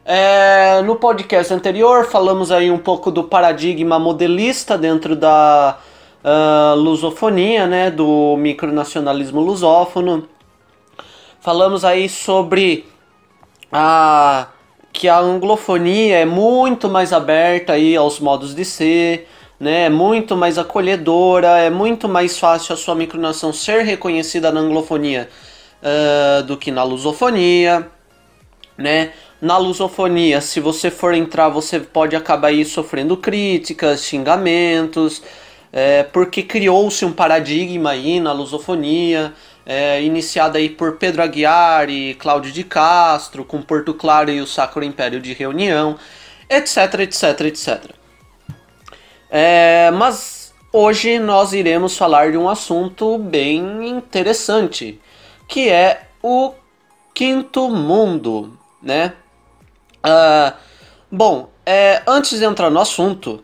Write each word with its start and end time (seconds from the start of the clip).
É, 0.05 0.81
no 0.83 0.95
podcast 0.95 1.53
anterior 1.53 2.05
falamos 2.05 2.53
aí 2.53 2.71
um 2.71 2.79
pouco 2.79 3.11
do 3.11 3.25
paradigma 3.25 3.99
modelista 3.99 4.77
dentro 4.77 5.13
da 5.13 5.77
uh, 6.23 6.75
lusofonia, 6.75 7.67
né, 7.67 7.91
do 7.91 8.37
micronacionalismo 8.37 9.41
lusófono. 9.41 10.25
Falamos 11.41 11.83
aí 11.83 12.07
sobre 12.07 12.85
a 13.71 14.49
que 14.93 15.09
a 15.09 15.17
anglofonia 15.17 16.19
é 16.19 16.25
muito 16.25 16.87
mais 16.87 17.11
aberta 17.11 17.73
aí 17.73 17.95
aos 17.95 18.19
modos 18.19 18.53
de 18.53 18.63
ser, 18.63 19.27
né? 19.59 19.85
É 19.85 19.89
muito 19.89 20.37
mais 20.37 20.59
acolhedora, 20.59 21.57
é 21.57 21.71
muito 21.71 22.07
mais 22.07 22.37
fácil 22.37 22.73
a 22.73 22.77
sua 22.77 22.93
micronação 22.93 23.51
ser 23.51 23.81
reconhecida 23.81 24.51
na 24.51 24.59
anglofonia 24.59 25.27
uh, 25.81 26.43
do 26.43 26.55
que 26.57 26.69
na 26.69 26.83
lusofonia, 26.83 27.89
né? 28.77 29.11
Na 29.41 29.57
lusofonia, 29.57 30.41
se 30.41 30.59
você 30.59 30.91
for 30.91 31.15
entrar, 31.15 31.49
você 31.49 31.79
pode 31.79 32.15
acabar 32.15 32.49
aí 32.49 32.63
sofrendo 32.63 33.17
críticas, 33.17 34.03
xingamentos, 34.03 35.23
é, 35.73 36.03
porque 36.03 36.43
criou-se 36.43 37.03
um 37.05 37.11
paradigma 37.13 37.91
aí 37.91 38.19
na 38.19 38.31
lusofonia, 38.31 39.33
é, 39.73 40.03
iniciada 40.03 40.57
aí 40.57 40.69
por 40.69 40.97
Pedro 40.97 41.23
Aguiar 41.23 41.89
e 41.89 42.13
Cláudio 42.15 42.51
de 42.51 42.61
Castro, 42.61 43.45
com 43.45 43.61
Porto 43.61 43.93
Claro 43.93 44.29
e 44.29 44.41
o 44.41 44.45
Sacro 44.45 44.83
Império 44.83 45.21
de 45.21 45.31
Reunião, 45.31 45.97
etc, 46.49 46.99
etc, 46.99 47.39
etc. 47.45 47.91
É, 49.29 49.89
mas 49.91 50.53
hoje 50.73 51.17
nós 51.19 51.53
iremos 51.53 51.95
falar 51.95 52.33
de 52.33 52.37
um 52.37 52.49
assunto 52.49 53.17
bem 53.17 53.87
interessante, 53.87 54.99
que 55.47 55.69
é 55.69 56.01
o 56.21 56.53
quinto 57.13 57.69
mundo, 57.69 58.59
né? 58.83 59.13
Uh, 60.05 60.53
bom, 61.09 61.49
é, 61.65 62.01
antes 62.05 62.37
de 62.37 62.43
entrar 62.43 62.69
no 62.69 62.81
assunto, 62.81 63.41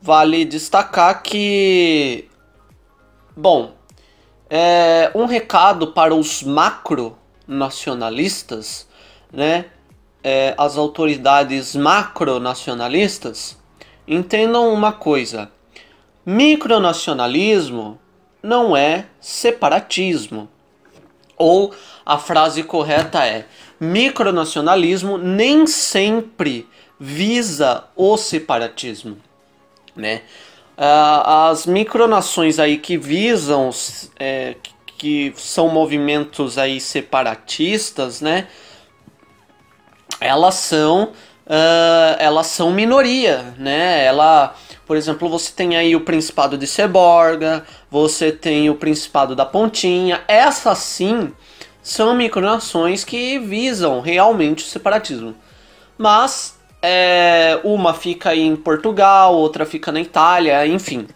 vale 0.00 0.46
destacar 0.46 1.22
que, 1.22 2.30
bom, 3.36 3.78
é, 4.50 5.10
um 5.14 5.24
recado 5.26 5.92
para 5.92 6.12
os 6.14 6.42
macronacionalistas, 6.42 8.88
né? 9.32 9.66
É, 10.22 10.54
as 10.58 10.76
autoridades 10.76 11.74
macronacionalistas 11.74 13.56
entendam 14.06 14.70
uma 14.74 14.92
coisa: 14.92 15.50
micronacionalismo 16.26 17.98
não 18.42 18.76
é 18.76 19.06
separatismo. 19.20 20.46
Ou 21.38 21.72
a 22.04 22.18
frase 22.18 22.62
correta 22.64 23.24
é: 23.24 23.46
micronacionalismo 23.78 25.16
nem 25.16 25.66
sempre 25.66 26.68
visa 26.98 27.84
o 27.96 28.18
separatismo, 28.18 29.16
né? 29.96 30.20
Uh, 30.80 31.50
as 31.50 31.66
micronações 31.66 32.58
aí 32.58 32.78
que 32.78 32.96
visam, 32.96 33.68
é, 34.18 34.56
que 34.96 35.30
são 35.36 35.68
movimentos 35.68 36.56
aí 36.56 36.80
separatistas, 36.80 38.22
né? 38.22 38.46
Elas 40.18 40.54
são, 40.54 41.12
uh, 41.46 42.16
elas 42.18 42.46
são 42.46 42.70
minoria, 42.70 43.54
né? 43.58 44.02
Ela, 44.06 44.54
por 44.86 44.96
exemplo, 44.96 45.28
você 45.28 45.52
tem 45.52 45.76
aí 45.76 45.94
o 45.94 46.00
Principado 46.00 46.56
de 46.56 46.66
Seborga, 46.66 47.62
você 47.90 48.32
tem 48.32 48.70
o 48.70 48.74
Principado 48.74 49.36
da 49.36 49.44
Pontinha. 49.44 50.22
Essas 50.26 50.78
sim 50.78 51.30
são 51.82 52.14
micronações 52.14 53.04
que 53.04 53.38
visam 53.38 54.00
realmente 54.00 54.64
o 54.64 54.66
separatismo. 54.66 55.34
Mas 55.98 56.58
é, 56.82 57.60
uma 57.62 57.92
fica 57.92 58.34
em 58.34 58.56
Portugal, 58.56 59.34
outra 59.34 59.66
fica 59.66 59.92
na 59.92 60.00
Itália, 60.00 60.66
enfim. 60.66 61.06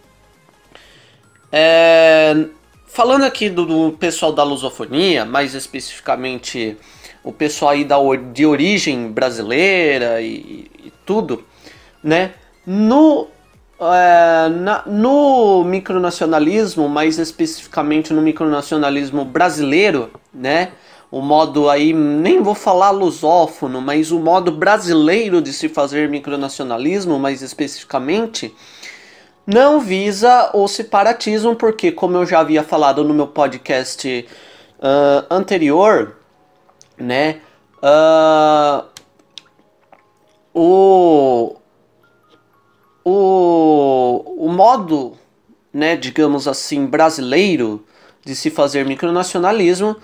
É, 1.50 2.46
falando 2.86 3.24
aqui 3.24 3.48
do, 3.48 3.64
do, 3.64 3.92
pessoal 3.96 4.32
da 4.32 4.42
lusofonia, 4.42 5.24
mais 5.24 5.54
especificamente 5.54 6.76
o 7.22 7.32
pessoal 7.32 7.72
aí 7.72 7.84
da, 7.84 7.96
de 8.32 8.44
origem 8.44 9.10
brasileira 9.10 10.20
e, 10.20 10.70
e 10.84 10.92
tudo, 11.06 11.44
né? 12.02 12.32
No, 12.66 13.28
é, 13.80 14.48
na, 14.48 14.82
no 14.86 15.64
micronacionalismo, 15.64 16.88
mais 16.88 17.18
especificamente 17.18 18.12
no 18.12 18.20
micronacionalismo 18.20 19.24
brasileiro, 19.24 20.10
né? 20.32 20.72
O 21.14 21.22
modo 21.22 21.70
aí, 21.70 21.92
nem 21.92 22.42
vou 22.42 22.56
falar 22.56 22.90
lusófono, 22.90 23.80
mas 23.80 24.10
o 24.10 24.18
modo 24.18 24.50
brasileiro 24.50 25.40
de 25.40 25.52
se 25.52 25.68
fazer 25.68 26.08
micronacionalismo, 26.08 27.20
mais 27.20 27.40
especificamente, 27.40 28.52
não 29.46 29.78
visa 29.78 30.50
o 30.52 30.66
separatismo, 30.66 31.54
porque, 31.54 31.92
como 31.92 32.16
eu 32.16 32.26
já 32.26 32.40
havia 32.40 32.64
falado 32.64 33.04
no 33.04 33.14
meu 33.14 33.28
podcast 33.28 34.26
uh, 34.80 35.26
anterior, 35.30 36.16
né, 36.98 37.40
uh, 37.80 38.84
o, 40.52 41.54
o, 43.04 44.34
o 44.36 44.48
modo, 44.48 45.16
né, 45.72 45.94
digamos 45.94 46.48
assim, 46.48 46.86
brasileiro 46.86 47.86
de 48.24 48.34
se 48.34 48.50
fazer 48.50 48.84
micronacionalismo 48.84 49.94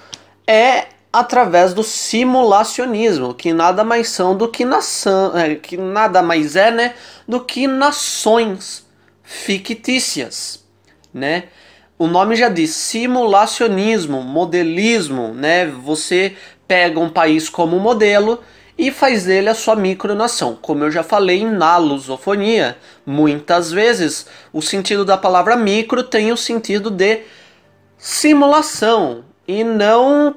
é 0.47 1.00
através 1.13 1.75
do 1.75 1.83
simulacionismo, 1.83 3.35
que 3.35 3.53
nada 3.53 3.83
mais 3.83 4.09
são 4.09 4.37
do 4.37 4.49
que 4.49 4.65
nação, 4.65 5.37
é, 5.37 5.57
que 5.57 5.77
nada 5.77 6.23
mais 6.23 6.55
é, 6.55 6.71
né, 6.71 6.95
do 7.27 7.41
que 7.41 7.67
nações 7.67 8.87
fictícias, 9.23 10.65
né? 11.13 11.45
O 11.99 12.07
nome 12.07 12.35
já 12.35 12.49
diz 12.49 12.71
simulacionismo, 12.71 14.23
modelismo, 14.23 15.35
né? 15.35 15.67
Você 15.67 16.35
pega 16.67 16.99
um 16.99 17.11
país 17.11 17.49
como 17.49 17.79
modelo 17.79 18.41
e 18.79 18.91
faz 18.91 19.25
dele 19.25 19.51
a 19.51 19.55
sua 19.55 19.77
micronação. 19.77 20.57
Como 20.63 20.85
eu 20.85 20.91
já 20.91 21.03
falei 21.03 21.45
na 21.45 21.77
lusofonia, 21.77 22.79
muitas 23.05 23.71
vezes 23.71 24.27
o 24.51 24.63
sentido 24.63 25.05
da 25.05 25.19
palavra 25.19 25.57
micro 25.57 26.03
tem 26.03 26.33
o 26.33 26.37
sentido 26.37 26.91
de 26.91 27.21
simulação 27.99 29.25
e 29.47 29.63
não 29.63 30.35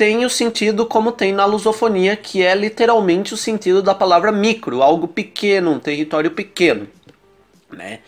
tem 0.00 0.24
o 0.24 0.30
sentido 0.30 0.86
como 0.86 1.12
tem 1.12 1.30
na 1.30 1.44
lusofonia, 1.44 2.16
que 2.16 2.42
é 2.42 2.54
literalmente 2.54 3.34
o 3.34 3.36
sentido 3.36 3.82
da 3.82 3.94
palavra 3.94 4.32
micro, 4.32 4.82
algo 4.82 5.06
pequeno, 5.06 5.72
um 5.72 5.78
território 5.78 6.30
pequeno. 6.30 6.88
Né? 7.70 7.98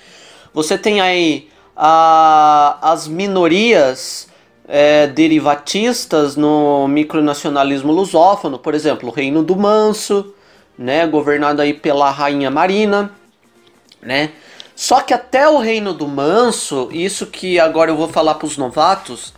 Você 0.54 0.78
tem 0.78 1.02
aí 1.02 1.50
a, 1.76 2.78
as 2.80 3.06
minorias 3.06 4.26
é, 4.66 5.06
derivatistas 5.06 6.34
no 6.34 6.88
micronacionalismo 6.88 7.92
lusófono, 7.92 8.58
por 8.58 8.74
exemplo, 8.74 9.10
o 9.10 9.12
Reino 9.12 9.42
do 9.42 9.54
Manso, 9.54 10.32
né, 10.78 11.06
governado 11.06 11.60
aí 11.60 11.74
pela 11.74 12.10
Rainha 12.10 12.50
Marina, 12.50 13.12
né? 14.00 14.30
Só 14.74 15.02
que 15.02 15.12
até 15.12 15.46
o 15.46 15.58
Reino 15.58 15.92
do 15.92 16.08
Manso, 16.08 16.88
isso 16.90 17.26
que 17.26 17.60
agora 17.60 17.90
eu 17.90 17.96
vou 17.98 18.08
falar 18.08 18.36
para 18.36 18.46
os 18.46 18.56
novatos, 18.56 19.34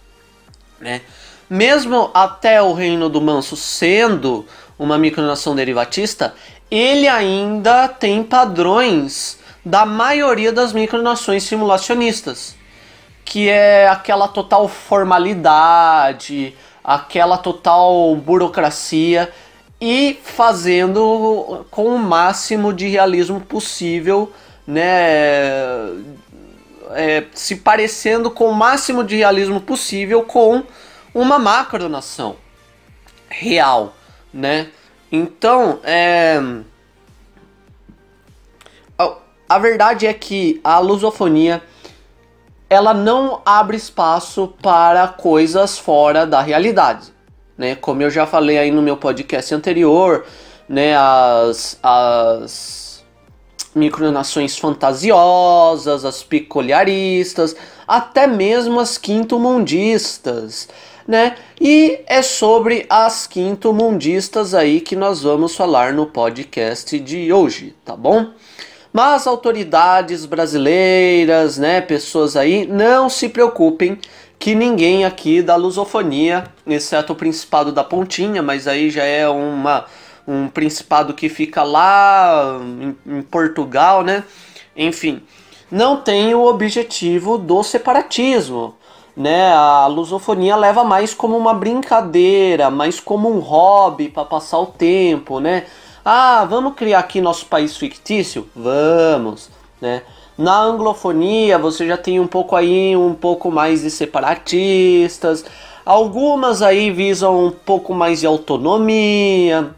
né? 0.81 1.00
Mesmo 1.49 2.11
até 2.14 2.61
o 2.62 2.73
Reino 2.73 3.08
do 3.08 3.20
Manso 3.20 3.56
sendo 3.56 4.46
uma 4.79 4.99
micronação 4.99 5.55
derivatista, 5.55 6.35
ele 6.70 7.06
ainda 7.06 7.88
tem 7.88 8.23
padrões 8.23 9.38
da 9.64 9.87
maioria 9.87 10.52
das 10.52 10.73
micronações 10.73 11.44
simulacionistas, 11.44 12.55
que 13.25 13.49
é 13.49 13.88
aquela 13.88 14.29
total 14.29 14.69
formalidade, 14.69 16.55
aquela 16.82 17.38
total 17.38 18.14
burocracia 18.17 19.32
e 19.81 20.19
fazendo 20.23 21.64
com 21.70 21.94
o 21.94 21.99
máximo 21.99 22.73
de 22.73 22.88
realismo 22.88 23.40
possível, 23.40 24.32
né, 24.67 25.88
é, 26.93 27.25
se 27.35 27.56
parecendo 27.56 28.31
com 28.31 28.47
o 28.47 28.55
máximo 28.55 29.02
de 29.02 29.17
realismo 29.17 29.61
possível 29.61 30.23
com 30.23 30.62
uma 31.14 31.38
macronação 31.38 32.37
real, 33.28 33.94
né? 34.32 34.69
Então, 35.11 35.78
é... 35.84 36.40
a 39.49 39.58
verdade 39.58 40.06
é 40.06 40.12
que 40.12 40.61
a 40.64 40.78
lusofonia 40.81 41.62
ela 42.69 42.93
não 42.93 43.40
abre 43.44 43.76
espaço 43.76 44.52
para 44.61 45.06
coisas 45.06 45.78
fora 45.78 46.26
da 46.26 46.40
realidade, 46.40 47.12
né? 47.56 47.76
Como 47.76 48.02
eu 48.02 48.11
já 48.11 48.26
falei 48.26 48.58
aí 48.58 48.70
no 48.70 48.82
meu 48.82 48.96
podcast 48.96 49.55
anterior, 49.55 50.25
né? 50.69 50.96
As, 50.96 51.78
as 51.82 53.05
micronações 53.75 54.56
fantasiosas, 54.56 56.05
as 56.05 56.22
peculiaristas, 56.22 57.55
até 57.87 58.26
mesmo 58.26 58.81
as 58.81 58.96
quinto-mundistas, 58.96 60.69
né? 61.06 61.37
E 61.61 62.01
é 62.06 62.23
sobre 62.23 62.87
as 62.89 63.27
quinto-mundistas 63.27 64.55
aí 64.55 64.81
que 64.81 64.97
nós 64.97 65.23
vamos 65.23 65.55
falar 65.55 65.93
no 65.93 66.06
podcast 66.06 66.99
de 66.99 67.33
hoje, 67.33 67.75
tá 67.85 67.95
bom? 67.95 68.31
Mas 68.93 69.27
autoridades 69.27 70.25
brasileiras, 70.25 71.59
né, 71.59 71.81
pessoas 71.81 72.37
aí, 72.37 72.67
não 72.67 73.09
se 73.09 73.29
preocupem 73.29 73.99
que 74.39 74.55
ninguém 74.55 75.05
aqui 75.05 75.43
da 75.43 75.56
lusofonia, 75.56 76.45
exceto 76.67 77.12
o 77.12 77.17
Principado 77.17 77.73
da 77.73 77.83
Pontinha, 77.83 78.43
mas 78.43 78.69
aí 78.69 78.91
já 78.91 79.03
é 79.03 79.29
uma, 79.29 79.87
um 80.29 80.49
principado 80.49 81.15
que 81.15 81.29
fica 81.29 81.62
lá 81.62 82.61
em, 82.81 83.19
em 83.19 83.23
Portugal, 83.23 84.03
né? 84.03 84.23
Enfim, 84.77 85.23
não 85.71 85.97
tem 85.97 86.35
o 86.35 86.45
objetivo 86.45 87.39
do 87.39 87.62
separatismo. 87.62 88.77
Né, 89.16 89.52
a 89.52 89.87
lusofonia 89.87 90.56
leva 90.56 90.82
mais 90.82 91.14
como 91.14 91.37
uma 91.37 91.55
brincadeira, 91.55 92.69
mais 92.69 92.99
como 92.99 93.31
um 93.31 93.38
hobby 93.38 94.08
para 94.08 94.25
passar 94.25 94.58
o 94.58 94.66
tempo, 94.66 95.38
né? 95.38 95.66
Ah, 96.05 96.44
vamos 96.44 96.75
criar 96.75 96.99
aqui 96.99 97.20
nosso 97.20 97.46
país 97.46 97.76
fictício? 97.76 98.49
Vamos, 98.56 99.50
né? 99.81 100.02
Na 100.37 100.61
anglofonia 100.61 101.56
você 101.58 101.87
já 101.87 101.96
tem 101.96 102.19
um 102.19 102.26
pouco 102.26 102.56
aí, 102.56 102.96
um 102.96 103.14
pouco 103.14 103.52
mais 103.52 103.82
de 103.82 103.90
separatistas. 103.90 105.44
Algumas 105.87 106.61
aí 106.61 106.90
visam 106.90 107.46
um 107.46 107.50
pouco 107.52 107.94
mais 107.94 108.20
de 108.20 108.26
autonomia, 108.26 109.70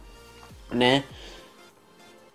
né? 0.72 1.04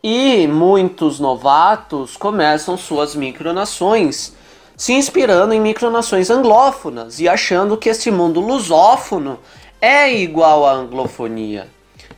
E 0.03 0.47
muitos 0.47 1.19
novatos 1.19 2.15
começam 2.15 2.77
suas 2.77 3.15
micronações 3.15 4.33
se 4.81 4.93
inspirando 4.93 5.53
em 5.53 5.61
micronações 5.61 6.31
anglófonas 6.31 7.19
e 7.19 7.29
achando 7.29 7.77
que 7.77 7.87
esse 7.87 8.09
mundo 8.09 8.39
lusófono 8.39 9.39
é 9.79 10.11
igual 10.11 10.65
à 10.65 10.71
anglofonia, 10.71 11.67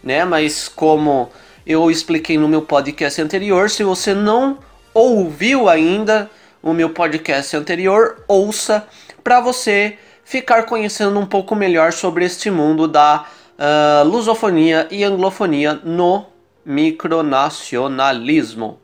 né? 0.02 0.24
Mas 0.24 0.70
como 0.70 1.30
eu 1.68 1.92
expliquei 1.92 2.38
no 2.38 2.48
meu 2.48 2.62
podcast 2.62 3.22
anterior. 3.22 3.70
Se 3.70 3.84
você 3.84 4.14
não 4.14 4.60
ouviu 4.94 5.68
ainda 5.68 6.32
o 6.62 6.72
meu 6.72 6.92
podcast 6.92 7.54
anterior, 7.58 8.24
ouça 8.30 8.88
para 9.22 9.42
você 9.42 9.98
ficar 10.24 10.64
conhecendo 10.64 11.20
um 11.20 11.26
pouco 11.26 11.58
melhor 11.58 11.92
sobre 11.92 12.24
este 12.24 12.50
mundo 12.50 12.88
da 12.88 13.26
uh, 13.60 14.08
lusofonia 14.08 14.88
e 14.90 15.04
anglofonia 15.04 15.82
no 15.84 16.28
micronacionalismo, 16.66 18.80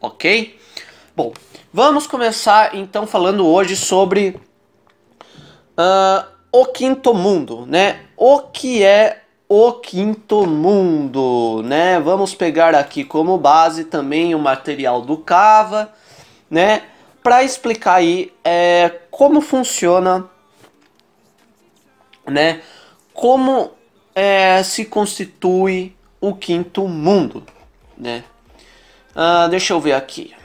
ok? 0.00 0.56
Bom, 1.16 1.32
vamos 1.74 2.06
começar 2.06 2.76
então 2.76 3.04
falando 3.04 3.44
hoje 3.44 3.74
sobre 3.74 4.40
uh, 5.76 6.24
o 6.52 6.66
quinto 6.66 7.12
mundo, 7.12 7.66
né? 7.66 8.02
O 8.16 8.38
que 8.42 8.84
é 8.84 9.22
o 9.48 9.72
quinto 9.72 10.46
mundo, 10.46 11.62
né? 11.64 11.98
Vamos 11.98 12.32
pegar 12.32 12.76
aqui 12.76 13.02
como 13.02 13.36
base 13.36 13.86
também 13.86 14.36
o 14.36 14.38
material 14.38 15.02
do 15.02 15.16
Cava, 15.16 15.92
né? 16.48 16.82
Para 17.20 17.42
explicar 17.42 17.94
aí 17.94 18.32
é, 18.44 19.00
como 19.10 19.40
funciona, 19.40 20.30
né? 22.24 22.62
Como 23.12 23.72
é, 24.14 24.62
se 24.62 24.84
constitui 24.84 25.92
o 26.20 26.36
quinto 26.36 26.86
mundo, 26.86 27.42
né? 27.98 28.22
Ah, 29.12 29.48
deixa 29.48 29.72
eu 29.72 29.80
ver 29.80 29.94
aqui. 29.94 30.36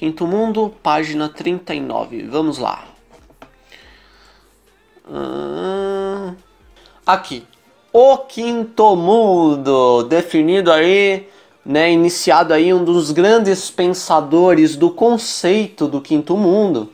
Quinto 0.00 0.26
mundo, 0.26 0.74
página 0.82 1.28
39. 1.28 2.22
Vamos 2.22 2.56
lá. 2.56 2.86
Ah, 5.06 6.32
aqui. 7.04 7.44
O 7.92 8.16
quinto 8.16 8.96
mundo, 8.96 10.04
definido 10.04 10.72
aí, 10.72 11.28
né, 11.62 11.92
iniciado 11.92 12.54
aí 12.54 12.72
um 12.72 12.82
dos 12.82 13.10
grandes 13.10 13.70
pensadores 13.70 14.74
do 14.74 14.88
conceito 14.88 15.86
do 15.86 16.00
quinto 16.00 16.34
mundo, 16.34 16.90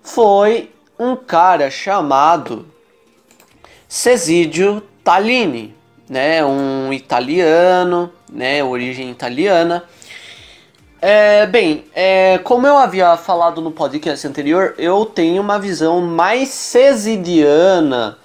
foi 0.00 0.70
um 0.96 1.16
cara 1.16 1.68
chamado 1.72 2.68
Cesidio 3.88 4.80
Tallini, 5.02 5.74
né, 6.08 6.44
um 6.44 6.92
italiano, 6.92 8.12
né, 8.32 8.62
origem 8.62 9.10
italiana. 9.10 9.82
É, 11.06 11.44
bem, 11.44 11.84
é, 11.94 12.38
como 12.44 12.66
eu 12.66 12.78
havia 12.78 13.14
falado 13.18 13.60
no 13.60 13.70
podcast 13.70 14.26
anterior, 14.26 14.74
eu 14.78 15.04
tenho 15.04 15.42
uma 15.42 15.58
visão 15.58 16.00
mais 16.00 16.48
cesidiana 16.48 18.16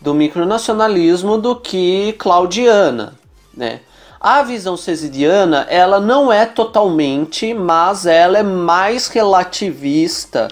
do 0.00 0.12
micronacionalismo 0.12 1.38
do 1.38 1.54
que 1.54 2.12
claudiana, 2.18 3.14
né? 3.56 3.82
A 4.20 4.42
visão 4.42 4.76
cesidiana, 4.76 5.64
ela 5.70 6.00
não 6.00 6.32
é 6.32 6.44
totalmente, 6.44 7.54
mas 7.54 8.04
ela 8.04 8.38
é 8.38 8.42
mais 8.42 9.06
relativista 9.06 10.48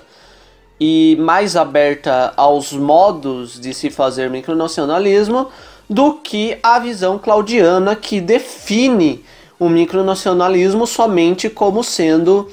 e 0.78 1.16
mais 1.18 1.56
aberta 1.56 2.32
aos 2.36 2.72
modos 2.72 3.58
de 3.60 3.74
se 3.74 3.90
fazer 3.90 4.30
micronacionalismo 4.30 5.48
do 5.90 6.12
que 6.12 6.60
a 6.62 6.78
visão 6.78 7.18
claudiana 7.18 7.96
que 7.96 8.20
define 8.20 9.24
o 9.62 9.68
micronacionalismo 9.68 10.88
somente 10.88 11.48
como 11.48 11.84
sendo 11.84 12.50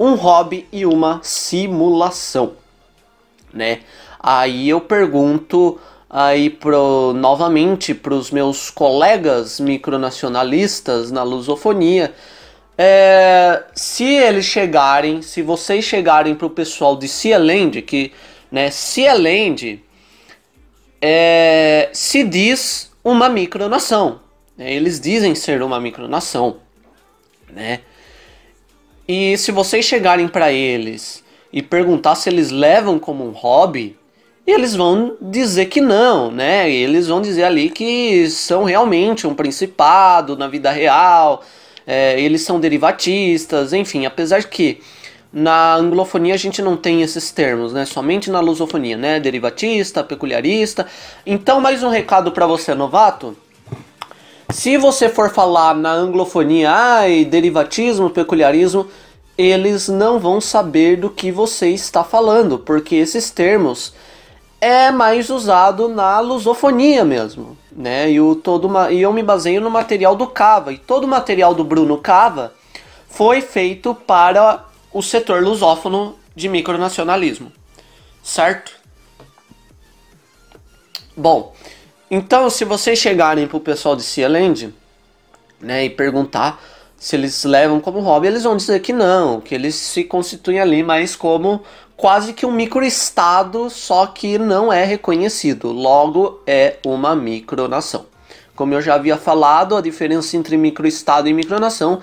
um 0.00 0.14
hobby 0.14 0.66
e 0.72 0.86
uma 0.86 1.20
simulação, 1.22 2.54
né? 3.52 3.80
Aí 4.18 4.70
eu 4.70 4.80
pergunto 4.80 5.78
aí 6.08 6.48
pro, 6.48 7.12
novamente 7.14 7.92
para 7.92 8.14
os 8.14 8.30
meus 8.30 8.70
colegas 8.70 9.60
micronacionalistas 9.60 11.10
na 11.10 11.22
lusofonia. 11.22 12.14
É, 12.78 13.64
se 13.74 14.04
eles 14.04 14.46
chegarem, 14.46 15.20
se 15.20 15.42
vocês 15.42 15.84
chegarem 15.84 16.34
para 16.34 16.46
o 16.46 16.50
pessoal 16.50 16.96
de 16.96 17.08
Cieland, 17.08 17.82
que 17.82 18.10
né, 18.50 18.70
Cieland 18.70 19.84
é, 20.98 21.90
se 21.92 22.24
diz 22.24 22.90
uma 23.04 23.28
micronação. 23.28 24.21
Né, 24.62 24.72
eles 24.72 25.00
dizem 25.00 25.34
ser 25.34 25.60
uma 25.60 25.80
micronação. 25.80 26.58
Né? 27.52 27.80
E 29.08 29.36
se 29.36 29.50
vocês 29.50 29.84
chegarem 29.84 30.28
para 30.28 30.52
eles 30.52 31.22
e 31.52 31.60
perguntar 31.60 32.14
se 32.14 32.30
eles 32.30 32.50
levam 32.50 32.98
como 32.98 33.26
um 33.26 33.32
hobby, 33.32 33.98
eles 34.46 34.74
vão 34.74 35.16
dizer 35.20 35.66
que 35.66 35.80
não, 35.80 36.30
né? 36.30 36.70
Eles 36.70 37.08
vão 37.08 37.20
dizer 37.20 37.44
ali 37.44 37.68
que 37.68 38.28
são 38.30 38.64
realmente 38.64 39.26
um 39.26 39.34
principado 39.34 40.36
na 40.36 40.48
vida 40.48 40.70
real, 40.70 41.44
é, 41.86 42.20
eles 42.20 42.42
são 42.42 42.58
derivatistas, 42.58 43.72
enfim, 43.72 44.06
apesar 44.06 44.42
que 44.44 44.80
na 45.32 45.74
anglofonia 45.74 46.34
a 46.34 46.38
gente 46.38 46.60
não 46.60 46.76
tem 46.76 47.02
esses 47.02 47.30
termos, 47.30 47.72
né? 47.72 47.84
Somente 47.84 48.30
na 48.30 48.40
lusofonia, 48.40 48.96
né? 48.96 49.20
Derivatista, 49.20 50.02
peculiarista. 50.02 50.86
Então, 51.24 51.60
mais 51.60 51.82
um 51.82 51.88
recado 51.88 52.32
para 52.32 52.46
você, 52.46 52.74
novato. 52.74 53.36
Se 54.52 54.76
você 54.76 55.08
for 55.08 55.30
falar 55.30 55.74
na 55.74 55.92
anglofonia, 55.92 56.70
ai, 56.70 57.24
derivatismo, 57.24 58.10
peculiarismo, 58.10 58.86
eles 59.36 59.88
não 59.88 60.18
vão 60.18 60.42
saber 60.42 60.96
do 60.96 61.08
que 61.08 61.32
você 61.32 61.70
está 61.70 62.04
falando, 62.04 62.58
porque 62.58 62.96
esses 62.96 63.30
termos 63.30 63.94
é 64.60 64.90
mais 64.90 65.30
usado 65.30 65.88
na 65.88 66.20
lusofonia 66.20 67.02
mesmo, 67.04 67.56
né? 67.72 68.10
E, 68.10 68.20
o, 68.20 68.36
todo 68.36 68.68
e 68.90 69.00
eu 69.00 69.12
me 69.12 69.22
baseio 69.22 69.60
no 69.60 69.70
material 69.70 70.14
do 70.14 70.26
Cava. 70.26 70.72
E 70.72 70.78
todo 70.78 71.04
o 71.04 71.08
material 71.08 71.54
do 71.54 71.64
Bruno 71.64 71.96
Cava 71.96 72.52
foi 73.08 73.40
feito 73.40 73.94
para 73.94 74.66
o 74.92 75.02
setor 75.02 75.42
lusófono 75.42 76.16
de 76.36 76.48
micronacionalismo, 76.48 77.50
certo? 78.22 78.72
Bom, 81.16 81.54
então 82.14 82.50
se 82.50 82.62
vocês 82.64 82.98
chegarem 82.98 83.46
para 83.46 83.56
o 83.56 83.60
pessoal 83.60 83.96
de 83.96 84.02
Sealand, 84.02 84.72
né, 85.58 85.86
e 85.86 85.90
perguntar 85.90 86.62
se 86.96 87.16
eles 87.16 87.42
levam 87.42 87.80
como 87.80 87.98
hobby, 87.98 88.28
eles 88.28 88.44
vão 88.44 88.56
dizer 88.56 88.78
que 88.80 88.92
não, 88.92 89.40
que 89.40 89.56
eles 89.56 89.74
se 89.74 90.04
constituem 90.04 90.60
ali 90.60 90.84
mais 90.84 91.16
como 91.16 91.60
quase 91.96 92.32
que 92.32 92.46
um 92.46 92.52
microestado, 92.52 93.68
só 93.68 94.06
que 94.06 94.38
não 94.38 94.72
é 94.72 94.84
reconhecido. 94.84 95.72
Logo, 95.72 96.40
é 96.46 96.76
uma 96.86 97.16
micronação. 97.16 98.06
Como 98.54 98.72
eu 98.72 98.80
já 98.80 98.94
havia 98.94 99.16
falado, 99.16 99.74
a 99.74 99.80
diferença 99.80 100.36
entre 100.36 100.56
microestado 100.56 101.28
e 101.28 101.34
micronação 101.34 102.00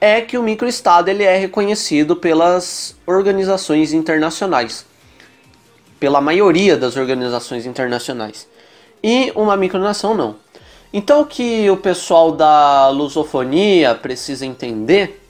é 0.00 0.22
que 0.22 0.38
o 0.38 0.42
microestado 0.42 1.10
ele 1.10 1.24
é 1.24 1.36
reconhecido 1.36 2.16
pelas 2.16 2.96
organizações 3.06 3.92
internacionais, 3.92 4.86
pela 6.00 6.22
maioria 6.22 6.74
das 6.74 6.96
organizações 6.96 7.66
internacionais. 7.66 8.47
E 9.02 9.32
uma 9.34 9.56
micronação 9.56 10.14
não. 10.14 10.36
Então 10.92 11.20
o 11.20 11.26
que 11.26 11.70
o 11.70 11.76
pessoal 11.76 12.32
da 12.32 12.88
lusofonia 12.88 13.94
precisa 13.94 14.46
entender 14.46 15.22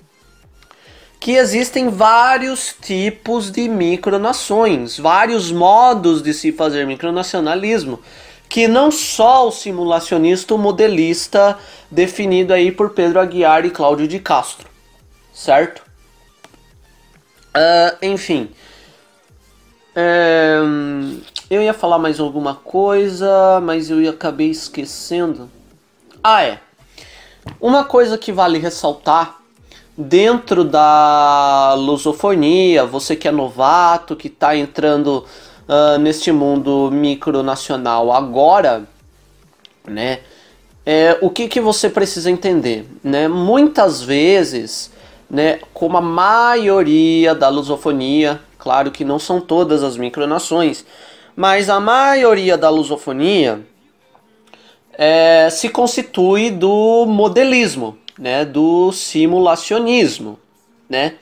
que 1.21 1.33
existem 1.33 1.89
vários 1.89 2.75
tipos 2.81 3.51
de 3.51 3.69
micronações, 3.69 4.99
vários 4.99 5.51
modos 5.51 6.23
de 6.23 6.33
se 6.33 6.53
fazer 6.53 6.87
micronacionalismo, 6.87 8.01
que 8.49 8.69
não 8.69 8.91
só 8.91 9.49
o 9.49 9.53
simulacionista, 9.53 10.55
o 10.55 10.59
modelista 10.59 11.59
definido 11.91 12.55
aí 12.55 12.71
por 12.71 12.91
Pedro 12.91 13.21
Aguiar 13.21 13.67
e 13.67 13.71
Cláudio 13.71 14.07
de 14.07 14.21
Castro, 14.21 14.69
certo? 15.35 15.83
Uh, 17.49 18.07
enfim, 18.07 18.49
é, 20.01 20.61
eu 21.51 21.61
ia 21.61 21.75
falar 21.75 21.99
mais 21.99 22.21
alguma 22.21 22.55
coisa, 22.55 23.61
mas 23.61 23.91
eu 23.91 24.09
acabei 24.09 24.49
esquecendo. 24.49 25.51
Ah, 26.23 26.45
é. 26.45 26.61
Uma 27.61 27.83
coisa 27.83 28.17
que 28.17 28.31
vale 28.31 28.59
ressaltar 28.59 29.41
dentro 29.97 30.63
da 30.63 31.75
lusofonia, 31.77 32.87
você 32.87 33.17
que 33.17 33.27
é 33.27 33.33
novato, 33.33 34.15
que 34.15 34.29
está 34.29 34.57
entrando 34.57 35.27
uh, 35.69 35.99
neste 35.99 36.31
mundo 36.31 36.91
micronacional 36.93 38.13
agora, 38.13 38.85
né? 39.85 40.21
É, 40.87 41.19
o 41.21 41.29
que, 41.29 41.49
que 41.49 41.61
você 41.61 41.91
precisa 41.91 42.31
entender, 42.31 42.89
né? 43.03 43.27
Muitas 43.27 44.01
vezes, 44.01 44.93
né, 45.29 45.59
como 45.75 45.97
a 45.97 46.01
maioria 46.01 47.35
da 47.35 47.49
lusofonia, 47.49 48.41
claro 48.59 48.91
que 48.91 49.05
não 49.05 49.19
são 49.19 49.41
todas 49.41 49.83
as 49.83 49.97
micronações, 49.97 50.85
mas 51.37 51.71
a 51.71 51.79
maioria 51.79 52.59
da 52.59 52.69
lusofonia 52.69 53.65
é, 54.93 55.49
se 55.51 55.69
constitui 55.69 56.51
do 56.51 57.07
modelismo, 57.07 57.97
né, 58.19 58.45
do 58.45 58.91
simulacionismo, 58.91 60.39
né? 60.89 61.15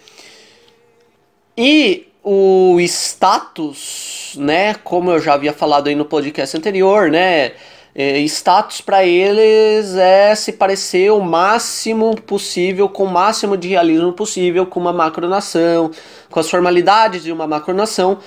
E 1.57 2.09
o 2.25 2.79
status, 2.81 4.35
né, 4.37 4.75
como 4.75 5.11
eu 5.11 5.21
já 5.21 5.35
havia 5.35 5.53
falado 5.53 5.89
aí 5.89 5.95
no 5.95 6.05
podcast 6.05 6.57
anterior, 6.57 7.11
né, 7.11 7.53
é, 7.99 8.19
status 8.21 8.83
para 8.83 9.07
eles 9.07 9.97
é 9.97 10.35
se 10.35 10.53
parecer 10.53 11.11
o 11.11 11.21
máximo 11.21 12.15
possível, 12.15 12.91
com 12.91 13.05
o 13.05 13.11
máximo 13.11 13.57
de 13.57 13.69
realismo 13.69 14.13
possível 14.13 14.67
com 14.67 14.79
uma 14.79 14.93
macronação, 14.93 15.91
com 16.31 16.39
as 16.39 16.51
formalidades 16.51 17.23
de 17.23 17.33
uma 17.33 17.47
macronação, 17.47 18.19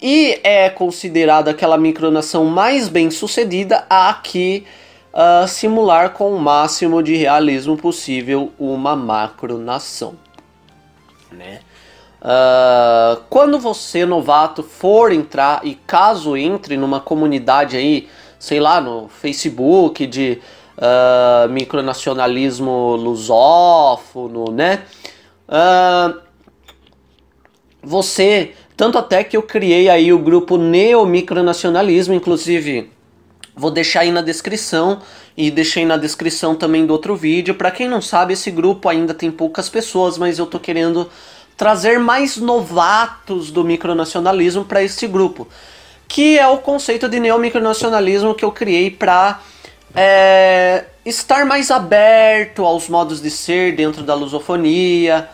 e 0.00 0.40
é 0.42 0.70
considerada 0.70 1.50
aquela 1.50 1.76
micronação 1.76 2.46
mais 2.46 2.88
bem 2.88 3.10
sucedida 3.10 3.84
a 3.90 4.14
que 4.14 4.64
uh, 5.12 5.46
simular 5.46 6.14
com 6.14 6.32
o 6.32 6.40
máximo 6.40 7.02
de 7.02 7.14
realismo 7.14 7.76
possível 7.76 8.50
uma 8.58 8.96
macronação. 8.96 10.14
Né? 11.30 11.60
Uh, 12.22 13.20
quando 13.28 13.58
você, 13.58 14.06
novato, 14.06 14.62
for 14.62 15.12
entrar 15.12 15.60
e 15.62 15.74
caso 15.74 16.38
entre 16.38 16.78
numa 16.78 17.00
comunidade 17.00 17.76
aí, 17.76 18.08
sei 18.40 18.58
lá, 18.58 18.80
no 18.80 19.08
Facebook 19.08 20.04
de 20.04 20.40
uh, 20.76 21.48
micronacionalismo 21.48 22.96
lusófono, 22.96 24.50
né? 24.50 24.82
Uh, 25.48 26.20
você, 27.80 28.54
tanto 28.76 28.98
até 28.98 29.22
que 29.22 29.36
eu 29.36 29.42
criei 29.42 29.88
aí 29.88 30.12
o 30.12 30.18
grupo 30.18 30.58
Neo 30.58 31.06
Micronacionalismo, 31.06 32.14
inclusive 32.14 32.90
Vou 33.60 33.70
deixar 33.70 34.00
aí 34.00 34.10
na 34.10 34.22
descrição 34.22 35.02
e 35.36 35.50
deixei 35.50 35.84
na 35.84 35.98
descrição 35.98 36.54
também 36.54 36.86
do 36.86 36.94
outro 36.94 37.14
vídeo. 37.14 37.54
Para 37.54 37.70
quem 37.70 37.86
não 37.86 38.00
sabe, 38.00 38.32
esse 38.32 38.50
grupo 38.50 38.88
ainda 38.88 39.12
tem 39.12 39.30
poucas 39.30 39.68
pessoas, 39.68 40.16
mas 40.16 40.38
eu 40.38 40.46
tô 40.46 40.58
querendo 40.58 41.10
trazer 41.58 41.98
mais 41.98 42.38
novatos 42.38 43.50
do 43.50 43.62
micronacionalismo 43.62 44.64
para 44.64 44.82
este 44.82 45.06
grupo, 45.06 45.46
que 46.10 46.36
é 46.36 46.48
o 46.48 46.58
conceito 46.58 47.08
de 47.08 47.20
neomicronacionalismo 47.20 48.34
que 48.34 48.44
eu 48.44 48.50
criei 48.50 48.90
para 48.90 49.40
é, 49.94 50.86
estar 51.06 51.46
mais 51.46 51.70
aberto 51.70 52.64
aos 52.64 52.88
modos 52.88 53.22
de 53.22 53.30
ser 53.30 53.76
dentro 53.76 54.02
da 54.02 54.12
lusofonia, 54.12 55.28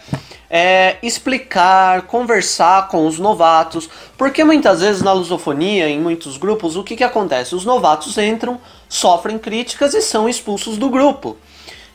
é, 0.51 0.99
explicar, 1.03 2.03
conversar 2.03 2.89
com 2.89 3.07
os 3.07 3.19
novatos, 3.19 3.89
porque 4.19 4.45
muitas 4.45 4.83
vezes 4.83 5.01
na 5.01 5.15
lusofonia, 5.15 5.89
em 5.89 5.99
muitos 5.99 6.37
grupos, 6.37 6.77
o 6.77 6.85
que, 6.85 6.95
que 6.95 7.05
acontece? 7.05 7.55
Os 7.55 7.65
novatos 7.65 8.19
entram, 8.19 8.61
sofrem 8.87 9.39
críticas 9.39 9.95
e 9.95 10.03
são 10.03 10.29
expulsos 10.29 10.77
do 10.77 10.91
grupo. 10.91 11.39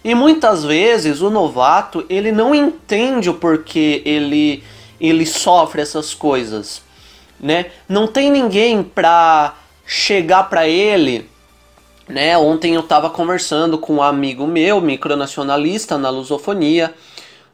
E 0.03 0.15
muitas 0.15 0.63
vezes 0.63 1.21
o 1.21 1.29
novato 1.29 2.03
ele 2.09 2.31
não 2.31 2.55
entende 2.55 3.29
o 3.29 3.35
porquê 3.35 4.01
ele, 4.03 4.63
ele 4.99 5.27
sofre 5.27 5.83
essas 5.83 6.15
coisas, 6.15 6.81
né? 7.41 7.67
Não 7.89 8.07
tem 8.07 8.29
ninguém 8.29 8.83
pra 8.83 9.55
chegar 9.85 10.43
para 10.49 10.67
ele, 10.67 11.29
né? 12.07 12.37
Ontem 12.37 12.75
eu 12.75 12.81
estava 12.81 13.09
conversando 13.09 13.77
com 13.77 13.95
um 13.95 14.03
amigo 14.03 14.45
meu, 14.45 14.79
micronacionalista 14.79 15.97
na 15.97 16.09
lusofonia, 16.09 16.93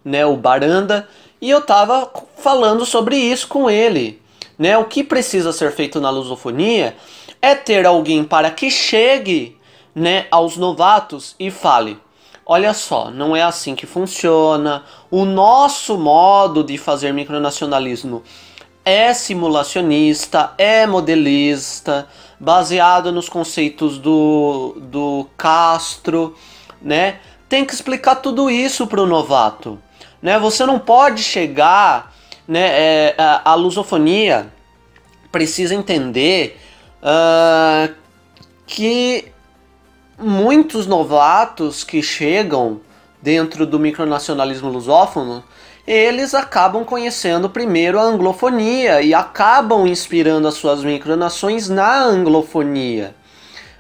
né, 0.03 0.25
o 0.25 0.36
Baranda, 0.36 1.08
e 1.39 1.50
eu 1.50 1.62
tava 1.62 2.12
falando 2.38 2.86
sobre 2.86 3.15
isso 3.15 3.48
com 3.48 3.70
ele. 3.70 4.22
Né? 4.58 4.77
O 4.77 4.86
que 4.86 5.03
precisa 5.03 5.51
ser 5.51 5.72
feito 5.72 6.01
na 6.01 6.10
lusofonia 6.10 6.96
é 7.41 7.53
ter 7.53 7.86
alguém 7.86 8.24
para 8.24 8.50
que 8.50 8.72
chegue 8.72 9.56
né, 9.94 10.25
aos 10.32 10.58
novatos 10.58 11.36
e 11.39 11.51
fale: 11.51 11.98
olha 12.46 12.74
só, 12.74 13.12
não 13.12 13.36
é 13.36 13.44
assim 13.44 13.75
que 13.75 13.86
funciona. 13.86 14.84
O 15.12 15.25
nosso 15.25 15.98
modo 15.98 16.63
de 16.63 16.77
fazer 16.77 17.13
micronacionalismo 17.13 18.24
é 18.89 19.13
simulacionista, 19.13 20.53
é 20.58 20.88
modelista, 20.88 22.08
baseado 22.39 23.12
nos 23.12 23.27
conceitos 23.27 23.98
do, 23.98 24.77
do 24.79 25.27
Castro, 25.36 26.36
né? 26.82 27.20
Tem 27.50 27.65
que 27.65 27.74
explicar 27.74 28.15
tudo 28.15 28.50
isso 28.50 28.88
para 28.88 29.01
o 29.01 29.06
novato. 29.06 29.79
Né? 30.22 30.38
Você 30.39 30.65
não 30.65 30.79
pode 30.79 31.24
chegar, 31.24 32.13
né? 32.48 32.67
É, 32.70 33.15
a, 33.17 33.51
a 33.51 33.56
lusofonia 33.56 34.51
precisa 35.32 35.75
entender 35.75 36.60
uh, 37.01 37.94
que 38.65 39.32
muitos 40.17 40.88
novatos 40.88 41.84
que 41.84 42.01
chegam 42.01 42.82
dentro 43.22 43.65
do 43.65 43.79
micronacionalismo 43.79 44.70
lusófono, 44.70 45.44
eles 45.88 46.36
acabam 46.36 46.84
conhecendo 46.84 47.50
primeiro 47.50 47.98
a 47.98 48.03
anglofonia 48.03 49.01
e 49.01 49.13
acabam 49.13 49.88
inspirando 49.88 50.46
as 50.46 50.56
suas 50.56 50.84
micronações 50.84 51.70
na 51.70 52.03
anglofonia, 52.03 53.15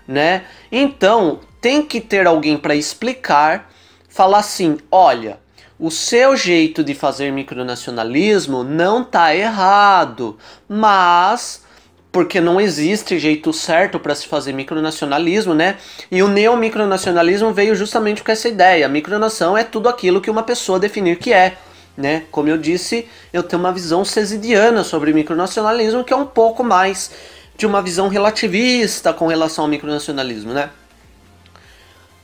né? 0.07 0.45
Então, 0.71 1.41
tem 1.59 1.81
que 1.81 1.99
ter 1.99 2.25
alguém 2.25 2.57
para 2.57 2.73
explicar, 2.73 3.69
falar 4.07 4.39
assim, 4.39 4.77
olha, 4.89 5.37
o 5.77 5.91
seu 5.91 6.35
jeito 6.37 6.81
de 6.81 6.95
fazer 6.95 7.29
micronacionalismo 7.31 8.63
não 8.63 9.03
tá 9.03 9.35
errado, 9.35 10.37
mas 10.67 11.67
porque 12.09 12.39
não 12.39 12.59
existe 12.59 13.19
jeito 13.19 13.51
certo 13.53 13.99
para 13.99 14.15
se 14.15 14.27
fazer 14.27 14.53
micronacionalismo, 14.53 15.53
né? 15.53 15.77
E 16.09 16.23
o 16.23 16.27
neomicronacionalismo 16.27 17.53
veio 17.53 17.75
justamente 17.75 18.23
com 18.23 18.31
essa 18.31 18.47
ideia. 18.47 18.85
A 18.85 18.89
micronação 18.89 19.55
é 19.57 19.63
tudo 19.63 19.87
aquilo 19.87 20.21
que 20.21 20.31
uma 20.31 20.41
pessoa 20.41 20.79
definir 20.79 21.19
que 21.19 21.31
é, 21.31 21.57
né? 21.97 22.23
Como 22.31 22.47
eu 22.47 22.57
disse, 22.57 23.07
eu 23.33 23.41
tenho 23.41 23.59
uma 23.59 23.71
visão 23.71 24.05
cesidiana 24.05 24.83
sobre 24.83 25.11
micronacionalismo 25.11 26.03
que 26.03 26.13
é 26.13 26.15
um 26.15 26.25
pouco 26.25 26.63
mais 26.63 27.11
de 27.57 27.65
uma 27.65 27.81
visão 27.81 28.07
relativista 28.07 29.11
com 29.11 29.25
relação 29.27 29.65
ao 29.65 29.69
micronacionalismo, 29.69 30.53
né? 30.53 30.69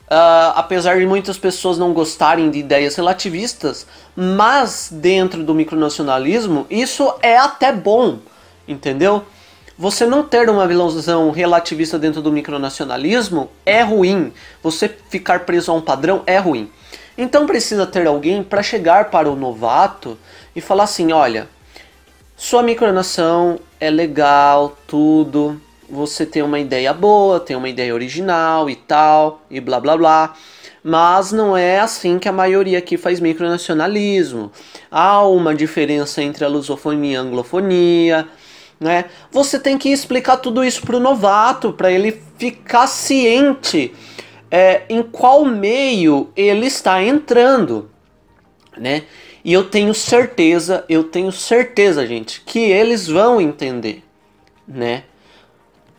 Uh, 0.04 0.52
apesar 0.54 0.98
de 0.98 1.06
muitas 1.06 1.36
pessoas 1.36 1.76
não 1.76 1.92
gostarem 1.92 2.50
de 2.50 2.58
ideias 2.58 2.94
relativistas, 2.94 3.86
mas 4.14 4.90
dentro 4.92 5.42
do 5.42 5.54
micronacionalismo 5.54 6.66
isso 6.70 7.12
é 7.20 7.36
até 7.36 7.72
bom, 7.72 8.18
entendeu? 8.68 9.24
Você 9.76 10.06
não 10.06 10.22
ter 10.22 10.48
uma 10.48 10.68
visão 10.68 11.32
relativista 11.32 11.98
dentro 11.98 12.22
do 12.22 12.30
micronacionalismo 12.30 13.50
é 13.66 13.82
ruim. 13.82 14.32
Você 14.62 14.88
ficar 14.88 15.40
preso 15.40 15.72
a 15.72 15.74
um 15.74 15.80
padrão 15.80 16.22
é 16.26 16.38
ruim. 16.38 16.70
Então 17.16 17.46
precisa 17.46 17.86
ter 17.86 18.06
alguém 18.06 18.42
para 18.42 18.62
chegar 18.62 19.10
para 19.10 19.30
o 19.30 19.36
novato 19.36 20.18
e 20.54 20.60
falar 20.60 20.84
assim: 20.84 21.12
olha, 21.12 21.48
sua 22.36 22.62
micronação 22.62 23.60
é 23.80 23.88
legal, 23.90 24.76
tudo, 24.86 25.60
você 25.88 26.26
tem 26.26 26.42
uma 26.42 26.58
ideia 26.58 26.92
boa, 26.92 27.38
tem 27.38 27.54
uma 27.56 27.68
ideia 27.68 27.94
original 27.94 28.68
e 28.68 28.74
tal, 28.74 29.42
e 29.50 29.60
blá 29.60 29.78
blá 29.78 29.96
blá. 29.96 30.34
Mas 30.82 31.32
não 31.32 31.56
é 31.56 31.80
assim 31.80 32.18
que 32.18 32.28
a 32.28 32.32
maioria 32.32 32.78
aqui 32.78 32.98
faz 32.98 33.20
micronacionalismo. 33.20 34.52
Há 34.90 35.26
uma 35.26 35.54
diferença 35.54 36.22
entre 36.22 36.44
a 36.44 36.48
lusofonia 36.48 37.14
e 37.14 37.16
a 37.16 37.20
anglofonia, 37.20 38.28
né? 38.78 39.06
Você 39.30 39.58
tem 39.58 39.78
que 39.78 39.88
explicar 39.88 40.36
tudo 40.38 40.62
isso 40.64 40.82
para 40.82 40.96
o 40.96 41.00
novato, 41.00 41.72
para 41.72 41.90
ele 41.90 42.20
ficar 42.36 42.86
ciente 42.86 43.94
é, 44.56 44.82
em 44.88 45.02
qual 45.02 45.44
meio 45.44 46.30
ele 46.36 46.66
está 46.66 47.02
entrando, 47.02 47.90
né? 48.78 49.02
E 49.44 49.52
eu 49.52 49.64
tenho 49.64 49.92
certeza, 49.92 50.84
eu 50.88 51.02
tenho 51.02 51.32
certeza, 51.32 52.06
gente, 52.06 52.40
que 52.46 52.60
eles 52.60 53.08
vão 53.08 53.40
entender, 53.40 54.04
né? 54.66 55.02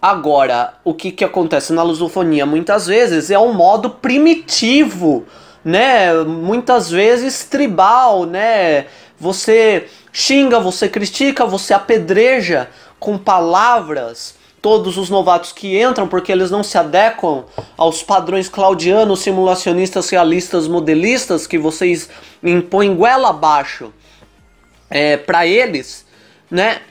Agora, 0.01 0.75
o 0.85 0.93
que, 0.93 1.11
que 1.11 1.25
acontece 1.25 1.73
na 1.73 1.83
lusofonia 1.83 2.45
muitas 2.45 2.87
vezes 2.87 3.29
é 3.29 3.37
um 3.37 3.51
modo 3.51 3.89
primitivo, 3.89 5.25
né? 5.61 6.13
Muitas 6.23 6.89
vezes 6.89 7.43
tribal, 7.43 8.25
né? 8.25 8.85
Você 9.19 9.87
xinga, 10.13 10.61
você 10.61 10.87
critica, 10.87 11.45
você 11.45 11.73
apedreja 11.73 12.69
com 13.01 13.17
palavras 13.17 14.34
todos 14.65 14.97
os 14.97 15.11
novatos 15.11 15.51
que 15.51 15.79
entram 15.79 16.07
porque 16.07 16.31
eles 16.31 16.49
não 16.49 16.63
se 16.63 16.75
adequam 16.75 17.45
aos 17.77 18.01
padrões 18.01 18.49
claudianos, 18.49 19.19
simulacionistas, 19.19 20.09
realistas, 20.09 20.67
modelistas 20.67 21.45
que 21.45 21.59
vocês 21.59 22.09
impõem 22.41 22.95
goela 22.95 23.29
abaixo 23.29 23.93
é, 24.89 25.17
para 25.17 25.45
eles, 25.45 26.03
né? 26.49 26.81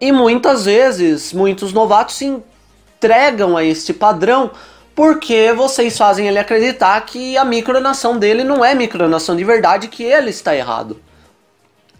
E 0.00 0.12
muitas 0.12 0.66
vezes, 0.66 1.32
muitos 1.32 1.72
novatos 1.72 2.14
se 2.14 2.26
entregam 2.26 3.56
a 3.56 3.64
este 3.64 3.92
padrão 3.92 4.52
porque 4.94 5.52
vocês 5.54 5.98
fazem 5.98 6.28
ele 6.28 6.38
acreditar 6.38 7.00
que 7.00 7.36
a 7.36 7.44
micronação 7.44 8.16
dele 8.16 8.44
não 8.44 8.64
é 8.64 8.76
micronação 8.76 9.34
de 9.34 9.42
verdade, 9.42 9.88
que 9.88 10.04
ele 10.04 10.30
está 10.30 10.54
errado 10.54 11.00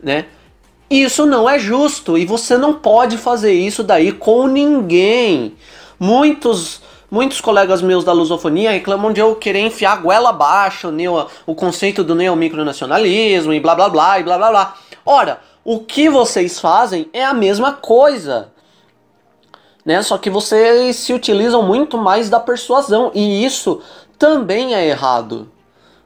né? 0.01 0.27
Isso 0.89 1.27
não 1.27 1.49
é 1.49 1.59
justo 1.59 2.17
e 2.17 2.25
você 2.25 2.57
não 2.57 2.75
pode 2.75 3.19
fazer 3.19 3.53
isso 3.53 3.83
daí 3.83 4.13
com 4.13 4.47
ninguém. 4.47 5.57
Muitos 5.99 6.81
muitos 7.11 7.41
colegas 7.41 7.83
meus 7.83 8.05
da 8.05 8.13
lusofonia 8.13 8.73
reclamam 8.73 9.13
de 9.13 9.21
eu 9.21 9.35
querer 9.37 9.61
enfiar 9.61 9.93
a 9.93 9.97
goela 9.97 10.31
abaixo 10.31 10.91
neo, 10.91 11.27
o 11.47 11.55
conceito 11.55 12.03
do 12.03 12.15
neomicronacionalismo 12.15 13.53
e 13.53 13.61
blá 13.61 13.75
blá 13.75 13.89
blá 13.89 14.21
e 14.21 14.23
blá 14.23 14.37
blá 14.37 14.51
blá. 14.51 14.75
Ora, 15.05 15.41
o 15.65 15.81
que 15.81 16.09
vocês 16.09 16.61
fazem 16.61 17.09
é 17.13 17.25
a 17.25 17.35
mesma 17.35 17.73
coisa. 17.73 18.53
Né? 19.85 20.03
Só 20.03 20.19
que 20.19 20.31
vocês 20.31 20.97
se 20.97 21.13
utilizam 21.13 21.63
muito 21.63 21.97
mais 21.97 22.29
da 22.29 22.41
persuasão 22.41 23.11
e 23.15 23.45
isso 23.45 23.81
também 24.19 24.75
é 24.75 24.87
errado, 24.87 25.51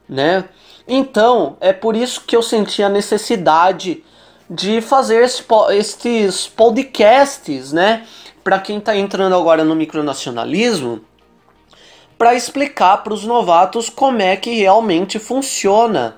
né? 0.09 0.45
Então, 0.87 1.57
é 1.61 1.73
por 1.73 1.95
isso 1.95 2.23
que 2.27 2.35
eu 2.35 2.43
senti 2.43 2.83
a 2.83 2.89
necessidade 2.89 4.03
de 4.51 4.81
fazer 4.81 5.23
esses 5.23 6.49
podcasts, 6.49 7.73
né? 7.73 8.05
Para 8.43 8.59
quem 8.59 8.79
está 8.79 8.97
entrando 8.97 9.37
agora 9.37 9.63
no 9.63 9.77
micronacionalismo, 9.77 11.03
para 12.19 12.35
explicar 12.35 12.99
para 13.05 13.15
os 13.15 13.25
novatos 13.25 13.89
como 13.89 14.21
é 14.21 14.35
que 14.35 14.53
realmente 14.55 15.21
funciona, 15.21 16.17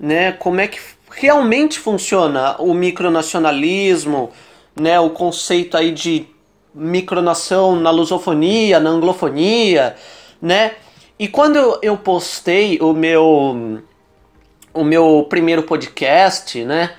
né? 0.00 0.32
Como 0.32 0.58
é 0.58 0.68
que 0.68 0.80
realmente 1.10 1.78
funciona 1.78 2.56
o 2.58 2.72
micronacionalismo, 2.72 4.30
né? 4.74 4.98
O 4.98 5.10
conceito 5.10 5.76
aí 5.76 5.92
de 5.92 6.26
micronação 6.74 7.76
na 7.76 7.90
lusofonia, 7.90 8.80
na 8.80 8.88
anglofonia, 8.88 9.96
né? 10.40 10.72
E 11.18 11.28
quando 11.28 11.78
eu 11.82 11.98
postei 11.98 12.78
o 12.80 12.94
meu 12.94 13.82
o 14.72 14.84
meu 14.84 15.26
primeiro 15.28 15.62
podcast, 15.62 16.64
né? 16.64 16.94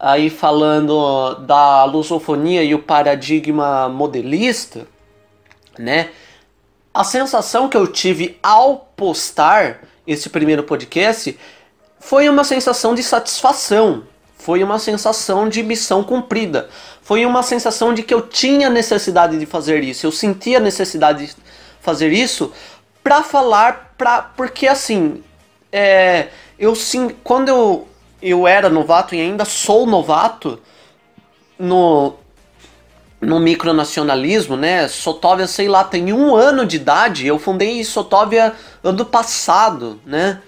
Aí 0.00 0.30
falando 0.30 1.34
da 1.40 1.84
lusofonia 1.84 2.64
e 2.64 2.74
o 2.74 2.78
paradigma 2.78 3.86
modelista, 3.86 4.86
né? 5.78 6.08
A 6.92 7.04
sensação 7.04 7.68
que 7.68 7.76
eu 7.76 7.86
tive 7.86 8.38
ao 8.42 8.78
postar 8.96 9.80
esse 10.06 10.30
primeiro 10.30 10.62
podcast 10.62 11.38
foi 11.98 12.28
uma 12.30 12.44
sensação 12.44 12.94
de 12.94 13.02
satisfação, 13.02 14.04
foi 14.38 14.64
uma 14.64 14.78
sensação 14.78 15.48
de 15.50 15.62
missão 15.62 16.02
cumprida, 16.02 16.70
foi 17.02 17.26
uma 17.26 17.42
sensação 17.42 17.92
de 17.92 18.02
que 18.02 18.14
eu 18.14 18.22
tinha 18.22 18.70
necessidade 18.70 19.38
de 19.38 19.44
fazer 19.44 19.84
isso, 19.84 20.06
eu 20.06 20.10
sentia 20.10 20.58
necessidade 20.58 21.26
de 21.26 21.36
fazer 21.80 22.10
isso 22.10 22.50
para 23.04 23.22
falar, 23.22 23.94
pra, 23.98 24.22
porque 24.22 24.66
assim, 24.66 25.22
é, 25.70 26.28
eu 26.58 26.74
sim, 26.74 27.10
quando 27.22 27.48
eu, 27.48 27.88
eu 28.22 28.46
era 28.46 28.68
novato 28.68 29.14
e 29.14 29.20
ainda 29.20 29.44
sou 29.44 29.86
novato 29.86 30.60
no, 31.58 32.14
no 33.20 33.38
micronacionalismo, 33.38 34.56
né? 34.56 34.88
Sotóvia, 34.88 35.46
sei 35.46 35.68
lá, 35.68 35.84
tem 35.84 36.12
um 36.12 36.34
ano 36.34 36.64
de 36.64 36.76
idade. 36.76 37.26
Eu 37.26 37.38
fundei 37.38 37.82
Sotóvia 37.84 38.54
ano 38.82 39.04
passado, 39.04 40.00
né? 40.04 40.40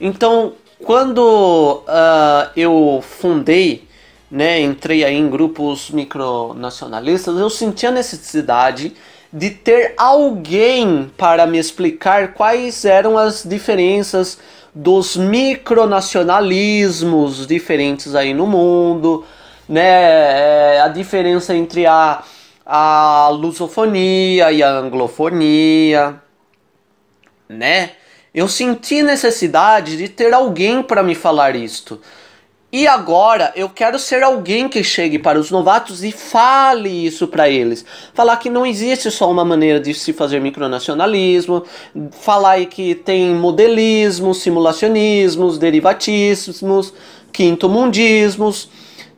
Então, 0.00 0.54
quando 0.84 1.82
uh, 1.88 2.50
eu 2.56 3.02
fundei, 3.02 3.88
né, 4.30 4.60
entrei 4.60 5.04
aí 5.04 5.16
em 5.16 5.28
grupos 5.28 5.90
micronacionalistas, 5.90 7.36
eu 7.38 7.50
senti 7.50 7.86
a 7.86 7.90
necessidade 7.90 8.94
de 9.32 9.50
ter 9.50 9.94
alguém 9.96 11.10
para 11.16 11.46
me 11.46 11.58
explicar 11.58 12.32
quais 12.32 12.84
eram 12.84 13.18
as 13.18 13.42
diferenças 13.42 14.38
dos 14.80 15.16
micronacionalismos 15.16 17.48
diferentes 17.48 18.14
aí 18.14 18.32
no 18.32 18.46
mundo, 18.46 19.24
né? 19.68 20.76
É, 20.76 20.80
a 20.80 20.86
diferença 20.86 21.52
entre 21.52 21.84
a, 21.84 22.22
a 22.64 23.28
lusofonia 23.32 24.52
e 24.52 24.62
a 24.62 24.70
anglofonia, 24.70 26.22
né? 27.48 27.90
Eu 28.32 28.46
senti 28.46 29.02
necessidade 29.02 29.96
de 29.96 30.08
ter 30.08 30.32
alguém 30.32 30.80
para 30.80 31.02
me 31.02 31.16
falar 31.16 31.56
isto. 31.56 32.00
E 32.70 32.86
agora 32.86 33.50
eu 33.56 33.70
quero 33.70 33.98
ser 33.98 34.22
alguém 34.22 34.68
que 34.68 34.84
chegue 34.84 35.18
para 35.18 35.40
os 35.40 35.50
novatos 35.50 36.04
e 36.04 36.12
fale 36.12 37.06
isso 37.06 37.26
para 37.26 37.48
eles. 37.48 37.82
Falar 38.12 38.36
que 38.36 38.50
não 38.50 38.66
existe 38.66 39.10
só 39.10 39.30
uma 39.30 39.42
maneira 39.42 39.80
de 39.80 39.94
se 39.94 40.12
fazer 40.12 40.38
micronacionalismo, 40.38 41.64
falar 42.10 42.62
que 42.66 42.94
tem 42.94 43.34
modelismo, 43.34 44.34
simulacionismos, 44.34 45.56
derivatismos, 45.56 46.92
quinto 47.32 47.70
mundismos, 47.70 48.68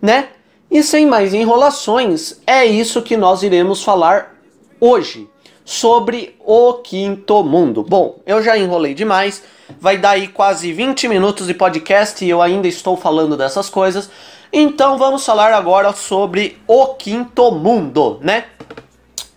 né? 0.00 0.28
E 0.70 0.80
sem 0.84 1.04
mais 1.04 1.34
enrolações, 1.34 2.40
é 2.46 2.64
isso 2.64 3.02
que 3.02 3.16
nós 3.16 3.42
iremos 3.42 3.82
falar 3.82 4.36
hoje 4.80 5.28
sobre 5.70 6.34
o 6.40 6.74
quinto 6.74 7.44
mundo. 7.44 7.84
Bom, 7.84 8.18
eu 8.26 8.42
já 8.42 8.58
enrolei 8.58 8.92
demais, 8.92 9.40
vai 9.80 9.96
dar 9.96 10.10
aí 10.10 10.26
quase 10.26 10.72
20 10.72 11.06
minutos 11.06 11.46
de 11.46 11.54
podcast 11.54 12.24
e 12.24 12.28
eu 12.28 12.42
ainda 12.42 12.66
estou 12.66 12.96
falando 12.96 13.36
dessas 13.36 13.70
coisas. 13.70 14.10
Então 14.52 14.98
vamos 14.98 15.24
falar 15.24 15.52
agora 15.52 15.92
sobre 15.92 16.60
o 16.66 16.88
quinto 16.94 17.52
mundo, 17.52 18.18
né? 18.20 18.46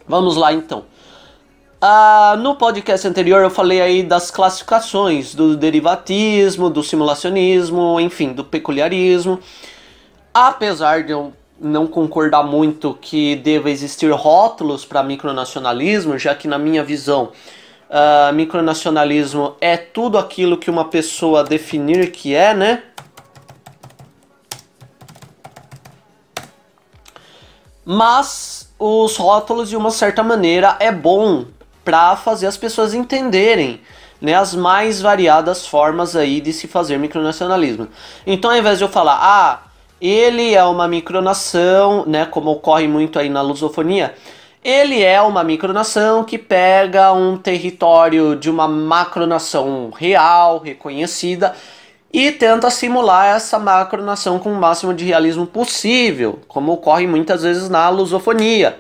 Vamos 0.08 0.36
lá 0.36 0.52
então. 0.52 0.86
Ah, 1.80 2.36
no 2.40 2.56
podcast 2.56 3.08
anterior 3.08 3.44
eu 3.44 3.52
falei 3.52 3.80
aí 3.80 4.02
das 4.02 4.32
classificações 4.32 5.36
do 5.36 5.56
derivatismo, 5.56 6.68
do 6.68 6.82
simulacionismo, 6.82 8.00
enfim, 8.00 8.34
do 8.34 8.44
peculiarismo. 8.44 9.40
Apesar 10.34 11.04
de 11.04 11.12
eu 11.12 11.32
não 11.64 11.88
concordar 11.88 12.44
muito 12.44 12.94
que 13.00 13.38
deva 13.38 13.72
existir 13.72 14.12
rótulos 14.12 14.84
para 14.84 15.02
micronacionalismo, 15.02 16.18
já 16.20 16.36
que 16.36 16.46
na 16.46 16.58
minha 16.58 16.84
visão 16.84 17.32
uh, 17.90 18.34
micronacionalismo 18.34 19.56
é 19.62 19.78
tudo 19.78 20.18
aquilo 20.18 20.58
que 20.58 20.70
uma 20.70 20.86
pessoa 20.86 21.44
definir 21.44 22.12
que 22.12 22.36
é, 22.36 22.54
né? 22.54 22.84
Mas 27.86 28.74
os 28.78 29.16
rótulos 29.16 29.70
de 29.70 29.78
uma 29.78 29.92
certa 29.92 30.22
maneira 30.22 30.76
é 30.82 30.92
bom 30.92 31.46
para 31.84 32.16
fazer 32.18 32.48
as 32.48 32.58
pessoas 32.58 32.94
entenderem 32.94 33.82
né, 34.22 34.34
as 34.36 34.54
mais 34.54 35.02
variadas 35.02 35.68
formas 35.68 36.16
aí 36.16 36.40
de 36.40 36.54
se 36.54 36.68
fazer 36.68 36.98
micronacionalismo. 36.98 37.90
Então, 38.26 38.52
ao 38.52 38.58
invés 38.58 38.78
de 38.78 38.86
eu 38.86 38.90
falar, 38.90 39.20
ah, 39.22 39.73
ele 40.10 40.54
é 40.54 40.64
uma 40.66 40.86
micronação, 40.86 42.06
né, 42.06 42.26
como 42.26 42.52
ocorre 42.52 42.88
muito 42.90 43.18
aí 43.18 43.30
na 43.30 43.42
lusofonia. 43.42 44.14
Ele 44.62 45.02
é 45.02 45.22
uma 45.22 45.44
micronação 45.46 46.26
que 46.26 46.38
pega 46.38 47.14
um 47.14 47.38
território 47.38 48.36
de 48.36 48.50
uma 48.50 48.68
macronação 48.68 49.92
real, 49.96 50.60
reconhecida, 50.60 51.56
e 52.12 52.32
tenta 52.32 52.70
simular 52.70 53.36
essa 53.36 53.58
macronação 53.58 54.40
com 54.40 54.52
o 54.52 54.56
máximo 54.56 54.94
de 54.94 55.06
realismo 55.06 55.48
possível, 55.48 56.40
como 56.50 56.74
ocorre 56.74 57.08
muitas 57.08 57.44
vezes 57.44 57.70
na 57.70 57.88
lusofonia, 57.88 58.78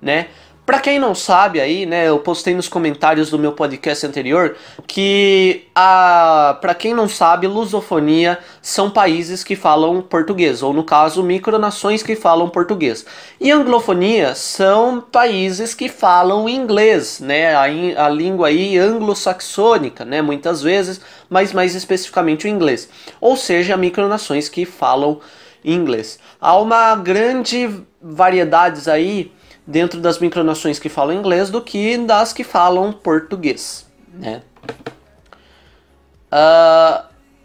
né? 0.00 0.26
Para 0.66 0.80
quem 0.80 0.98
não 0.98 1.14
sabe 1.14 1.60
aí, 1.60 1.86
né, 1.86 2.08
eu 2.08 2.18
postei 2.18 2.52
nos 2.52 2.68
comentários 2.68 3.30
do 3.30 3.38
meu 3.38 3.52
podcast 3.52 4.04
anterior 4.04 4.56
que 4.84 5.68
a 5.72 6.58
para 6.60 6.74
quem 6.74 6.92
não 6.92 7.08
sabe, 7.08 7.46
lusofonia 7.46 8.36
são 8.60 8.90
países 8.90 9.44
que 9.44 9.54
falam 9.54 10.02
português, 10.02 10.64
ou 10.64 10.72
no 10.72 10.82
caso, 10.82 11.22
micronações 11.22 12.02
que 12.02 12.16
falam 12.16 12.48
português. 12.48 13.06
E 13.40 13.52
anglofonia 13.52 14.34
são 14.34 15.00
países 15.00 15.72
que 15.72 15.88
falam 15.88 16.48
inglês, 16.48 17.20
né, 17.20 17.54
a, 17.54 18.06
a 18.06 18.08
língua 18.08 18.48
aí 18.48 18.76
anglo-saxônica, 18.76 20.04
né, 20.04 20.20
muitas 20.20 20.62
vezes, 20.62 21.00
mas 21.30 21.52
mais 21.52 21.76
especificamente 21.76 22.46
o 22.46 22.48
inglês. 22.48 22.88
Ou 23.20 23.36
seja, 23.36 23.76
micronações 23.76 24.48
que 24.48 24.66
falam 24.66 25.20
inglês. 25.64 26.18
Há 26.40 26.58
uma 26.58 26.96
grande 26.96 27.70
variedades 28.02 28.88
aí 28.88 29.30
dentro 29.66 30.00
das 30.00 30.18
micronações 30.18 30.78
que 30.78 30.88
falam 30.88 31.16
inglês 31.16 31.50
do 31.50 31.60
que 31.60 31.96
das 31.98 32.32
que 32.32 32.44
falam 32.44 32.92
português. 32.92 33.86
Né? 34.12 34.42
Uh, 36.30 37.04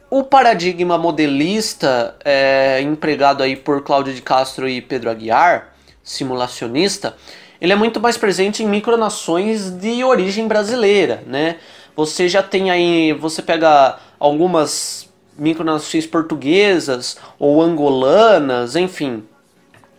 o 0.10 0.23
paradigma 0.23 0.97
modelista 0.97 2.15
é, 2.23 2.81
empregado 2.81 3.41
aí 3.41 3.55
por 3.55 3.81
Cláudio 3.81 4.13
de 4.13 4.21
Castro 4.21 4.67
e 4.67 4.81
Pedro 4.81 5.10
Aguiar, 5.10 5.73
simulacionista, 6.03 7.15
ele 7.62 7.71
é 7.71 7.75
muito 7.75 7.99
mais 8.01 8.17
presente 8.17 8.63
em 8.63 8.67
micronações 8.67 9.69
de 9.69 10.03
origem 10.03 10.47
brasileira, 10.47 11.23
né? 11.27 11.57
Você 11.95 12.27
já 12.27 12.41
tem 12.41 12.71
aí, 12.71 13.13
você 13.13 13.41
pega 13.41 13.99
algumas 14.19 15.07
micronações 15.38 16.05
portuguesas 16.05 17.17
ou 17.38 17.62
angolanas, 17.62 18.75
enfim, 18.75 19.23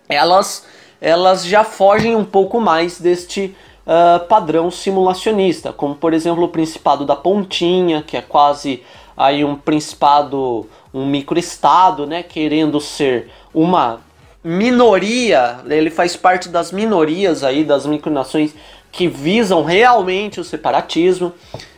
elas 0.09 0.67
elas 1.03 1.45
já 1.45 1.65
fogem 1.65 2.15
um 2.15 2.25
pouco 2.25 2.61
mais 2.61 3.01
deste 3.01 3.57
uh, 3.85 4.25
padrão 4.29 4.71
simulacionista, 4.71 5.73
como 5.73 5.97
por 5.97 6.15
exemplo 6.15 6.45
o 6.45 6.49
Principado 6.49 7.05
da 7.05 7.17
Pontinha, 7.17 8.03
que 8.03 8.17
é 8.17 8.23
quase 8.23 8.85
aí 9.17 9.45
um 9.45 9.57
principado, 9.57 10.69
um 10.95 11.05
microestado, 11.05 12.07
né, 12.07 12.23
querendo 12.23 12.81
ser 12.81 13.31
uma 13.53 14.01
minoria, 14.45 15.59
ele 15.69 15.91
faz 15.91 16.17
parte 16.17 16.49
das 16.49 16.71
minorias 16.71 17.43
aí 17.43 17.65
das 17.65 17.85
micronações 17.85 18.55
que 18.93 19.09
visam 19.09 19.65
realmente 19.65 20.41
o 20.41 20.45
separatismo, 20.45 21.33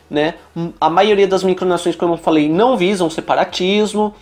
né? 0.09 0.35
A 0.79 0.89
maioria 0.89 1.27
das 1.27 1.43
micronações, 1.43 1.95
como 1.95 2.15
eu 2.15 2.17
falei, 2.17 2.49
não 2.49 2.75
visam 2.75 3.09
separatismo, 3.09 4.13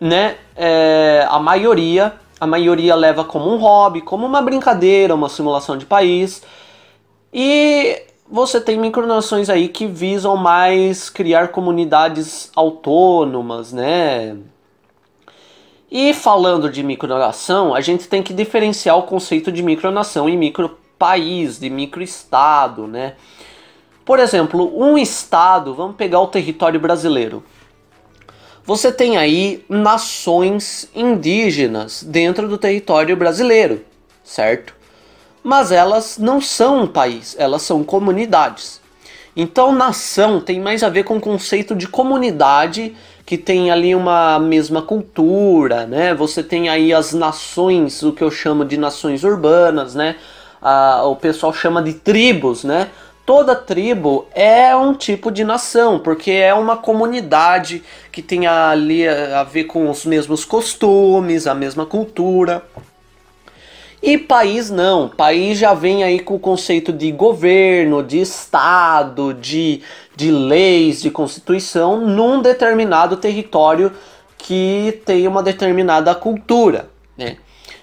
né? 0.00 0.36
É, 0.56 1.26
a 1.28 1.38
maioria 1.38 2.14
a 2.40 2.46
maioria 2.46 2.94
leva 2.94 3.24
como 3.24 3.52
um 3.52 3.56
hobby, 3.56 4.00
como 4.00 4.26
uma 4.26 4.40
brincadeira, 4.40 5.14
uma 5.14 5.28
simulação 5.28 5.76
de 5.76 5.86
país. 5.86 6.42
E 7.32 8.02
você 8.30 8.60
tem 8.60 8.78
micronações 8.78 9.48
aí 9.48 9.68
que 9.68 9.86
visam 9.86 10.36
mais 10.36 11.10
criar 11.10 11.48
comunidades 11.48 12.50
autônomas, 12.54 13.72
né? 13.72 14.36
E 15.90 16.12
falando 16.12 16.70
de 16.70 16.82
micronação, 16.82 17.74
a 17.74 17.80
gente 17.80 18.06
tem 18.08 18.22
que 18.22 18.34
diferenciar 18.34 18.98
o 18.98 19.04
conceito 19.04 19.50
de 19.50 19.62
micronação 19.62 20.28
e 20.28 20.36
micropaís, 20.36 21.58
de 21.58 21.70
microestado, 21.70 22.86
né? 22.86 23.14
Por 24.04 24.18
exemplo, 24.18 24.70
um 24.78 24.98
estado, 24.98 25.74
vamos 25.74 25.96
pegar 25.96 26.20
o 26.20 26.26
território 26.26 26.78
brasileiro. 26.78 27.42
Você 28.68 28.92
tem 28.92 29.16
aí 29.16 29.64
nações 29.66 30.90
indígenas 30.94 32.02
dentro 32.02 32.46
do 32.46 32.58
território 32.58 33.16
brasileiro, 33.16 33.82
certo? 34.22 34.74
Mas 35.42 35.72
elas 35.72 36.18
não 36.18 36.38
são 36.38 36.82
um 36.82 36.86
país, 36.86 37.34
elas 37.38 37.62
são 37.62 37.82
comunidades. 37.82 38.78
Então, 39.34 39.72
nação 39.72 40.38
tem 40.38 40.60
mais 40.60 40.82
a 40.82 40.90
ver 40.90 41.04
com 41.04 41.16
o 41.16 41.20
conceito 41.20 41.74
de 41.74 41.88
comunidade 41.88 42.94
que 43.24 43.38
tem 43.38 43.70
ali 43.70 43.94
uma 43.94 44.38
mesma 44.38 44.82
cultura, 44.82 45.86
né? 45.86 46.12
Você 46.12 46.42
tem 46.42 46.68
aí 46.68 46.92
as 46.92 47.14
nações, 47.14 48.02
o 48.02 48.12
que 48.12 48.22
eu 48.22 48.30
chamo 48.30 48.66
de 48.66 48.76
nações 48.76 49.24
urbanas, 49.24 49.94
né? 49.94 50.16
Ah, 50.60 51.04
o 51.06 51.16
pessoal 51.16 51.54
chama 51.54 51.80
de 51.80 51.94
tribos, 51.94 52.64
né? 52.64 52.90
Toda 53.28 53.54
tribo 53.54 54.26
é 54.34 54.74
um 54.74 54.94
tipo 54.94 55.30
de 55.30 55.44
nação, 55.44 55.98
porque 55.98 56.30
é 56.30 56.54
uma 56.54 56.78
comunidade 56.78 57.82
que 58.10 58.22
tem 58.22 58.46
ali 58.46 59.06
a 59.06 59.44
ver 59.44 59.64
com 59.64 59.90
os 59.90 60.06
mesmos 60.06 60.46
costumes, 60.46 61.46
a 61.46 61.54
mesma 61.54 61.84
cultura. 61.84 62.64
E 64.02 64.16
país 64.16 64.70
não, 64.70 65.10
país 65.10 65.58
já 65.58 65.74
vem 65.74 66.02
aí 66.02 66.20
com 66.20 66.36
o 66.36 66.40
conceito 66.40 66.90
de 66.90 67.12
governo, 67.12 68.02
de 68.02 68.18
estado, 68.18 69.34
de, 69.34 69.82
de 70.16 70.30
leis, 70.30 71.02
de 71.02 71.10
constituição 71.10 72.00
num 72.00 72.40
determinado 72.40 73.18
território 73.18 73.92
que 74.38 75.02
tem 75.04 75.28
uma 75.28 75.42
determinada 75.42 76.14
cultura. 76.14 76.88
Né? 77.14 77.36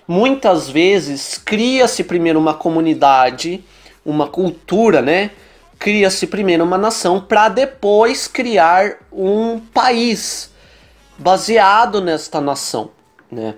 Muitas 0.07 0.67
vezes 0.67 1.37
cria-se 1.37 2.03
primeiro 2.03 2.39
uma 2.39 2.55
comunidade 2.55 3.63
uma 4.05 4.27
cultura, 4.27 5.01
né? 5.01 5.31
Cria-se 5.79 6.27
primeiro 6.27 6.63
uma 6.63 6.77
nação 6.77 7.19
para 7.19 7.49
depois 7.49 8.27
criar 8.27 8.97
um 9.11 9.59
país 9.59 10.51
baseado 11.17 12.01
nesta 12.01 12.39
nação, 12.39 12.91
né? 13.31 13.55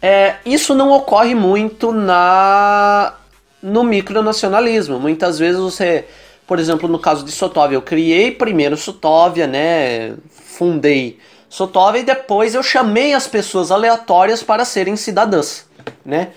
É, 0.00 0.36
isso 0.44 0.74
não 0.74 0.90
ocorre 0.90 1.34
muito 1.34 1.92
na 1.92 3.14
no 3.62 3.84
micronacionalismo. 3.84 4.98
Muitas 4.98 5.38
vezes 5.38 5.60
você, 5.60 6.04
por 6.46 6.58
exemplo, 6.58 6.88
no 6.88 6.98
caso 6.98 7.24
de 7.24 7.30
Sotóvia, 7.30 7.76
eu 7.76 7.82
criei 7.82 8.32
primeiro 8.32 8.76
Sotóvia, 8.76 9.46
né? 9.46 10.16
Fundei 10.28 11.18
Sotóvia 11.48 12.00
e 12.00 12.04
depois 12.04 12.54
eu 12.54 12.62
chamei 12.62 13.14
as 13.14 13.28
pessoas 13.28 13.70
aleatórias 13.70 14.42
para 14.42 14.64
serem 14.64 14.96
cidadãs, 14.96 15.66
né? 16.04 16.32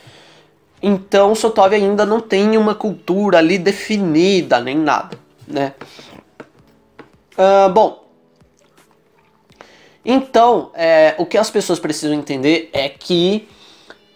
Então 0.82 1.34
Sotov 1.34 1.74
ainda 1.74 2.06
não 2.06 2.20
tem 2.20 2.58
uma 2.58 2.76
cultura 2.76 3.40
ali 3.40 3.58
definida 3.58 4.60
nem 4.60 4.78
nada, 4.78 5.18
né? 5.48 5.74
Uh, 7.38 7.70
bom, 7.70 8.06
então 10.06 10.70
é, 10.76 11.16
o 11.18 11.26
que 11.26 11.38
as 11.38 11.50
pessoas 11.50 11.80
precisam 11.80 12.16
entender 12.16 12.70
é 12.72 12.88
que 12.88 13.48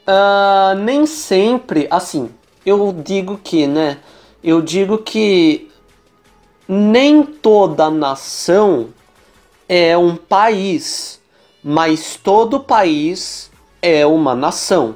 uh, 0.08 0.76
nem 0.78 1.06
sempre, 1.08 1.88
assim, 1.90 2.30
eu 2.66 2.94
digo 2.94 3.40
que, 3.44 3.66
né? 3.66 3.98
Eu 4.44 4.62
digo 4.62 5.00
que 5.00 5.70
nem 6.68 7.24
toda 7.24 7.90
nação 7.90 8.90
é 9.68 9.98
um 9.98 10.16
país, 10.16 11.20
mas 11.64 12.16
todo 12.16 12.60
país 12.60 13.50
é 13.82 14.06
uma 14.06 14.36
nação. 14.36 14.96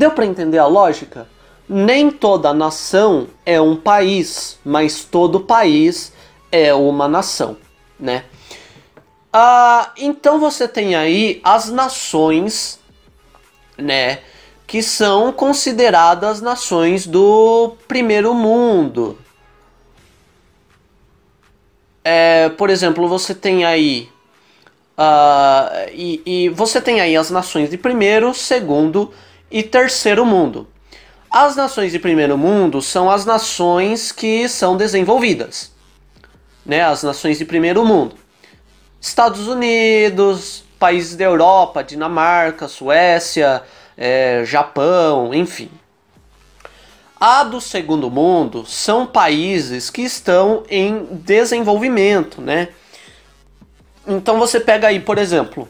Deu 0.00 0.12
para 0.12 0.24
entender 0.24 0.56
a 0.56 0.64
lógica? 0.64 1.28
Nem 1.68 2.10
toda 2.10 2.54
nação 2.54 3.26
é 3.44 3.60
um 3.60 3.76
país, 3.76 4.58
mas 4.64 5.04
todo 5.04 5.40
país 5.40 6.10
é 6.50 6.72
uma 6.72 7.06
nação, 7.06 7.58
né? 7.98 8.24
Ah, 9.30 9.92
então 9.98 10.40
você 10.40 10.66
tem 10.66 10.94
aí 10.94 11.38
as 11.44 11.68
nações, 11.68 12.80
né, 13.76 14.20
que 14.66 14.82
são 14.82 15.30
consideradas 15.34 16.40
nações 16.40 17.06
do 17.06 17.76
primeiro 17.86 18.32
mundo. 18.32 19.18
É, 22.02 22.48
por 22.48 22.70
exemplo, 22.70 23.06
você 23.06 23.34
tem 23.34 23.66
aí 23.66 24.08
Uh, 24.98 25.88
e, 25.94 26.22
e, 26.26 26.48
você 26.50 26.78
tem 26.78 27.00
aí 27.00 27.16
as 27.16 27.30
nações 27.30 27.70
de 27.70 27.78
primeiro, 27.78 28.34
segundo 28.34 29.10
e 29.50 29.62
terceiro 29.62 30.24
mundo. 30.24 30.68
As 31.30 31.56
nações 31.56 31.92
de 31.92 31.98
primeiro 31.98 32.36
mundo 32.36 32.82
são 32.82 33.10
as 33.10 33.24
nações 33.24 34.10
que 34.10 34.48
são 34.48 34.76
desenvolvidas, 34.76 35.72
né? 36.64 36.82
As 36.82 37.02
nações 37.02 37.38
de 37.38 37.44
primeiro 37.44 37.84
mundo. 37.84 38.16
Estados 39.00 39.46
Unidos, 39.46 40.64
países 40.78 41.16
da 41.16 41.24
Europa, 41.24 41.84
Dinamarca, 41.84 42.68
Suécia, 42.68 43.62
é, 43.96 44.42
Japão, 44.44 45.32
enfim. 45.32 45.70
A 47.18 47.44
do 47.44 47.60
segundo 47.60 48.10
mundo 48.10 48.64
são 48.66 49.06
países 49.06 49.90
que 49.90 50.02
estão 50.02 50.64
em 50.68 51.04
desenvolvimento, 51.12 52.40
né? 52.40 52.68
Então 54.06 54.38
você 54.38 54.58
pega 54.58 54.88
aí, 54.88 54.98
por 54.98 55.18
exemplo, 55.18 55.68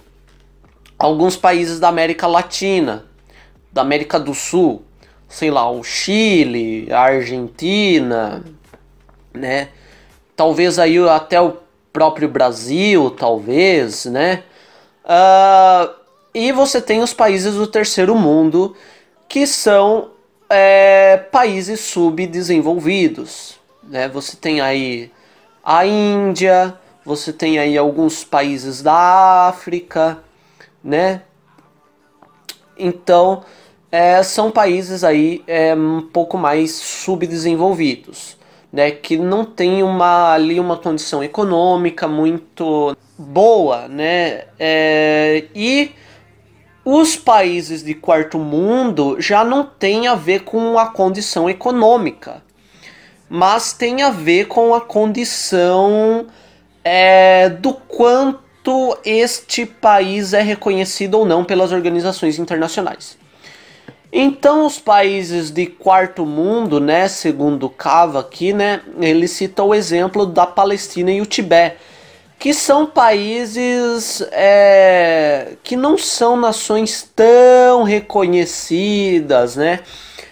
alguns 0.96 1.36
países 1.36 1.80
da 1.80 1.88
América 1.88 2.26
Latina, 2.26 3.04
da 3.72 3.82
América 3.82 4.18
do 4.18 4.34
Sul, 4.34 4.82
sei 5.28 5.50
lá, 5.50 5.70
o 5.70 5.82
Chile, 5.82 6.88
a 6.92 7.00
Argentina, 7.00 8.44
né? 9.32 9.68
Talvez 10.34 10.78
aí 10.78 10.98
até 11.08 11.40
o 11.40 11.56
próprio 11.92 12.28
Brasil, 12.28 13.10
talvez, 13.10 14.06
né? 14.06 14.42
Uh, 15.04 15.94
e 16.34 16.52
você 16.52 16.80
tem 16.80 17.02
os 17.02 17.12
países 17.12 17.54
do 17.54 17.66
terceiro 17.66 18.14
mundo 18.14 18.76
que 19.28 19.46
são 19.46 20.10
é, 20.48 21.16
países 21.16 21.80
subdesenvolvidos. 21.80 23.58
Né? 23.82 24.08
Você 24.08 24.36
tem 24.36 24.60
aí 24.60 25.10
a 25.64 25.86
Índia, 25.86 26.78
você 27.04 27.32
tem 27.32 27.58
aí 27.58 27.76
alguns 27.78 28.24
países 28.24 28.82
da 28.82 29.48
África, 29.48 30.18
né? 30.82 31.22
Então, 32.76 33.44
é, 33.92 34.22
são 34.22 34.50
países 34.50 35.02
aí 35.02 35.42
é, 35.46 35.74
um 35.74 36.00
pouco 36.00 36.38
mais 36.38 36.72
subdesenvolvidos, 36.72 38.36
né? 38.72 38.90
Que 38.90 39.16
não 39.16 39.44
tem 39.44 39.82
uma, 39.82 40.32
ali 40.32 40.60
uma 40.60 40.76
condição 40.76 41.24
econômica 41.24 42.06
muito 42.06 42.96
boa, 43.18 43.88
né? 43.88 44.44
É, 44.58 45.44
e 45.54 45.90
os 46.84 47.16
países 47.16 47.82
de 47.82 47.94
quarto 47.94 48.38
mundo 48.38 49.16
já 49.20 49.44
não 49.44 49.64
tem 49.64 50.06
a 50.06 50.14
ver 50.14 50.44
com 50.44 50.78
a 50.78 50.86
condição 50.86 51.50
econômica, 51.50 52.42
mas 53.28 53.72
tem 53.72 54.02
a 54.02 54.10
ver 54.10 54.46
com 54.46 54.74
a 54.74 54.80
condição 54.80 56.26
é, 56.84 57.48
do 57.48 57.74
quanto 57.74 58.96
este 59.04 59.66
país 59.66 60.32
é 60.32 60.42
reconhecido 60.42 61.14
ou 61.14 61.26
não 61.26 61.44
pelas 61.44 61.72
organizações 61.72 62.38
internacionais. 62.38 63.19
Então, 64.12 64.66
os 64.66 64.78
países 64.78 65.50
de 65.50 65.66
quarto 65.66 66.26
mundo, 66.26 66.80
né, 66.80 67.06
segundo 67.06 67.68
Cava 67.68 68.20
aqui, 68.20 68.52
né, 68.52 68.80
ele 69.00 69.28
cita 69.28 69.62
o 69.62 69.74
exemplo 69.74 70.26
da 70.26 70.46
Palestina 70.46 71.12
e 71.12 71.20
o 71.20 71.26
Tibete 71.26 71.76
que 72.40 72.54
são 72.54 72.86
países 72.86 74.26
é, 74.32 75.56
que 75.62 75.76
não 75.76 75.98
são 75.98 76.38
nações 76.38 77.06
tão 77.14 77.82
reconhecidas, 77.82 79.56
né? 79.56 79.80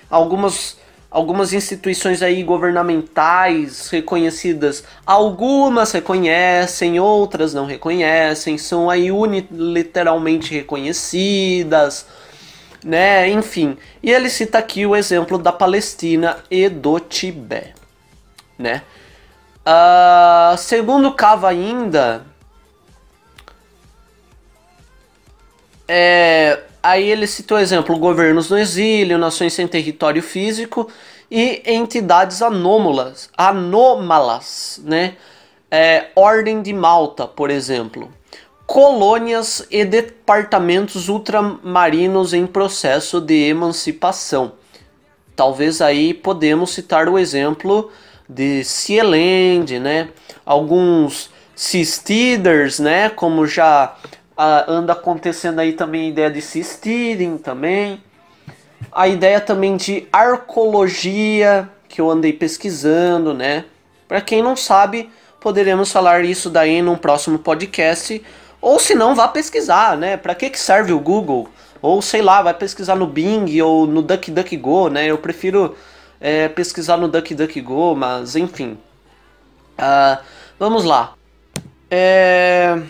Algumas, 0.08 0.78
algumas 1.10 1.52
instituições 1.52 2.22
aí 2.22 2.42
governamentais 2.42 3.90
reconhecidas, 3.90 4.82
algumas 5.04 5.92
reconhecem, 5.92 6.98
outras 6.98 7.52
não 7.52 7.66
reconhecem, 7.66 8.56
são 8.56 8.88
aí 8.88 9.12
unilateralmente 9.12 10.54
reconhecidas, 10.54 12.06
né? 12.88 13.29
Enfim, 13.29 13.77
e 14.03 14.11
ele 14.11 14.31
cita 14.31 14.57
aqui 14.57 14.87
o 14.87 14.96
exemplo 14.96 15.37
da 15.37 15.53
Palestina 15.53 16.38
e 16.51 16.70
do 16.70 16.98
Tibete, 16.98 17.74
né? 18.59 18.81
Uh, 19.61 20.57
segundo 20.57 21.12
Cava 21.12 21.51
ainda, 21.51 22.24
é, 25.87 26.62
aí 26.83 27.11
ele 27.11 27.27
citou 27.27 27.59
exemplo 27.59 27.98
governos 27.98 28.48
no 28.48 28.59
exílio, 28.59 29.18
nações 29.18 29.53
sem 29.53 29.68
território 29.68 30.22
físico 30.22 30.90
e 31.31 31.61
entidades 31.66 32.40
anômalas, 32.40 33.29
anômalas, 33.37 34.81
né? 34.83 35.14
É, 35.70 36.07
Ordem 36.16 36.62
de 36.62 36.72
Malta, 36.72 37.27
por 37.27 37.51
exemplo, 37.51 38.11
colônias 38.68 39.66
e 39.70 39.83
departamentos 39.83 41.09
ultramarinos 41.09 42.35
em 42.35 42.46
processo 42.46 43.18
de 43.18 43.48
emancipação. 43.48 44.52
Talvez 45.35 45.81
aí 45.81 46.12
podemos 46.12 46.74
citar 46.74 47.09
o 47.09 47.18
exemplo 47.18 47.90
de 48.28 48.62
Cieland, 48.62 49.78
né? 49.81 50.11
Alguns 50.44 51.31
cistiders, 51.57 52.78
né? 52.78 53.09
Como 53.09 53.46
já 53.46 53.96
uh, 54.37 54.70
anda 54.70 54.92
acontecendo 54.92 55.61
aí 55.61 55.72
também 55.72 56.04
a 56.04 56.09
ideia 56.11 56.31
de 56.31 56.42
cistiding 56.42 57.38
também. 57.38 58.02
A 58.92 59.09
ideia 59.09 59.40
também 59.40 59.78
de 59.78 60.07
arcologia, 60.12 61.70
que 61.88 62.02
eu 62.02 62.11
andei 62.11 62.35
pesquisando, 62.35 63.33
né? 63.33 63.64
Para 64.07 64.20
quem 64.20 64.42
não 64.42 64.54
sabe, 64.54 65.11
poderemos 65.40 65.90
falar 65.90 66.22
isso 66.22 66.50
daí 66.50 66.83
num 66.83 66.96
próximo 66.96 67.38
podcast. 67.38 68.22
Ou 68.60 68.78
se 68.78 68.94
não, 68.94 69.14
vá 69.14 69.28
pesquisar, 69.28 69.96
né? 69.96 70.16
Para 70.16 70.34
que, 70.34 70.50
que 70.50 70.58
serve 70.58 70.92
o 70.92 71.00
Google? 71.00 71.48
Ou 71.80 72.02
sei 72.02 72.22
lá, 72.22 72.42
vai 72.42 72.54
pesquisar 72.54 72.96
no 72.96 73.06
Bing 73.06 73.60
ou 73.62 73.86
no 73.86 74.02
DuckDuckGo, 74.02 74.88
né? 74.88 75.06
Eu 75.06 75.18
prefiro 75.18 75.76
é, 76.20 76.48
pesquisar 76.48 76.96
no 76.96 77.08
DuckDuckGo, 77.08 77.94
mas 77.94 78.34
enfim. 78.34 78.78
Uh, 79.78 80.22
vamos 80.58 80.84
lá. 80.84 81.14
É... 81.90 82.82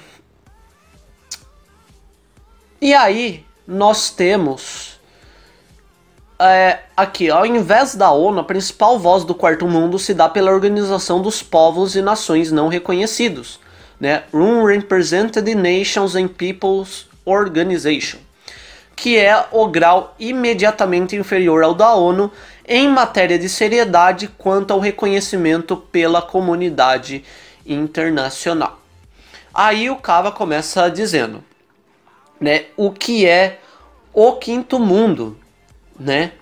E 2.80 2.94
aí, 2.94 3.44
nós 3.66 4.10
temos 4.10 4.98
é, 6.40 6.78
aqui, 6.96 7.28
ao 7.30 7.44
invés 7.44 7.96
da 7.96 8.12
ONU, 8.12 8.40
a 8.40 8.44
principal 8.44 8.98
voz 8.98 9.24
do 9.24 9.34
quarto 9.34 9.66
mundo 9.66 9.98
se 9.98 10.14
dá 10.14 10.28
pela 10.28 10.52
Organização 10.52 11.20
dos 11.20 11.42
Povos 11.42 11.96
e 11.96 12.02
Nações 12.02 12.52
Não 12.52 12.68
Reconhecidos, 12.68 13.58
né? 14.00 14.24
Unrepresented 14.32 15.54
Nations 15.54 16.14
and 16.14 16.28
Peoples 16.28 17.06
Organization, 17.24 18.18
que 18.94 19.18
é 19.18 19.46
o 19.50 19.66
grau 19.68 20.14
imediatamente 20.18 21.16
inferior 21.16 21.62
ao 21.62 21.74
da 21.74 21.94
ONU 21.94 22.30
em 22.66 22.88
matéria 22.88 23.38
de 23.38 23.48
seriedade 23.48 24.28
quanto 24.38 24.72
ao 24.72 24.80
reconhecimento 24.80 25.76
pela 25.76 26.20
comunidade 26.20 27.24
internacional. 27.66 28.78
Aí 29.52 29.90
o 29.90 29.96
Cava 29.96 30.30
começa 30.30 30.88
dizendo, 30.88 31.42
né, 32.40 32.66
o 32.76 32.90
que 32.90 33.26
é 33.26 33.58
o 34.12 34.32
quinto 34.32 34.78
mundo, 34.78 35.36
né? 35.98 36.32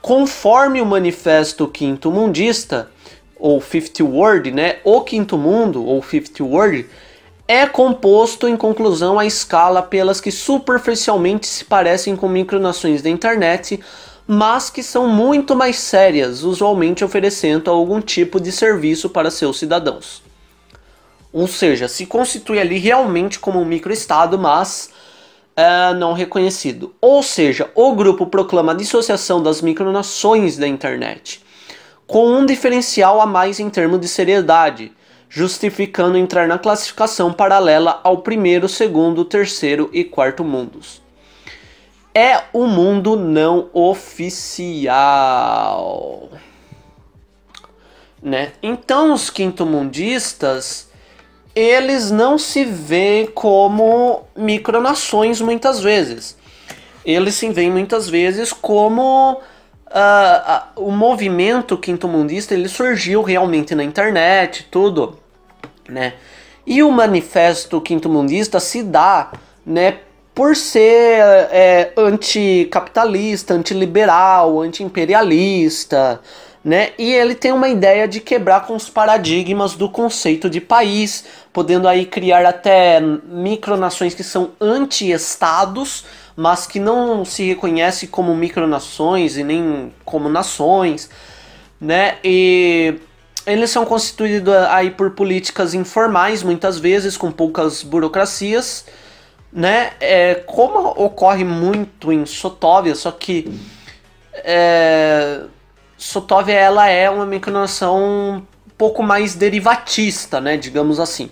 Conforme 0.00 0.80
o 0.80 0.86
manifesto 0.86 1.68
quinto 1.68 2.10
mundista 2.10 2.90
ou 3.40 3.60
Fifth 3.60 4.00
World, 4.00 4.50
né, 4.50 4.76
o 4.84 5.00
quinto 5.00 5.36
mundo 5.36 5.84
ou 5.84 6.00
Fifth 6.02 6.40
World 6.40 6.86
é 7.48 7.66
composto 7.66 8.46
em 8.46 8.56
conclusão 8.56 9.18
à 9.18 9.26
escala 9.26 9.82
pelas 9.82 10.20
que 10.20 10.30
superficialmente 10.30 11.48
se 11.48 11.64
parecem 11.64 12.14
com 12.14 12.28
micronações 12.28 13.02
da 13.02 13.10
internet, 13.10 13.80
mas 14.24 14.70
que 14.70 14.82
são 14.82 15.08
muito 15.08 15.56
mais 15.56 15.76
sérias, 15.76 16.44
usualmente 16.44 17.04
oferecendo 17.04 17.68
algum 17.68 18.00
tipo 18.00 18.40
de 18.40 18.52
serviço 18.52 19.10
para 19.10 19.32
seus 19.32 19.58
cidadãos. 19.58 20.22
Ou 21.32 21.48
seja, 21.48 21.88
se 21.88 22.06
constitui 22.06 22.60
ali 22.60 22.78
realmente 22.78 23.40
como 23.40 23.60
um 23.60 23.64
microestado, 23.64 24.38
mas 24.38 24.90
é, 25.56 25.92
não 25.94 26.12
reconhecido. 26.12 26.94
Ou 27.00 27.22
seja, 27.22 27.68
o 27.74 27.92
grupo 27.94 28.26
proclama 28.26 28.72
a 28.72 28.76
dissociação 28.76 29.42
das 29.42 29.60
micronações 29.60 30.56
da 30.56 30.68
internet, 30.68 31.42
com 32.10 32.28
um 32.28 32.44
diferencial 32.44 33.20
a 33.20 33.26
mais 33.26 33.60
em 33.60 33.70
termos 33.70 34.00
de 34.00 34.08
seriedade, 34.08 34.92
justificando 35.28 36.18
entrar 36.18 36.48
na 36.48 36.58
classificação 36.58 37.32
paralela 37.32 38.00
ao 38.02 38.18
primeiro, 38.18 38.68
segundo, 38.68 39.24
terceiro 39.24 39.88
e 39.92 40.02
quarto 40.02 40.42
mundos 40.42 41.00
é 42.14 42.42
o 42.52 42.66
mundo 42.66 43.16
não 43.16 43.70
oficial. 43.72 44.90
Né? 48.22 48.52
Então 48.62 49.12
os 49.14 49.30
quinto-mundistas 49.30 50.90
eles 51.54 52.10
não 52.10 52.36
se 52.38 52.64
veem 52.64 53.26
como 53.26 54.24
micronações 54.36 55.40
muitas 55.40 55.80
vezes. 55.80 56.36
Eles 57.04 57.34
se 57.34 57.50
veem 57.50 57.72
muitas 57.72 58.08
vezes 58.08 58.52
como 58.52 59.40
uh, 59.90 60.62
o 60.76 60.90
movimento 60.90 61.76
quinto-mundista 61.76 62.54
ele 62.54 62.68
surgiu 62.68 63.22
realmente 63.22 63.74
na 63.74 63.84
internet, 63.84 64.66
tudo, 64.70 65.18
né? 65.88 66.14
E 66.66 66.82
o 66.82 66.90
manifesto 66.90 67.80
quinto-mundista 67.80 68.60
se 68.60 68.82
dá, 68.82 69.32
né, 69.66 69.98
por 70.34 70.54
ser 70.54 71.20
é, 71.50 71.92
anticapitalista, 71.96 73.54
antiliberal, 73.54 74.60
antiimperialista, 74.60 76.20
né? 76.62 76.90
E 76.98 77.12
ele 77.12 77.34
tem 77.34 77.52
uma 77.52 77.68
ideia 77.68 78.06
de 78.06 78.20
quebrar 78.20 78.66
com 78.66 78.76
os 78.76 78.88
paradigmas 78.88 79.74
do 79.74 79.88
conceito 79.88 80.50
de 80.50 80.60
país, 80.60 81.24
podendo 81.52 81.88
aí 81.88 82.04
criar 82.04 82.44
até 82.44 83.00
micronações 83.00 84.14
que 84.14 84.22
são 84.22 84.50
anti-estados, 84.60 86.04
mas 86.36 86.66
que 86.66 86.78
não 86.78 87.24
se 87.24 87.44
reconhecem 87.44 88.08
como 88.08 88.34
micronações 88.34 89.36
e 89.36 89.44
nem 89.44 89.92
como 90.04 90.28
nações, 90.28 91.08
né? 91.80 92.18
E 92.22 92.94
eles 93.46 93.70
são 93.70 93.86
constituídos 93.86 94.54
aí 94.54 94.90
por 94.90 95.12
políticas 95.12 95.72
informais, 95.72 96.42
muitas 96.42 96.78
vezes 96.78 97.16
com 97.16 97.32
poucas 97.32 97.82
burocracias, 97.82 98.84
né? 99.50 99.92
É, 99.98 100.34
como 100.34 100.88
ocorre 100.90 101.42
muito 101.42 102.12
em 102.12 102.26
Sotóvia, 102.26 102.94
só 102.94 103.10
que 103.10 103.50
é, 104.34 105.40
Sotóvia 106.00 106.54
ela 106.54 106.88
é 106.88 107.10
uma 107.10 107.26
micronação 107.26 108.38
um 108.38 108.42
pouco 108.78 109.02
mais 109.02 109.34
derivatista, 109.34 110.40
né? 110.40 110.56
Digamos 110.56 110.98
assim. 110.98 111.30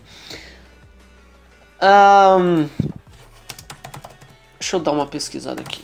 Um, 1.81 2.69
deixa 4.61 4.77
eu 4.77 4.81
dar 4.81 4.93
uma 4.93 5.07
pesquisada 5.07 5.63
aqui. 5.63 5.83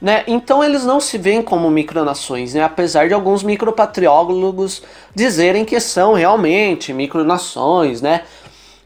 Né? 0.00 0.24
Então 0.26 0.64
eles 0.64 0.86
não 0.86 1.00
se 1.00 1.18
veem 1.18 1.42
como 1.42 1.70
micronações, 1.70 2.54
né? 2.54 2.62
apesar 2.62 3.06
de 3.08 3.12
alguns 3.12 3.42
micropatriólogos 3.42 4.82
dizerem 5.14 5.66
que 5.66 5.78
são 5.80 6.14
realmente 6.14 6.94
micronações, 6.94 8.00
né? 8.00 8.22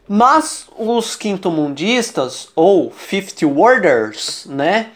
Mas 0.05 0.67
os 0.77 1.15
quinto-mundistas, 1.15 2.49
ou 2.53 2.91
Fifty 2.91 3.45
Worders, 3.45 4.45
né? 4.47 4.91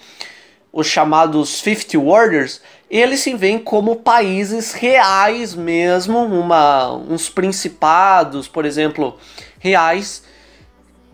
Os 0.72 0.88
chamados 0.88 1.60
Fifty 1.60 1.98
Worders, 1.98 2.62
eles 2.90 3.22
se 3.22 3.34
veem 3.34 3.58
como 3.60 3.98
países 3.98 4.74
reais 4.74 5.56
mesmo, 5.56 6.20
uma, 6.24 6.94
uns 6.94 7.30
principados, 7.30 8.48
por 8.48 8.66
exemplo, 8.66 9.18
reais, 9.60 10.24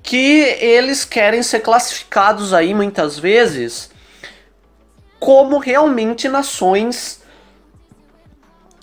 que 0.01 0.41
eles 0.59 1.05
querem 1.05 1.41
ser 1.41 1.61
classificados 1.61 2.53
aí 2.53 2.73
muitas 2.73 3.17
vezes 3.17 3.89
como 5.19 5.57
realmente 5.57 6.27
nações. 6.27 7.23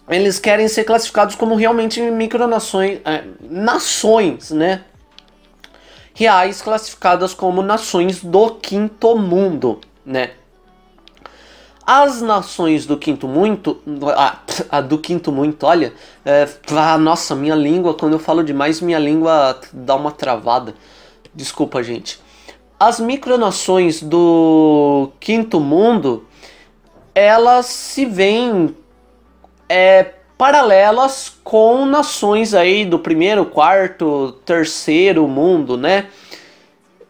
Eles 0.08 0.38
querem 0.38 0.66
ser 0.66 0.84
classificados 0.84 1.34
como 1.36 1.54
realmente 1.54 2.00
micronações, 2.00 2.98
é, 3.04 3.24
nações, 3.42 4.50
né? 4.50 4.84
Reais 6.14 6.62
classificadas 6.62 7.34
como 7.34 7.62
nações 7.62 8.24
do 8.24 8.52
quinto 8.52 9.16
mundo, 9.16 9.80
né? 10.04 10.30
As 11.86 12.20
nações 12.20 12.86
do 12.86 12.96
quinto 12.96 13.26
muito, 13.26 13.80
a, 14.16 14.38
a 14.70 14.80
do 14.80 14.98
quinto 14.98 15.32
muito, 15.32 15.66
olha, 15.66 15.92
é, 16.24 16.48
ah, 16.70 16.98
nossa, 16.98 17.34
minha 17.34 17.54
língua, 17.54 17.94
quando 17.94 18.12
eu 18.12 18.18
falo 18.18 18.44
demais, 18.44 18.80
minha 18.80 18.98
língua 18.98 19.60
dá 19.72 19.96
uma 19.96 20.12
travada. 20.12 20.74
Desculpa, 21.34 21.82
gente. 21.82 22.20
As 22.78 23.00
micronações 23.00 24.02
do 24.02 25.10
quinto 25.18 25.60
mundo, 25.60 26.26
elas 27.14 27.66
se 27.66 28.06
veem 28.06 28.74
é, 29.68 30.14
paralelas 30.38 31.38
com 31.44 31.84
nações 31.84 32.54
aí 32.54 32.84
do 32.86 32.98
primeiro, 32.98 33.44
quarto, 33.44 34.32
terceiro 34.44 35.28
mundo, 35.28 35.76
né? 35.76 36.06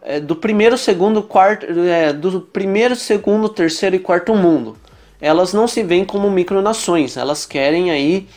É, 0.03 0.19
do 0.19 0.35
primeiro, 0.35 0.77
segundo, 0.77 1.21
quarto, 1.21 1.65
é, 1.65 2.11
do 2.11 2.41
primeiro, 2.41 2.95
segundo, 2.95 3.47
terceiro 3.47 3.95
e 3.95 3.99
quarto 3.99 4.33
mundo. 4.33 4.75
Elas 5.19 5.53
não 5.53 5.67
se 5.67 5.83
veem 5.83 6.03
como 6.03 6.29
micronações, 6.31 7.15
elas 7.15 7.45
querem 7.45 7.91
aí, 7.91 8.27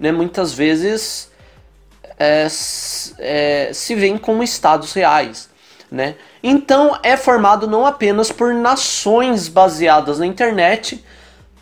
né, 0.00 0.10
muitas 0.10 0.52
vezes 0.52 1.30
é, 2.18 2.48
é, 3.18 3.70
se 3.72 3.94
veem 3.94 4.18
como 4.18 4.42
estados 4.42 4.92
reais. 4.92 5.48
Né? 5.90 6.16
Então 6.42 6.98
é 7.04 7.16
formado 7.16 7.68
não 7.68 7.86
apenas 7.86 8.32
por 8.32 8.52
nações 8.52 9.46
baseadas 9.46 10.18
na 10.18 10.26
internet, 10.26 11.04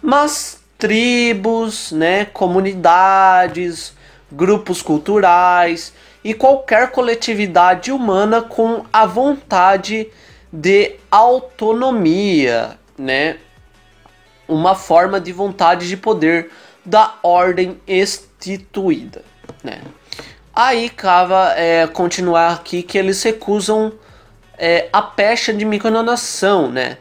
mas 0.01 0.61
tribos, 0.79 1.93
né, 1.93 2.25
comunidades, 2.25 3.93
grupos 4.31 4.81
culturais 4.81 5.93
e 6.25 6.35
qualquer 6.35 6.91
coletividade 6.91 7.91
humana 7.91 8.43
com 8.43 8.85
a 8.93 9.07
vontade 9.07 10.11
de 10.53 10.97
autonomia, 11.11 12.79
né? 12.97 13.39
Uma 14.47 14.75
forma 14.75 15.21
de 15.21 15.33
vontade 15.33 15.89
de 15.89 15.97
poder 15.97 16.51
da 16.85 17.15
ordem 17.23 17.81
instituída, 17.87 19.25
né? 19.65 19.81
Aí 20.55 20.91
cava 20.91 21.55
é, 21.57 21.87
continuar 21.87 22.53
aqui 22.53 22.83
que 22.83 22.99
eles 22.99 23.23
recusam 23.23 23.93
é, 24.59 24.89
a 24.93 25.01
pecha 25.01 25.53
de 25.53 25.65
micronação, 25.65 26.71
né? 26.71 26.99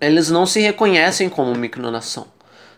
Eles 0.00 0.30
não 0.30 0.46
se 0.46 0.60
reconhecem 0.60 1.28
como 1.28 1.54
micronação, 1.54 2.26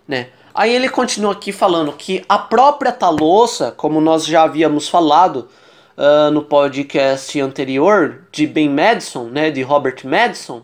né? 0.07 0.29
Aí 0.55 0.75
ele 0.75 0.89
continua 0.89 1.33
aqui 1.33 1.53
falando 1.53 1.93
que 1.93 2.25
a 2.29 2.39
própria 2.39 2.93
Talossa, 2.93 3.73
como 3.73 4.01
nós 4.01 4.27
já 4.27 4.43
havíamos 4.43 4.89
falado 4.89 5.49
uh, 5.97 6.31
no 6.31 6.43
podcast 6.43 7.41
anterior 7.41 8.25
de 8.33 8.47
Ben 8.47 8.69
Madison, 8.69 9.25
né, 9.25 9.51
de 9.51 9.63
Robert 9.63 10.01
Madison, 10.05 10.63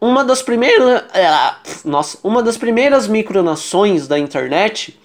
uma 0.00 0.24
das 0.24 0.42
primeiras, 0.42 1.00
uh, 1.00 1.88
nossa, 1.88 2.18
uma 2.22 2.42
das 2.42 2.56
primeiras 2.56 3.08
micronações 3.08 4.06
da 4.06 4.18
internet 4.18 4.98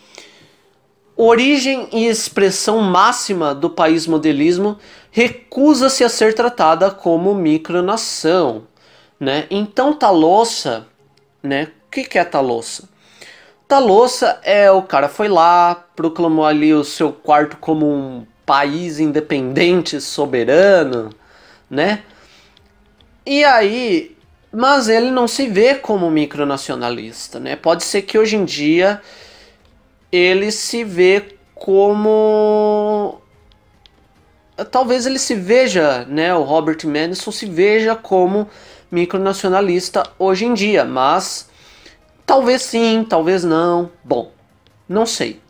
origem 1.16 1.88
e 1.92 2.08
expressão 2.08 2.80
máxima 2.80 3.54
do 3.54 3.70
país 3.70 4.08
modelismo, 4.08 4.80
recusa-se 5.12 6.04
a 6.04 6.10
ser 6.10 6.34
tratada 6.34 6.90
como 6.90 7.36
micronação, 7.36 8.64
né? 9.20 9.46
Então 9.52 9.94
Talossa, 9.94 10.88
né? 11.44 11.72
O 11.88 11.92
que, 11.92 12.04
que 12.06 12.18
é 12.18 12.24
Talossa? 12.24 12.91
Talossa 13.72 14.38
é 14.44 14.70
o 14.70 14.82
cara 14.82 15.08
foi 15.08 15.30
lá, 15.30 15.76
proclamou 15.96 16.46
ali 16.46 16.74
o 16.74 16.84
seu 16.84 17.10
quarto 17.10 17.56
como 17.56 17.90
um 17.90 18.26
país 18.46 19.00
independente, 19.00 20.02
soberano, 20.02 21.10
né? 21.70 22.04
E 23.26 23.46
aí, 23.46 24.18
mas 24.52 24.90
ele 24.90 25.10
não 25.10 25.26
se 25.26 25.48
vê 25.48 25.76
como 25.76 26.12
micronacionalista, 26.12 27.40
né? 27.40 27.56
Pode 27.56 27.86
ser 27.86 28.02
que 28.02 28.20
hoje 28.20 28.36
em 28.36 28.44
dia 28.44 29.02
ele 30.12 30.52
se 30.52 30.84
vê 30.84 31.38
como 31.56 33.22
talvez 34.70 35.06
ele 35.06 35.18
se 35.18 35.34
veja, 35.34 36.04
né, 36.10 36.36
o 36.36 36.44
Robert 36.44 36.86
Madison 36.86 37.32
se 37.32 37.46
veja 37.46 37.96
como 37.96 38.50
micronacionalista 38.92 40.04
hoje 40.20 40.44
em 40.44 40.54
dia, 40.54 40.84
mas 40.84 41.50
talvez 42.32 42.62
sim, 42.62 43.04
talvez 43.04 43.44
não. 43.44 43.92
Bom, 44.06 44.32
não 44.88 45.06
sei. 45.06 45.42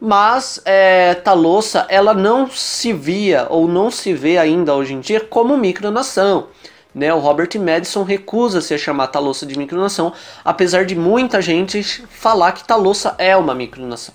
Mas 0.00 0.60
é, 0.64 1.14
Talossa, 1.14 1.86
ela 1.88 2.12
não 2.12 2.50
se 2.50 2.92
via 2.92 3.46
ou 3.48 3.68
não 3.68 3.88
se 3.88 4.12
vê 4.12 4.36
ainda 4.36 4.74
hoje 4.74 4.94
em 4.94 5.00
dia 5.00 5.20
como 5.20 5.56
micronação. 5.56 6.48
Né, 6.92 7.14
o 7.14 7.20
Robert 7.20 7.50
Madison 7.60 8.02
recusa-se 8.02 8.74
a 8.74 8.78
chamar 8.78 9.06
Talossa 9.06 9.46
de 9.46 9.56
micronação, 9.56 10.12
apesar 10.44 10.84
de 10.84 10.96
muita 10.96 11.40
gente 11.40 11.84
falar 12.10 12.50
que 12.50 12.64
Talossa 12.64 13.14
é 13.16 13.36
uma 13.36 13.54
micronação. 13.54 14.12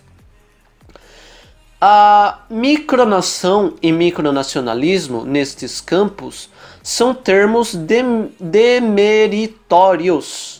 A 1.79 2.39
micronação 2.49 3.75
e 3.81 3.93
micronacionalismo 3.93 5.23
nestes 5.23 5.79
campos 5.79 6.49
são 6.83 7.13
termos 7.13 7.73
dem 7.73 8.29
demeritórios 8.39 10.56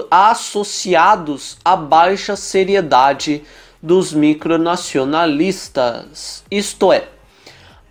associados 0.00 1.56
à 1.64 1.76
baixa 1.76 2.34
seriedade 2.34 3.44
dos 3.80 4.12
micronacionalistas, 4.12 6.42
isto 6.50 6.92
é, 6.92 7.06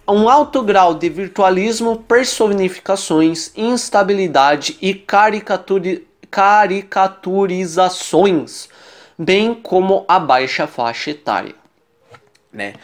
um 0.07 0.27
alto 0.27 0.61
grau 0.61 0.93
de 0.93 1.07
virtualismo, 1.09 2.03
personificações, 2.03 3.51
instabilidade 3.55 4.77
e 4.81 4.93
caricaturi 4.93 6.05
caricaturizações, 6.29 8.69
bem 9.17 9.53
como 9.53 10.05
a 10.07 10.17
baixa 10.17 10.65
faixa 10.65 11.11
etária. 11.11 11.55
Né? 12.53 12.75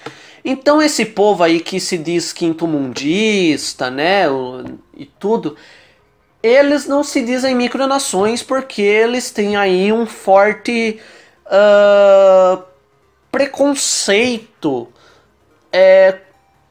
Então 0.43 0.81
esse 0.81 1.05
povo 1.05 1.43
aí 1.43 1.61
que 1.61 1.79
se 1.79 1.97
diz 1.97 2.33
quinto 2.33 2.67
mundista, 2.67 3.89
né, 3.89 4.25
e 4.95 5.05
tudo, 5.05 5.55
eles 6.47 6.87
não 6.87 7.03
se 7.03 7.21
dizem 7.21 7.55
micronações 7.55 8.41
porque 8.41 8.81
eles 8.81 9.31
têm 9.31 9.55
aí 9.55 9.91
um 9.91 10.05
forte 10.05 10.99
uh, 11.45 12.63
preconceito 13.31 14.87
é, 15.71 16.19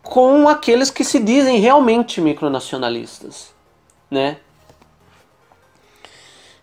com 0.02 0.48
aqueles 0.48 0.90
que 0.90 1.04
se 1.04 1.18
dizem 1.18 1.58
realmente 1.58 2.20
micronacionalistas, 2.20 3.52
né? 4.10 4.38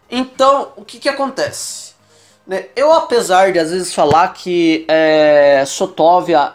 Então, 0.10 0.74
o 0.76 0.86
que 0.86 1.00
que 1.00 1.10
acontece? 1.10 1.94
Né, 2.46 2.66
eu, 2.76 2.92
apesar 2.92 3.54
de 3.54 3.60
às 3.60 3.72
vezes 3.72 3.94
falar 3.94 4.34
que 4.34 4.86
é, 4.88 5.64
Sotóvia 5.66 6.54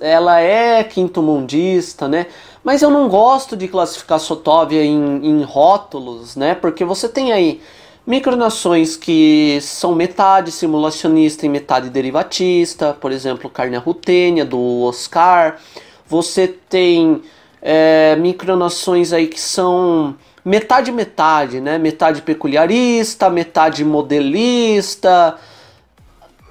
ela 0.00 0.40
é 0.40 0.82
quinto 0.82 1.22
mundista, 1.22 2.08
né? 2.08 2.26
Mas 2.62 2.82
eu 2.82 2.90
não 2.90 3.08
gosto 3.08 3.56
de 3.56 3.68
classificar 3.68 4.18
Sotóvia 4.18 4.84
em, 4.84 5.24
em 5.24 5.42
rótulos, 5.42 6.36
né? 6.36 6.54
Porque 6.54 6.84
você 6.84 7.08
tem 7.08 7.32
aí 7.32 7.60
micronações 8.06 8.96
que 8.96 9.58
são 9.60 9.94
metade 9.94 10.50
simulacionista 10.50 11.44
e 11.44 11.48
metade 11.48 11.90
derivatista, 11.90 12.96
por 12.98 13.12
exemplo, 13.12 13.50
Carne 13.50 13.76
Rutênia, 13.76 14.44
do 14.44 14.82
Oscar. 14.84 15.58
Você 16.06 16.48
tem 16.48 17.22
é, 17.60 18.16
micronações 18.16 19.12
aí 19.12 19.26
que 19.26 19.40
são 19.40 20.16
metade 20.44 20.90
metade, 20.90 21.60
né? 21.60 21.76
Metade 21.78 22.22
peculiarista, 22.22 23.28
metade 23.28 23.84
modelista. 23.84 25.36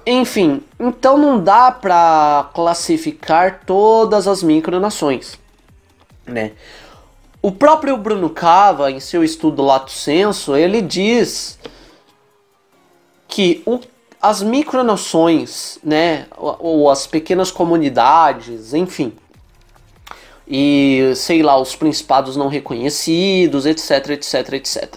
Enfim, 0.06 0.62
então 0.78 1.18
não 1.18 1.38
dá 1.38 1.70
para 1.70 2.50
classificar 2.54 3.60
todas 3.66 4.26
as 4.26 4.42
micronações, 4.42 5.38
né? 6.28 6.52
o 7.40 7.52
próprio 7.52 7.96
Bruno 7.96 8.30
Cava, 8.30 8.90
em 8.90 9.00
seu 9.00 9.22
estudo 9.22 9.62
Lato 9.62 9.92
Senso, 9.92 10.56
ele 10.56 10.82
diz 10.82 11.58
que 13.28 13.62
o, 13.64 13.80
as 14.20 14.42
micronações, 14.42 15.78
né, 15.82 16.26
ou, 16.36 16.56
ou 16.60 16.90
as 16.90 17.06
pequenas 17.06 17.50
comunidades, 17.50 18.74
enfim, 18.74 19.12
e 20.46 21.12
sei 21.14 21.42
lá, 21.42 21.58
os 21.58 21.76
principados 21.76 22.34
não 22.34 22.48
reconhecidos, 22.48 23.66
etc, 23.66 24.10
etc, 24.10 24.52
etc. 24.54 24.94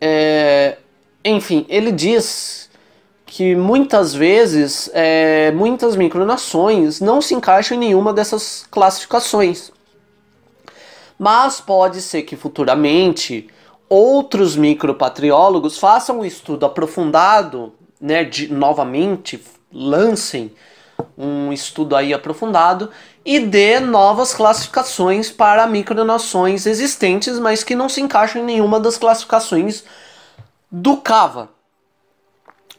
É, 0.00 0.78
enfim, 1.24 1.66
ele 1.68 1.90
diz 1.90 2.65
que 3.36 3.54
muitas 3.54 4.14
vezes 4.14 4.88
é, 4.94 5.52
muitas 5.52 5.94
micronações 5.94 7.02
não 7.02 7.20
se 7.20 7.34
encaixam 7.34 7.76
em 7.76 7.80
nenhuma 7.80 8.10
dessas 8.10 8.64
classificações. 8.70 9.70
Mas 11.18 11.60
pode 11.60 12.00
ser 12.00 12.22
que 12.22 12.34
futuramente 12.34 13.50
outros 13.90 14.56
micropatriólogos 14.56 15.76
façam 15.76 16.20
um 16.20 16.24
estudo 16.24 16.64
aprofundado, 16.64 17.74
né, 18.00 18.24
de, 18.24 18.50
novamente 18.50 19.44
lancem 19.70 20.50
um 21.18 21.52
estudo 21.52 21.94
aí 21.94 22.14
aprofundado 22.14 22.90
e 23.22 23.38
dê 23.38 23.80
novas 23.80 24.32
classificações 24.32 25.30
para 25.30 25.66
micronações 25.66 26.64
existentes, 26.64 27.38
mas 27.38 27.62
que 27.62 27.74
não 27.74 27.90
se 27.90 28.00
encaixam 28.00 28.40
em 28.40 28.46
nenhuma 28.46 28.80
das 28.80 28.96
classificações 28.96 29.84
do 30.72 30.96
Cava, 30.96 31.50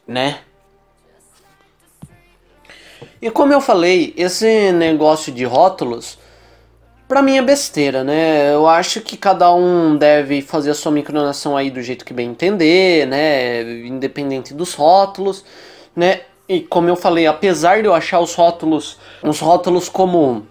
né? 0.07 0.39
E 3.21 3.29
como 3.29 3.53
eu 3.53 3.61
falei, 3.61 4.13
esse 4.17 4.71
negócio 4.71 5.31
de 5.31 5.43
rótulos, 5.43 6.17
para 7.07 7.21
mim 7.21 7.37
é 7.37 7.41
besteira, 7.41 8.03
né? 8.03 8.53
Eu 8.53 8.67
acho 8.67 9.01
que 9.01 9.15
cada 9.15 9.53
um 9.53 9.95
deve 9.95 10.41
fazer 10.41 10.71
a 10.71 10.75
sua 10.75 10.91
micronação 10.91 11.55
aí 11.55 11.71
do 11.71 11.81
jeito 11.81 12.03
que 12.03 12.13
bem 12.13 12.29
entender, 12.29 13.07
né? 13.07 13.61
Independente 13.85 14.53
dos 14.53 14.73
rótulos, 14.73 15.45
né? 15.95 16.21
E 16.49 16.61
como 16.61 16.89
eu 16.89 16.95
falei, 16.95 17.27
apesar 17.27 17.81
de 17.81 17.87
eu 17.87 17.93
achar 17.93 18.19
os 18.19 18.33
rótulos, 18.33 18.97
os 19.21 19.39
rótulos 19.39 19.89
como 19.89 20.47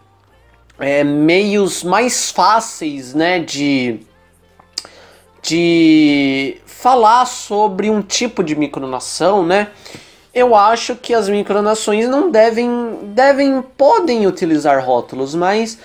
é, 0.79 1.03
meios 1.03 1.83
mais 1.83 2.31
fáceis, 2.31 3.15
né, 3.15 3.39
de 3.41 4.01
de 5.43 6.61
falar 6.67 7.25
sobre 7.25 7.89
um 7.89 8.03
tipo 8.03 8.43
de 8.43 8.57
micronação, 8.57 9.47
né? 9.47 9.69
Eu 10.37 10.55
acho 10.55 10.95
que 10.97 11.15
as 11.15 11.31
micronações 11.31 12.07
não 12.07 12.31
devem, 12.31 12.69
devem, 13.05 13.63
podem 13.63 14.27
utilizar 14.27 14.85
rótulos, 14.85 15.35
mas 15.35 15.79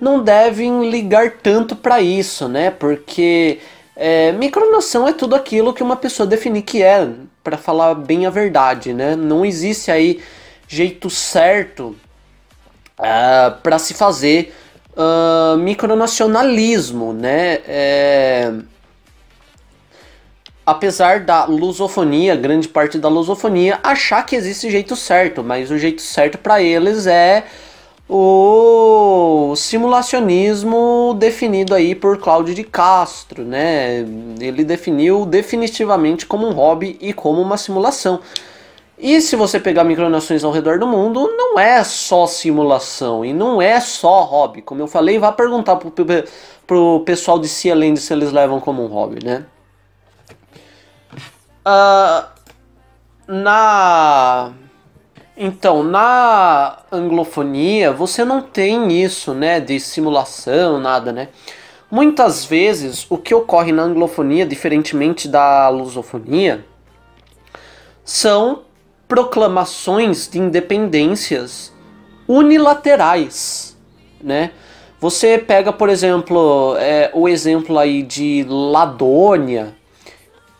não 0.00 0.22
devem 0.22 0.88
ligar 0.88 1.32
tanto 1.42 1.76
para 1.76 2.00
isso, 2.00 2.48
né? 2.48 2.70
Porque 2.70 3.58
é, 3.94 4.32
micronação 4.32 5.06
é 5.06 5.12
tudo 5.12 5.36
aquilo 5.36 5.74
que 5.74 5.82
uma 5.82 5.96
pessoa 5.96 6.26
definir 6.26 6.62
que 6.62 6.82
é, 6.82 7.10
para 7.44 7.58
falar 7.58 7.94
bem 7.94 8.24
a 8.24 8.30
verdade, 8.30 8.94
né? 8.94 9.14
Não 9.14 9.44
existe 9.44 9.90
aí 9.90 10.22
jeito 10.66 11.10
certo 11.10 11.88
uh, 11.88 13.04
é, 13.04 13.50
para 13.62 13.78
se 13.78 13.92
fazer 13.92 14.54
uh, 14.96 15.58
micronacionalismo, 15.58 17.12
né? 17.12 17.58
É, 17.68 18.50
apesar 20.70 21.20
da 21.20 21.44
lusofonia, 21.46 22.36
grande 22.36 22.68
parte 22.68 22.96
da 22.96 23.08
lusofonia, 23.08 23.80
achar 23.82 24.24
que 24.24 24.36
existe 24.36 24.70
jeito 24.70 24.94
certo, 24.94 25.42
mas 25.42 25.68
o 25.70 25.76
jeito 25.76 26.00
certo 26.00 26.38
para 26.38 26.62
eles 26.62 27.08
é 27.08 27.44
o 28.08 29.52
simulacionismo 29.56 31.16
definido 31.18 31.74
aí 31.74 31.94
por 31.94 32.18
Cláudio 32.18 32.54
de 32.54 32.62
Castro, 32.62 33.44
né? 33.44 34.04
Ele 34.40 34.64
definiu 34.64 35.26
definitivamente 35.26 36.24
como 36.24 36.46
um 36.46 36.52
hobby 36.52 36.96
e 37.00 37.12
como 37.12 37.40
uma 37.42 37.56
simulação. 37.56 38.20
E 38.96 39.20
se 39.20 39.34
você 39.34 39.58
pegar 39.58 39.82
micronações 39.82 40.44
ao 40.44 40.52
redor 40.52 40.78
do 40.78 40.86
mundo, 40.86 41.26
não 41.36 41.58
é 41.58 41.82
só 41.82 42.26
simulação 42.26 43.24
e 43.24 43.32
não 43.32 43.60
é 43.60 43.80
só 43.80 44.22
hobby. 44.22 44.62
Como 44.62 44.80
eu 44.80 44.86
falei, 44.86 45.18
vá 45.18 45.32
perguntar 45.32 45.76
pro, 45.76 45.92
pro 46.64 47.02
pessoal 47.04 47.40
de 47.40 47.48
Cialand 47.48 47.98
se 47.98 48.12
eles 48.12 48.30
levam 48.30 48.60
como 48.60 48.84
um 48.84 48.88
hobby, 48.88 49.24
né? 49.24 49.46
Uh, 51.66 52.26
na 53.26 54.52
então, 55.42 55.82
na 55.82 56.80
anglofonia, 56.92 57.90
você 57.92 58.26
não 58.26 58.42
tem 58.42 59.02
isso, 59.02 59.32
né, 59.32 59.58
de 59.58 59.80
simulação, 59.80 60.78
nada, 60.78 61.12
né? 61.12 61.28
Muitas 61.90 62.44
vezes, 62.44 63.06
o 63.08 63.16
que 63.16 63.34
ocorre 63.34 63.72
na 63.72 63.84
anglofonia, 63.84 64.44
diferentemente 64.44 65.26
da 65.26 65.70
lusofonia, 65.70 66.62
são 68.04 68.64
proclamações 69.08 70.28
de 70.28 70.38
independências 70.38 71.72
unilaterais, 72.28 73.76
né? 74.22 74.50
Você 75.00 75.38
pega, 75.38 75.72
por 75.72 75.88
exemplo, 75.88 76.76
é, 76.78 77.10
o 77.14 77.26
exemplo 77.26 77.78
aí 77.78 78.02
de 78.02 78.44
Ladônia, 78.46 79.74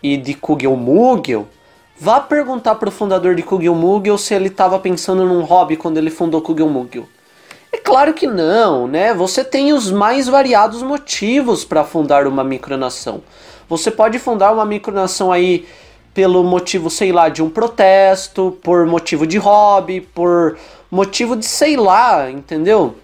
e 0.03 0.17
de 0.17 0.35
Kugelmugel, 0.35 1.47
vá 1.99 2.21
perguntar 2.21 2.77
para 2.77 2.89
o 2.89 2.93
fundador 2.93 3.35
de 3.35 3.43
Kugelmugel 3.43 4.17
se 4.17 4.35
ele 4.35 4.49
estava 4.49 4.79
pensando 4.79 5.25
num 5.25 5.43
hobby 5.43 5.77
quando 5.77 5.99
ele 5.99 6.11
fundou 6.11 6.41
Kugelmugel. 6.41 7.07
É 7.73 7.77
claro 7.77 8.13
que 8.13 8.27
não, 8.27 8.89
né? 8.89 9.15
Você 9.15 9.45
tem 9.45 9.73
os 9.73 9.91
mais 9.91 10.27
variados 10.27 10.83
motivos 10.83 11.65
para 11.65 11.85
fundar 11.85 12.27
uma 12.27 12.43
micronação. 12.43 13.23
Você 13.69 13.91
pode 13.91 14.19
fundar 14.19 14.53
uma 14.53 14.65
micronação 14.65 15.31
aí 15.31 15.67
pelo 16.13 16.43
motivo, 16.43 16.91
sei 16.91 17.13
lá, 17.13 17.29
de 17.29 17.43
um 17.43 17.49
protesto, 17.49 18.59
por 18.63 18.85
motivo 18.87 19.27
de 19.27 19.39
hobby, 19.39 20.01
por 20.01 20.59
motivo 20.91 21.37
de 21.37 21.47
sei 21.47 21.77
lá, 21.77 22.29
entendeu? 22.29 22.97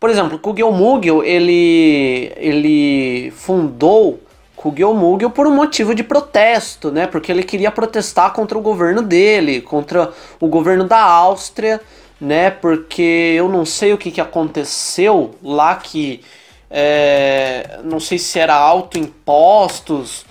Por 0.00 0.10
exemplo, 0.10 0.38
Kugelmugel, 0.38 1.22
ele 1.22 2.32
ele 2.36 3.30
fundou 3.36 4.20
Kugelmugel 4.64 5.28
por 5.28 5.46
um 5.46 5.54
motivo 5.54 5.94
de 5.94 6.02
protesto, 6.02 6.90
né? 6.90 7.06
Porque 7.06 7.30
ele 7.30 7.42
queria 7.42 7.70
protestar 7.70 8.32
contra 8.32 8.56
o 8.56 8.62
governo 8.62 9.02
dele, 9.02 9.60
contra 9.60 10.10
o 10.40 10.48
governo 10.48 10.84
da 10.84 11.02
Áustria, 11.02 11.82
né? 12.18 12.50
Porque 12.50 13.34
eu 13.36 13.46
não 13.46 13.66
sei 13.66 13.92
o 13.92 13.98
que, 13.98 14.10
que 14.10 14.22
aconteceu 14.22 15.34
lá 15.42 15.76
que 15.76 16.22
é, 16.70 17.78
não 17.84 18.00
sei 18.00 18.16
se 18.16 18.38
era 18.38 18.54
autoimpostos 18.54 20.24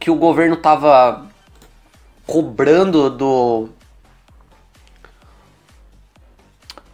que 0.00 0.10
o 0.10 0.16
governo 0.16 0.56
tava 0.56 1.28
cobrando 2.26 3.08
do 3.08 3.68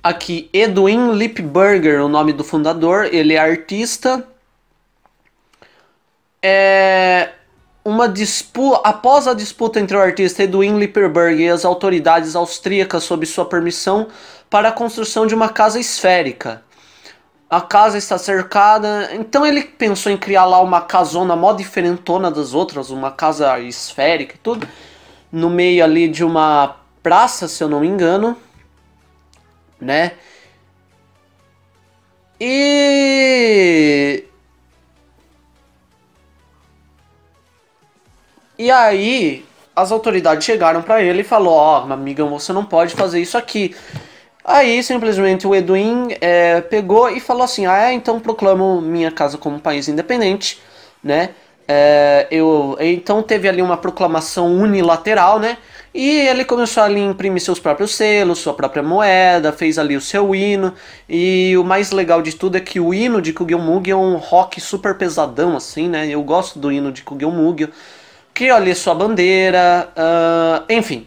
aqui 0.03 0.51
Edwin 0.53 1.13
Lipberger, 1.13 2.05
o 2.05 2.09
nome 2.09 2.35
do 2.35 2.45
fundador, 2.45 3.07
ele 3.07 3.33
é 3.33 3.39
artista 3.39 4.29
é, 6.47 7.31
uma 7.83 8.07
disputa 8.07 8.87
após 8.87 9.27
a 9.27 9.33
disputa 9.33 9.81
entre 9.81 9.97
o 9.97 10.01
artista 10.01 10.43
Edwin 10.43 10.79
Lipperberg 10.79 11.43
e 11.43 11.49
as 11.49 11.65
autoridades 11.65 12.37
austríacas 12.37 13.03
sob 13.05 13.25
sua 13.25 13.47
permissão 13.47 14.09
para 14.51 14.69
a 14.69 14.73
construção 14.73 15.27
de 15.27 15.35
uma 15.35 15.49
casa 15.49 15.81
esférica. 15.81 16.63
A 17.49 17.63
casa 17.63 17.97
está 17.97 18.19
cercada, 18.19 19.09
então 19.15 19.47
ele 19.47 19.63
pensou 19.63 20.13
em 20.13 20.19
criar 20.19 20.45
lá 20.45 20.61
uma 20.61 20.83
casona 20.83 21.35
mó 21.35 21.55
diferentona 21.55 22.31
das 22.31 22.53
outras, 22.53 22.91
uma 22.91 23.11
casa 23.11 23.59
esférica 23.61 24.35
e 24.35 24.39
tudo, 24.39 24.69
no 25.33 25.49
meio 25.49 25.83
ali 25.83 26.09
de 26.09 26.25
uma 26.25 26.77
praça, 27.03 27.49
se 27.49 27.65
eu 27.65 27.71
não 27.71 27.81
me 27.81 27.87
engano, 27.87 28.37
né? 29.81 30.13
E 32.39 34.25
E 38.59 38.71
aí 38.71 39.45
as 39.75 39.91
autoridades 39.91 40.45
chegaram 40.45 40.83
para 40.83 41.03
ele 41.03 41.21
e 41.21 41.25
falou: 41.25 41.55
ó, 41.55 41.85
oh, 41.87 41.93
amiga, 41.93 42.25
você 42.25 42.53
não 42.53 42.65
pode 42.65 42.95
fazer 42.95 43.21
isso 43.21 43.37
aqui. 43.37 43.75
Aí 44.45 44.83
simplesmente 44.83 45.47
o 45.47 45.55
Edwin 45.55 46.09
é, 46.21 46.61
pegou 46.61 47.11
e 47.11 47.21
falou 47.21 47.43
assim: 47.43 47.67
ah, 47.67 47.91
é, 47.91 47.93
então 47.93 48.21
proclamo 48.21 48.81
minha 48.81 49.11
casa 49.11 49.39
como 49.39 49.59
país 49.61 49.89
independente, 49.89 50.61
né? 51.03 51.31
É, 51.67 52.27
eu, 52.31 52.77
então 52.79 53.23
teve 53.23 53.49
ali 53.49 53.63
uma 53.63 53.77
proclamação 53.77 54.55
unilateral, 54.55 55.39
né? 55.39 55.57
E 55.95 56.11
ele 56.11 56.45
começou 56.45 56.83
ali 56.83 57.01
a 57.01 57.05
imprimir 57.05 57.41
seus 57.41 57.59
próprios 57.59 57.95
selos, 57.95 58.41
sua 58.41 58.53
própria 58.53 58.83
moeda, 58.83 59.53
fez 59.53 59.79
ali 59.79 59.97
o 59.97 60.01
seu 60.01 60.35
hino. 60.35 60.75
E 61.09 61.57
o 61.57 61.65
mais 61.65 61.91
legal 61.93 62.21
de 62.21 62.35
tudo 62.35 62.57
é 62.57 62.61
que 62.61 62.81
o 62.81 62.93
hino 62.93 63.23
de 63.23 63.33
Kugelmugel 63.33 63.97
é 63.99 64.01
um 64.01 64.17
rock 64.17 64.61
super 64.61 64.97
pesadão, 64.99 65.57
assim, 65.57 65.89
né? 65.89 66.09
Eu 66.09 66.23
gosto 66.23 66.59
do 66.59 66.71
hino 66.71 66.93
de 66.93 67.03
Kugelmugel 67.03 67.69
criou 68.35 68.57
ali 68.57 68.75
sua 68.75 68.95
bandeira, 68.95 69.89
uh, 69.97 70.65
enfim. 70.69 71.07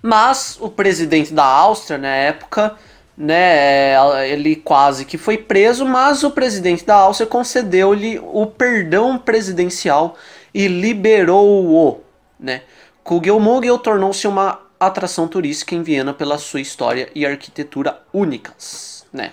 Mas 0.00 0.56
o 0.60 0.70
presidente 0.70 1.34
da 1.34 1.44
Áustria 1.44 1.98
na 1.98 2.14
época 2.14 2.76
né? 3.18 3.96
Ele 4.30 4.54
quase 4.54 5.04
que 5.04 5.18
foi 5.18 5.36
preso, 5.36 5.84
mas 5.84 6.22
o 6.22 6.30
presidente 6.30 6.84
da 6.84 6.94
Áustria 6.94 7.26
concedeu-lhe 7.26 8.20
o 8.20 8.46
perdão 8.46 9.18
presidencial 9.18 10.16
e 10.54 10.68
liberou-o, 10.68 12.00
né? 12.38 12.62
Kugelmugel 13.02 13.78
tornou-se 13.78 14.28
uma 14.28 14.60
atração 14.78 15.26
turística 15.26 15.74
em 15.74 15.82
Viena 15.82 16.14
pela 16.14 16.38
sua 16.38 16.60
história 16.60 17.10
e 17.12 17.26
arquitetura 17.26 18.00
únicas, 18.12 19.04
né? 19.12 19.32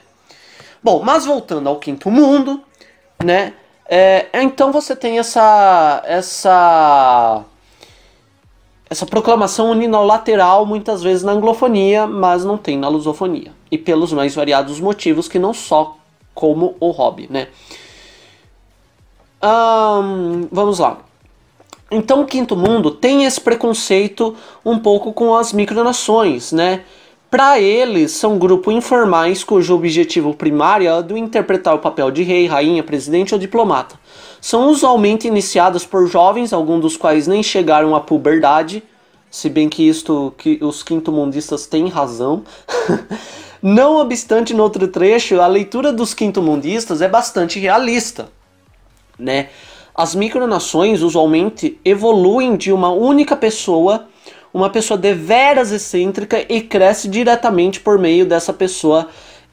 Bom, 0.81 1.03
mas 1.03 1.25
voltando 1.25 1.69
ao 1.69 1.77
quinto 1.77 2.09
mundo, 2.09 2.63
né? 3.23 3.53
É, 3.87 4.27
então 4.41 4.71
você 4.71 4.95
tem 4.95 5.19
essa 5.19 6.01
essa 6.05 7.43
essa 8.89 9.05
proclamação 9.05 9.71
unilateral 9.71 10.65
muitas 10.65 11.01
vezes 11.03 11.23
na 11.23 11.31
anglofonia, 11.31 12.07
mas 12.07 12.45
não 12.45 12.57
tem 12.57 12.77
na 12.77 12.87
lusofonia. 12.87 13.51
E 13.69 13.77
pelos 13.77 14.13
mais 14.13 14.35
variados 14.35 14.79
motivos 14.79 15.27
que 15.27 15.39
não 15.39 15.53
só 15.53 15.97
como 16.33 16.75
o 16.79 16.91
hobby, 16.91 17.27
né? 17.29 17.47
Um, 19.43 20.47
vamos 20.51 20.79
lá. 20.79 20.99
Então 21.91 22.21
o 22.21 22.25
quinto 22.25 22.55
mundo 22.55 22.91
tem 22.91 23.25
esse 23.25 23.39
preconceito 23.39 24.35
um 24.63 24.79
pouco 24.79 25.13
com 25.13 25.35
as 25.35 25.53
micronações, 25.53 26.51
né? 26.51 26.83
Para 27.35 27.59
eles, 27.59 28.13
são 28.13 28.39
grupos 28.39 28.73
informais 28.73 29.43
cujo 29.43 29.75
objetivo 29.75 30.33
primário 30.33 30.89
é 30.89 31.03
do 31.03 31.17
interpretar 31.17 31.75
o 31.75 31.79
papel 31.79 32.09
de 32.09 32.23
rei, 32.23 32.47
rainha, 32.47 32.81
presidente 32.81 33.33
ou 33.33 33.37
diplomata. 33.37 33.99
São 34.39 34.69
usualmente 34.69 35.27
iniciadas 35.27 35.85
por 35.85 36.07
jovens, 36.07 36.53
alguns 36.53 36.79
dos 36.79 36.95
quais 36.95 37.27
nem 37.27 37.43
chegaram 37.43 37.93
à 37.93 37.99
puberdade, 37.99 38.81
se 39.29 39.49
bem 39.49 39.67
que 39.67 39.85
isto 39.85 40.33
que 40.37 40.59
os 40.61 40.81
quinto-mundistas 40.81 41.67
têm 41.67 41.89
razão. 41.89 42.41
Não 43.61 43.97
obstante, 43.97 44.53
no 44.53 44.63
outro 44.63 44.87
trecho, 44.87 45.41
a 45.41 45.47
leitura 45.47 45.91
dos 45.91 46.13
quinto-mundistas 46.13 47.01
é 47.01 47.09
bastante 47.09 47.59
realista, 47.59 48.29
né? 49.19 49.49
As 49.93 50.15
micronações 50.15 51.01
usualmente 51.01 51.77
evoluem 51.83 52.55
de 52.55 52.71
uma 52.71 52.91
única 52.91 53.35
pessoa 53.35 54.07
uma 54.55 54.69
pessoa 54.69 54.97
deveras 54.97 55.73
excêntrica 55.73 56.45
e 56.47 56.61
cresce 56.61 57.09
diretamente 57.09 57.81
por 57.81 57.99
meio 57.99 58.25
dessa 58.25 58.53
pessoa 58.53 59.09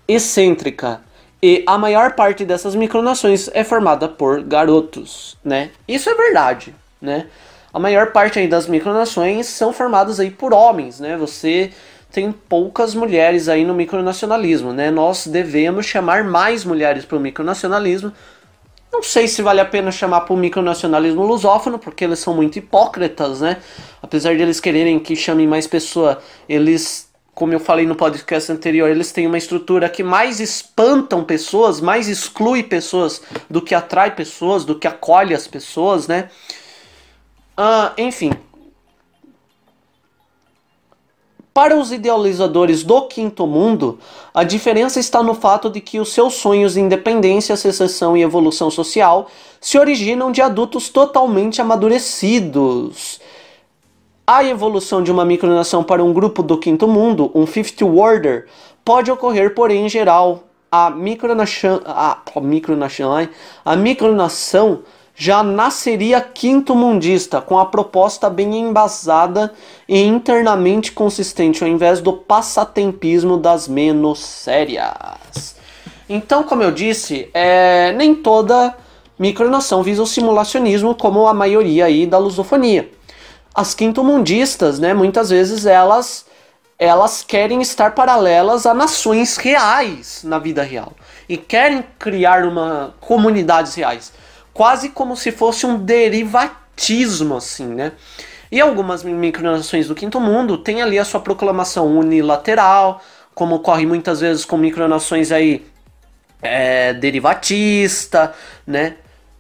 excêntrica. 0.07 1.01
E 1.43 1.65
a 1.67 1.77
maior 1.77 2.13
parte 2.13 2.45
dessas 2.45 2.77
micronações 2.77 3.51
é 3.53 3.65
formada 3.65 4.09
por 4.09 4.41
garotos, 4.45 5.37
né? 5.45 5.71
Isso 5.89 6.09
é 6.09 6.15
verdade, 6.15 6.73
né? 7.01 7.27
A 7.75 7.81
maior 7.81 8.13
parte 8.13 8.39
aí 8.39 8.47
das 8.47 8.69
micronações 8.69 9.47
são 9.47 9.73
formadas 9.73 10.21
aí 10.21 10.31
por 10.31 10.55
homens, 10.55 11.01
né? 11.01 11.17
Você 11.17 11.73
tem 12.13 12.31
poucas 12.31 12.95
mulheres 12.95 13.49
aí 13.49 13.65
no 13.65 13.75
micronacionalismo, 13.75 14.73
né? 14.73 14.89
Nós 14.89 15.27
devemos 15.27 15.85
chamar 15.85 16.23
mais 16.23 16.65
mulheres 16.65 17.05
para 17.05 17.19
o 17.19 17.21
micronacionalismo, 17.21 18.13
não 18.93 19.03
sei 19.03 19.27
se 19.27 19.41
vale 19.41 19.59
a 19.59 19.65
pena 19.65 19.91
chamar 19.91 20.21
para 20.21 20.35
o 20.35 20.37
micronacionalismo 20.37 21.25
lusófono, 21.25 21.79
porque 21.79 22.05
eles 22.05 22.19
são 22.19 22.35
muito 22.35 22.59
hipócritas, 22.59 23.41
né? 23.41 23.57
Apesar 24.03 24.37
de 24.37 24.43
eles 24.43 24.61
quererem 24.61 25.01
que 25.01 25.17
chamem 25.17 25.47
mais 25.47 25.67
pessoa, 25.67 26.23
eles, 26.47 27.11
como 27.35 27.55
eu 27.55 27.59
falei 27.59 27.87
no 27.87 27.97
podcast 27.97 28.53
anterior, 28.53 28.91
eles 28.91 29.11
têm 29.11 29.27
uma 29.27 29.39
estrutura 29.39 29.89
que 29.89 30.03
mais 30.03 30.41
espantam 30.41 31.25
pessoas, 31.25 31.81
mais 31.81 32.07
exclui 32.07 32.63
pessoas 32.63 33.23
do 33.49 33.63
que 33.63 33.75
atrai 33.75 34.15
pessoas, 34.15 34.65
do 34.67 34.79
que 34.79 34.87
acolhe 34.87 35.35
as 35.35 35.47
pessoas, 35.49 36.07
né? 36.07 36.29
Ah, 37.57 37.93
enfim, 37.97 38.33
para 41.55 41.77
os 41.77 41.93
idealizadores 41.93 42.83
do 42.83 43.03
quinto 43.03 43.47
mundo, 43.47 43.99
a 44.33 44.43
diferença 44.43 44.99
está 44.99 45.23
no 45.23 45.35
fato 45.35 45.69
de 45.69 45.81
que 45.81 46.01
os 46.01 46.13
seus 46.13 46.35
sonhos 46.35 46.75
de 46.75 46.81
independência, 46.81 47.57
secessão 47.57 48.17
e 48.17 48.23
evolução 48.23 48.71
social 48.71 49.29
se 49.61 49.79
originam 49.79 50.33
de 50.33 50.41
adultos 50.41 50.89
totalmente 50.89 51.61
amadurecidos. 51.61 53.21
A 54.27 54.43
evolução 54.45 55.03
de 55.03 55.13
uma 55.13 55.27
micronação 55.27 55.85
para 55.85 56.03
um 56.03 56.13
grupo 56.13 56.43
do 56.43 56.57
quinto 56.57 56.89
mundo, 56.89 57.31
um 57.35 57.45
fifth 57.45 57.83
worlder, 57.83 58.47
pode 58.83 59.11
ocorrer, 59.11 59.55
porém, 59.55 59.85
em 59.85 59.89
geral, 59.91 60.45
a 60.71 60.89
micronação, 60.89 61.83
a, 61.85 62.19
a 62.35 62.41
micronação, 62.41 63.29
a 63.63 63.77
micronação 63.77 64.83
já 65.15 65.43
nasceria 65.43 66.21
quinto 66.21 66.75
mundista, 66.75 67.41
com 67.41 67.59
a 67.59 67.67
proposta 67.67 68.31
bem 68.31 68.59
embasada 68.59 69.53
e 69.89 70.01
internamente 70.01 70.93
consistente, 70.93 71.63
ao 71.63 71.69
invés 71.69 72.01
do 72.01 72.13
passatempismo 72.13 73.37
das 73.37 73.69
menos 73.69 74.21
sérias. 74.21 75.57
Então, 76.09 76.43
como 76.43 76.63
eu 76.63 76.71
disse, 76.71 77.29
é, 77.33 77.93
nem 77.93 78.15
toda 78.15 78.77
micronação 79.19 79.83
visa 79.83 80.03
o 80.03 80.07
simulacionismo, 80.07 80.95
como 80.95 81.27
a 81.27 81.35
maioria 81.35 81.87
aí 81.87 82.07
da 82.07 82.19
lusofonia. 82.19 82.91
As 83.55 83.75
quinto-mundistas, 83.75 84.79
né, 84.79 84.95
muitas 84.95 85.31
vezes 85.31 85.67
elas 85.67 86.27
elas 86.79 87.23
querem 87.23 87.63
estar 87.63 87.95
paralelas 87.95 88.67
a 88.67 88.75
nações 88.75 89.37
reais 89.37 90.23
na 90.25 90.41
vida 90.41 90.65
real 90.65 90.93
e 91.29 91.37
querem 91.37 91.85
criar 91.97 92.45
uma 92.45 92.95
comunidades 92.99 93.77
reais 93.77 94.13
quase 94.53 94.91
como 94.91 95.17
se 95.17 95.33
fosse 95.33 95.67
um 95.67 95.79
derivatismo, 95.79 97.37
assim, 97.37 97.67
né? 97.67 97.93
E 98.51 98.61
algumas 98.61 99.03
micronações 99.03 99.89
do 99.89 99.95
Quinto 99.95 100.21
Mundo 100.21 100.59
têm 100.59 100.83
ali 100.83 100.99
a 100.99 101.05
sua 101.05 101.21
proclamação 101.21 101.87
unilateral, 101.97 103.01
como 103.35 103.55
ocorre 103.55 103.87
muitas 103.87 104.21
vezes 104.21 104.45
com 104.45 104.59
micronações 104.59 105.33
aí 105.33 105.65
é, 106.43 106.93
derivatista, 106.93 108.35
né? 108.67 108.97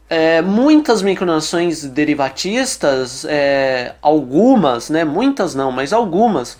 É, 0.08 0.42
muitas 0.42 1.02
micronações 1.02 1.84
derivatistas, 1.84 3.24
é, 3.26 3.94
algumas, 4.00 4.88
né? 4.88 5.04
Muitas 5.04 5.54
não, 5.54 5.70
mas 5.72 5.92
algumas, 5.92 6.58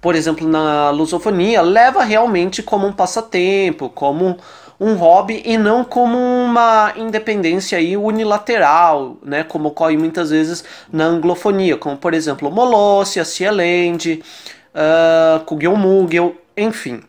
por 0.00 0.14
exemplo, 0.14 0.46
na 0.46 0.90
lusofonia, 0.90 1.62
leva 1.62 2.02
realmente 2.02 2.62
como 2.62 2.86
um 2.86 2.92
passatempo, 2.92 3.88
como 3.88 4.36
um 4.80 4.94
hobby 4.94 5.42
e 5.44 5.58
não 5.58 5.84
como 5.84 6.16
uma 6.16 6.94
independência 6.96 7.76
aí 7.76 7.98
unilateral, 7.98 9.18
né, 9.22 9.44
como 9.44 9.68
ocorre 9.68 9.96
muitas 9.98 10.30
vezes 10.30 10.64
na 10.90 11.04
anglofonia, 11.04 11.76
como 11.76 11.98
por 11.98 12.14
exemplo 12.14 12.50
Molossia, 12.50 13.24
Cieland, 13.24 14.22
uh, 14.74 15.44
Kugelmugel, 15.44 16.34
enfim. 16.56 17.02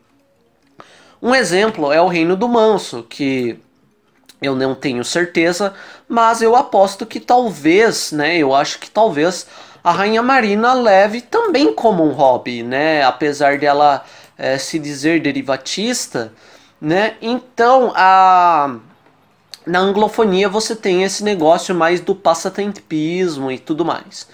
Um 1.21 1.33
exemplo 1.33 1.93
é 1.93 2.01
o 2.01 2.07
Reino 2.07 2.35
do 2.35 2.49
Manso, 2.49 3.03
que 3.03 3.57
eu 4.41 4.53
não 4.55 4.75
tenho 4.75 5.05
certeza, 5.05 5.73
mas 6.09 6.41
eu 6.41 6.55
aposto 6.55 7.05
que 7.05 7.21
talvez, 7.21 8.11
né, 8.11 8.37
eu 8.37 8.53
acho 8.53 8.79
que 8.79 8.89
talvez 8.89 9.47
a 9.81 9.91
Rainha 9.91 10.21
Marina 10.21 10.73
leve 10.73 11.21
também 11.21 11.73
como 11.73 12.03
um 12.03 12.11
hobby, 12.11 12.63
né, 12.63 13.01
apesar 13.03 13.57
dela 13.57 14.03
é, 14.37 14.57
se 14.57 14.77
dizer 14.77 15.21
derivatista, 15.21 16.33
né? 16.81 17.15
Então, 17.21 17.93
a 17.95 18.77
na 19.65 19.79
anglofonia 19.79 20.49
você 20.49 20.75
tem 20.75 21.03
esse 21.03 21.23
negócio 21.23 21.75
mais 21.75 22.01
do 22.01 22.15
passatempismo 22.15 23.51
e 23.51 23.59
tudo 23.59 23.85
mais. 23.85 24.27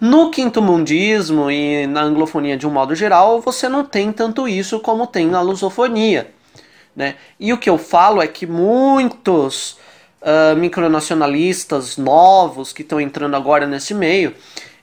No 0.00 0.30
quinto 0.30 0.60
mundismo 0.60 1.48
e 1.48 1.86
na 1.86 2.02
anglofonia 2.02 2.56
de 2.56 2.66
um 2.66 2.70
modo 2.70 2.92
geral, 2.92 3.40
você 3.40 3.68
não 3.68 3.84
tem 3.84 4.12
tanto 4.12 4.48
isso 4.48 4.80
como 4.80 5.06
tem 5.06 5.28
na 5.28 5.40
lusofonia. 5.40 6.28
Né? 6.94 7.14
E 7.38 7.52
o 7.52 7.58
que 7.58 7.70
eu 7.70 7.78
falo 7.78 8.20
é 8.20 8.26
que 8.26 8.44
muitos 8.44 9.78
uh, 10.20 10.56
micronacionalistas 10.56 11.96
novos 11.96 12.72
que 12.72 12.82
estão 12.82 13.00
entrando 13.00 13.36
agora 13.36 13.66
nesse 13.66 13.94
meio, 13.94 14.34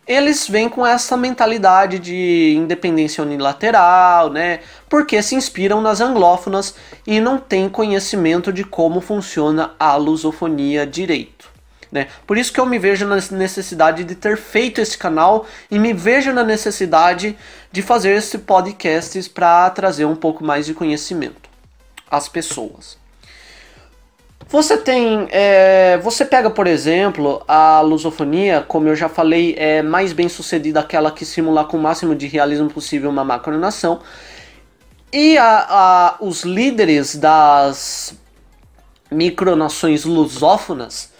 eles 0.09 0.47
vêm 0.47 0.67
com 0.67 0.83
essa 0.83 1.15
mentalidade 1.15 1.99
de 1.99 2.55
independência 2.57 3.23
unilateral, 3.23 4.31
né? 4.31 4.61
Porque 4.89 5.21
se 5.21 5.35
inspiram 5.35 5.81
nas 5.81 6.01
anglófonas 6.01 6.73
e 7.05 7.19
não 7.19 7.37
têm 7.37 7.69
conhecimento 7.69 8.51
de 8.51 8.63
como 8.63 9.01
funciona 9.01 9.75
a 9.79 9.95
lusofonia 9.95 10.87
direito. 10.87 11.47
Né? 11.91 12.07
Por 12.25 12.39
isso 12.39 12.51
que 12.51 12.59
eu 12.59 12.65
me 12.65 12.79
vejo 12.79 13.05
na 13.05 13.15
necessidade 13.31 14.03
de 14.03 14.15
ter 14.15 14.35
feito 14.35 14.81
esse 14.81 14.97
canal 14.97 15.45
e 15.69 15.77
me 15.77 15.93
vejo 15.93 16.33
na 16.33 16.43
necessidade 16.43 17.37
de 17.71 17.81
fazer 17.83 18.15
esse 18.15 18.39
podcast 18.39 19.29
para 19.29 19.69
trazer 19.69 20.05
um 20.05 20.15
pouco 20.15 20.43
mais 20.43 20.65
de 20.65 20.73
conhecimento 20.73 21.49
às 22.09 22.27
pessoas. 22.27 22.97
Você 24.49 24.77
tem. 24.77 25.27
É, 25.29 25.99
você 25.99 26.25
pega, 26.25 26.49
por 26.49 26.65
exemplo, 26.65 27.43
a 27.47 27.81
lusofonia, 27.81 28.65
como 28.67 28.87
eu 28.87 28.95
já 28.95 29.07
falei, 29.07 29.53
é 29.55 29.83
mais 29.83 30.11
bem 30.11 30.27
sucedida 30.27 30.79
aquela 30.79 31.11
que 31.11 31.23
simula 31.23 31.63
com 31.65 31.77
o 31.77 31.79
máximo 31.79 32.15
de 32.15 32.25
realismo 32.25 32.67
possível 32.67 33.11
uma 33.11 33.23
macronação. 33.23 33.99
E 35.13 35.37
a, 35.37 35.65
a, 35.69 36.15
os 36.19 36.43
líderes 36.43 37.15
das 37.15 38.15
micronações 39.11 40.03
lusófonas, 40.03 41.11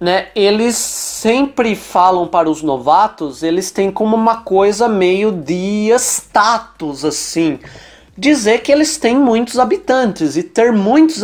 né, 0.00 0.26
eles 0.34 0.74
sempre 0.74 1.76
falam 1.76 2.26
para 2.26 2.50
os 2.50 2.60
novatos, 2.60 3.44
eles 3.44 3.70
têm 3.70 3.90
como 3.90 4.16
uma 4.16 4.38
coisa 4.42 4.88
meio 4.88 5.30
de 5.30 5.90
status, 5.96 7.04
assim 7.04 7.60
dizer 8.16 8.62
que 8.62 8.72
eles 8.72 8.96
têm 8.96 9.16
muitos 9.16 9.58
habitantes 9.58 10.36
e 10.36 10.42
ter 10.42 10.72
muitos, 10.72 11.22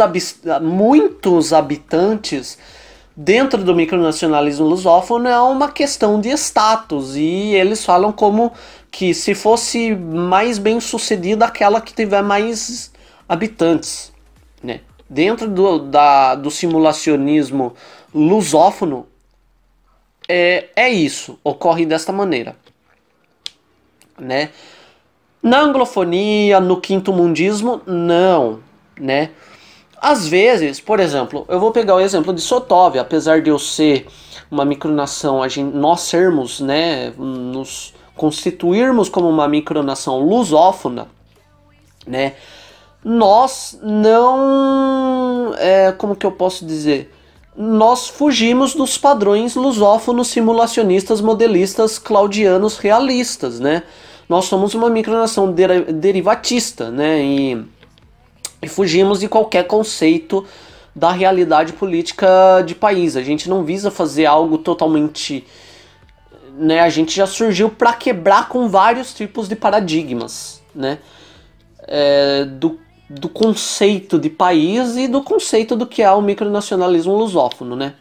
muitos 0.60 1.52
habitantes 1.52 2.58
dentro 3.16 3.62
do 3.62 3.74
micronacionalismo 3.74 4.66
lusófono 4.66 5.28
é 5.28 5.40
uma 5.40 5.70
questão 5.70 6.20
de 6.20 6.30
status 6.30 7.16
e 7.16 7.54
eles 7.54 7.84
falam 7.84 8.12
como 8.12 8.52
que 8.90 9.14
se 9.14 9.34
fosse 9.34 9.94
mais 9.94 10.58
bem 10.58 10.80
sucedida 10.80 11.46
aquela 11.46 11.80
que 11.80 11.94
tiver 11.94 12.22
mais 12.22 12.92
habitantes, 13.28 14.12
né? 14.62 14.80
Dentro 15.08 15.48
do, 15.48 15.78
da, 15.78 16.34
do 16.34 16.50
simulacionismo 16.50 17.74
lusófono 18.14 19.06
é, 20.28 20.68
é 20.76 20.90
isso, 20.90 21.38
ocorre 21.42 21.84
desta 21.84 22.12
maneira, 22.12 22.56
né? 24.18 24.50
Na 25.42 25.60
anglofonia, 25.60 26.60
no 26.60 26.80
quinto 26.80 27.12
mundismo, 27.12 27.80
não, 27.86 28.60
né? 28.98 29.30
Às 30.00 30.26
vezes, 30.26 30.80
por 30.80 31.00
exemplo, 31.00 31.44
eu 31.48 31.60
vou 31.60 31.70
pegar 31.70 31.94
o 31.94 32.00
exemplo 32.00 32.32
de 32.32 32.40
Sotóvia, 32.40 33.02
apesar 33.02 33.40
de 33.40 33.50
eu 33.50 33.58
ser 33.58 34.06
uma 34.50 34.64
micronação, 34.64 35.42
a 35.42 35.48
gente, 35.48 35.74
nós 35.74 36.00
sermos, 36.02 36.60
né, 36.60 37.12
nos 37.16 37.94
constituirmos 38.16 39.08
como 39.08 39.28
uma 39.28 39.48
micronação 39.48 40.18
lusófona, 40.18 41.08
né, 42.06 42.34
nós 43.04 43.78
não, 43.82 45.54
é, 45.56 45.92
como 45.92 46.16
que 46.16 46.26
eu 46.26 46.32
posso 46.32 46.64
dizer, 46.64 47.12
nós 47.56 48.08
fugimos 48.08 48.74
dos 48.74 48.96
padrões 48.96 49.54
lusófonos 49.54 50.28
simulacionistas 50.28 51.20
modelistas 51.20 51.98
claudianos 51.98 52.78
realistas, 52.78 53.60
né? 53.60 53.82
Nós 54.32 54.46
somos 54.46 54.74
uma 54.74 54.88
micronação 54.88 55.52
derivatista, 55.52 56.90
né? 56.90 57.22
E 57.22 57.64
e 58.62 58.68
fugimos 58.68 59.20
de 59.20 59.28
qualquer 59.28 59.66
conceito 59.66 60.46
da 60.94 61.10
realidade 61.10 61.72
política 61.72 62.62
de 62.64 62.74
país. 62.74 63.16
A 63.16 63.22
gente 63.22 63.48
não 63.48 63.64
visa 63.64 63.90
fazer 63.90 64.24
algo 64.24 64.56
totalmente. 64.56 65.44
Né, 66.56 66.80
a 66.80 66.88
gente 66.88 67.16
já 67.16 67.26
surgiu 67.26 67.70
para 67.70 67.94
quebrar 67.94 68.48
com 68.48 68.68
vários 68.68 69.14
tipos 69.14 69.48
de 69.48 69.56
paradigmas 69.56 70.62
né, 70.74 70.98
é, 71.88 72.44
do, 72.44 72.78
do 73.08 73.26
conceito 73.26 74.18
de 74.18 74.28
país 74.28 74.96
e 74.98 75.08
do 75.08 75.22
conceito 75.22 75.74
do 75.74 75.86
que 75.86 76.02
é 76.02 76.12
o 76.12 76.20
micronacionalismo 76.20 77.16
lusófono. 77.16 77.74
Né. 77.74 77.94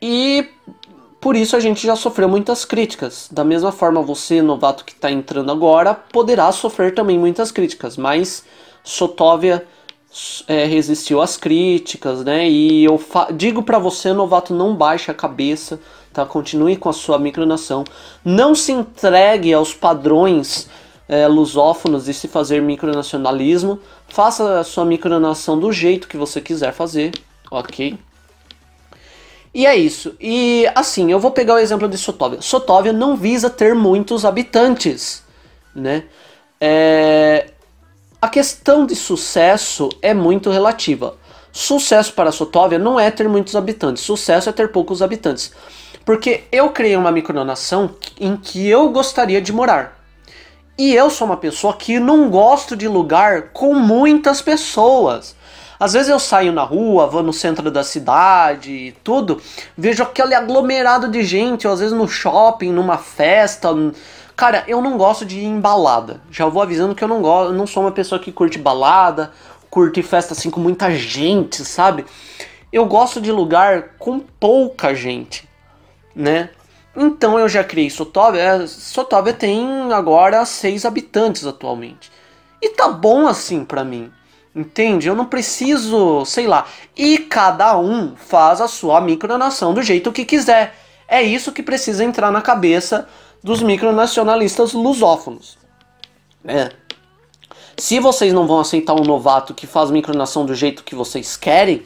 E 0.00 0.48
por 1.28 1.36
isso 1.36 1.54
a 1.54 1.60
gente 1.60 1.86
já 1.86 1.94
sofreu 1.94 2.26
muitas 2.26 2.64
críticas. 2.64 3.28
Da 3.30 3.44
mesma 3.44 3.70
forma, 3.70 4.00
você, 4.00 4.40
novato 4.40 4.82
que 4.82 4.92
está 4.92 5.12
entrando 5.12 5.52
agora, 5.52 5.94
poderá 5.94 6.50
sofrer 6.50 6.94
também 6.94 7.18
muitas 7.18 7.52
críticas, 7.52 7.98
mas 7.98 8.46
Sotóvia 8.82 9.62
é, 10.46 10.64
resistiu 10.64 11.20
às 11.20 11.36
críticas, 11.36 12.24
né? 12.24 12.48
E 12.48 12.82
eu 12.82 12.98
digo 13.36 13.62
para 13.62 13.78
você, 13.78 14.10
novato, 14.14 14.54
não 14.54 14.74
baixe 14.74 15.10
a 15.10 15.14
cabeça, 15.14 15.78
tá? 16.14 16.24
Continue 16.24 16.78
com 16.78 16.88
a 16.88 16.94
sua 16.94 17.18
micronação. 17.18 17.84
Não 18.24 18.54
se 18.54 18.72
entregue 18.72 19.52
aos 19.52 19.74
padrões 19.74 20.70
é, 21.06 21.28
lusófonos 21.28 22.06
de 22.06 22.14
se 22.14 22.26
fazer 22.26 22.62
micronacionalismo. 22.62 23.78
Faça 24.08 24.60
a 24.60 24.64
sua 24.64 24.86
micronação 24.86 25.58
do 25.58 25.70
jeito 25.72 26.08
que 26.08 26.16
você 26.16 26.40
quiser 26.40 26.72
fazer, 26.72 27.12
ok? 27.50 27.98
E 29.52 29.66
é 29.66 29.74
isso. 29.76 30.14
E 30.20 30.66
assim, 30.74 31.10
eu 31.10 31.18
vou 31.18 31.30
pegar 31.30 31.54
o 31.54 31.58
exemplo 31.58 31.88
de 31.88 31.96
Sotóvia. 31.98 32.40
Sotóvia 32.40 32.92
não 32.92 33.16
visa 33.16 33.48
ter 33.48 33.74
muitos 33.74 34.24
habitantes, 34.24 35.22
né? 35.74 36.04
É, 36.60 37.50
a 38.20 38.28
questão 38.28 38.84
de 38.84 38.94
sucesso 38.94 39.88
é 40.02 40.12
muito 40.12 40.50
relativa. 40.50 41.16
Sucesso 41.52 42.12
para 42.12 42.32
Sotóvia 42.32 42.78
não 42.78 43.00
é 43.00 43.10
ter 43.10 43.28
muitos 43.28 43.56
habitantes, 43.56 44.02
sucesso 44.02 44.48
é 44.48 44.52
ter 44.52 44.70
poucos 44.70 45.02
habitantes. 45.02 45.52
Porque 46.04 46.44
eu 46.50 46.70
criei 46.70 46.96
uma 46.96 47.12
micronação 47.12 47.94
em 48.18 48.36
que 48.36 48.66
eu 48.66 48.90
gostaria 48.90 49.40
de 49.40 49.52
morar. 49.52 49.98
E 50.76 50.94
eu 50.94 51.10
sou 51.10 51.26
uma 51.26 51.36
pessoa 51.36 51.74
que 51.74 51.98
não 51.98 52.30
gosto 52.30 52.76
de 52.76 52.86
lugar 52.86 53.50
com 53.52 53.74
muitas 53.74 54.40
pessoas. 54.40 55.34
Às 55.78 55.92
vezes 55.92 56.08
eu 56.08 56.18
saio 56.18 56.52
na 56.52 56.62
rua, 56.62 57.06
vou 57.06 57.22
no 57.22 57.32
centro 57.32 57.70
da 57.70 57.84
cidade 57.84 58.72
e 58.72 58.92
tudo, 59.04 59.40
vejo 59.76 60.02
aquele 60.02 60.34
aglomerado 60.34 61.08
de 61.08 61.22
gente, 61.22 61.66
ou 61.66 61.72
às 61.72 61.80
vezes 61.80 61.96
no 61.96 62.08
shopping, 62.08 62.72
numa 62.72 62.98
festa, 62.98 63.68
Cara, 64.38 64.62
eu 64.68 64.80
não 64.80 64.96
gosto 64.96 65.24
de 65.24 65.40
ir 65.40 65.46
em 65.46 65.58
balada. 65.58 66.20
Já 66.30 66.46
vou 66.46 66.62
avisando 66.62 66.94
que 66.94 67.02
eu 67.02 67.08
não 67.08 67.20
gosto, 67.20 67.52
não 67.52 67.66
sou 67.66 67.82
uma 67.82 67.90
pessoa 67.90 68.20
que 68.20 68.30
curte 68.30 68.56
balada, 68.56 69.32
curte 69.68 70.00
festa 70.00 70.32
assim 70.32 70.48
com 70.48 70.60
muita 70.60 70.92
gente, 70.92 71.64
sabe? 71.64 72.06
Eu 72.72 72.86
gosto 72.86 73.20
de 73.20 73.32
lugar 73.32 73.96
com 73.98 74.20
pouca 74.20 74.94
gente, 74.94 75.48
né? 76.14 76.50
Então 76.96 77.36
eu 77.36 77.48
já 77.48 77.64
criei 77.64 77.90
Sotóvia. 77.90 78.40
É, 78.40 78.66
Sotóvia 78.68 79.32
tem 79.32 79.92
agora 79.92 80.44
seis 80.44 80.84
habitantes 80.84 81.44
atualmente. 81.44 82.08
E 82.62 82.68
tá 82.68 82.86
bom 82.86 83.26
assim 83.26 83.64
pra 83.64 83.82
mim. 83.82 84.08
Entende? 84.58 85.06
Eu 85.06 85.14
não 85.14 85.24
preciso, 85.24 86.24
sei 86.24 86.48
lá. 86.48 86.66
E 86.96 87.18
cada 87.18 87.78
um 87.78 88.16
faz 88.16 88.60
a 88.60 88.66
sua 88.66 89.00
micronação 89.00 89.72
do 89.72 89.80
jeito 89.80 90.10
que 90.10 90.24
quiser. 90.24 90.74
É 91.06 91.22
isso 91.22 91.52
que 91.52 91.62
precisa 91.62 92.02
entrar 92.02 92.32
na 92.32 92.42
cabeça 92.42 93.08
dos 93.40 93.62
micronacionalistas 93.62 94.72
lusófonos. 94.72 95.56
É. 96.44 96.72
Se 97.76 98.00
vocês 98.00 98.32
não 98.32 98.48
vão 98.48 98.58
aceitar 98.58 98.94
um 98.94 99.04
novato 99.04 99.54
que 99.54 99.64
faz 99.64 99.92
micronação 99.92 100.44
do 100.44 100.56
jeito 100.56 100.82
que 100.82 100.96
vocês 100.96 101.36
querem, 101.36 101.84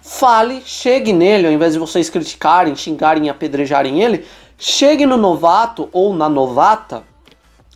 fale, 0.00 0.62
chegue 0.64 1.12
nele, 1.12 1.48
ao 1.48 1.52
invés 1.52 1.72
de 1.72 1.80
vocês 1.80 2.08
criticarem, 2.08 2.76
xingarem 2.76 3.26
e 3.26 3.30
apedrejarem 3.30 4.00
ele, 4.00 4.24
chegue 4.56 5.06
no 5.06 5.16
novato 5.16 5.88
ou 5.92 6.14
na 6.14 6.28
novata, 6.28 7.02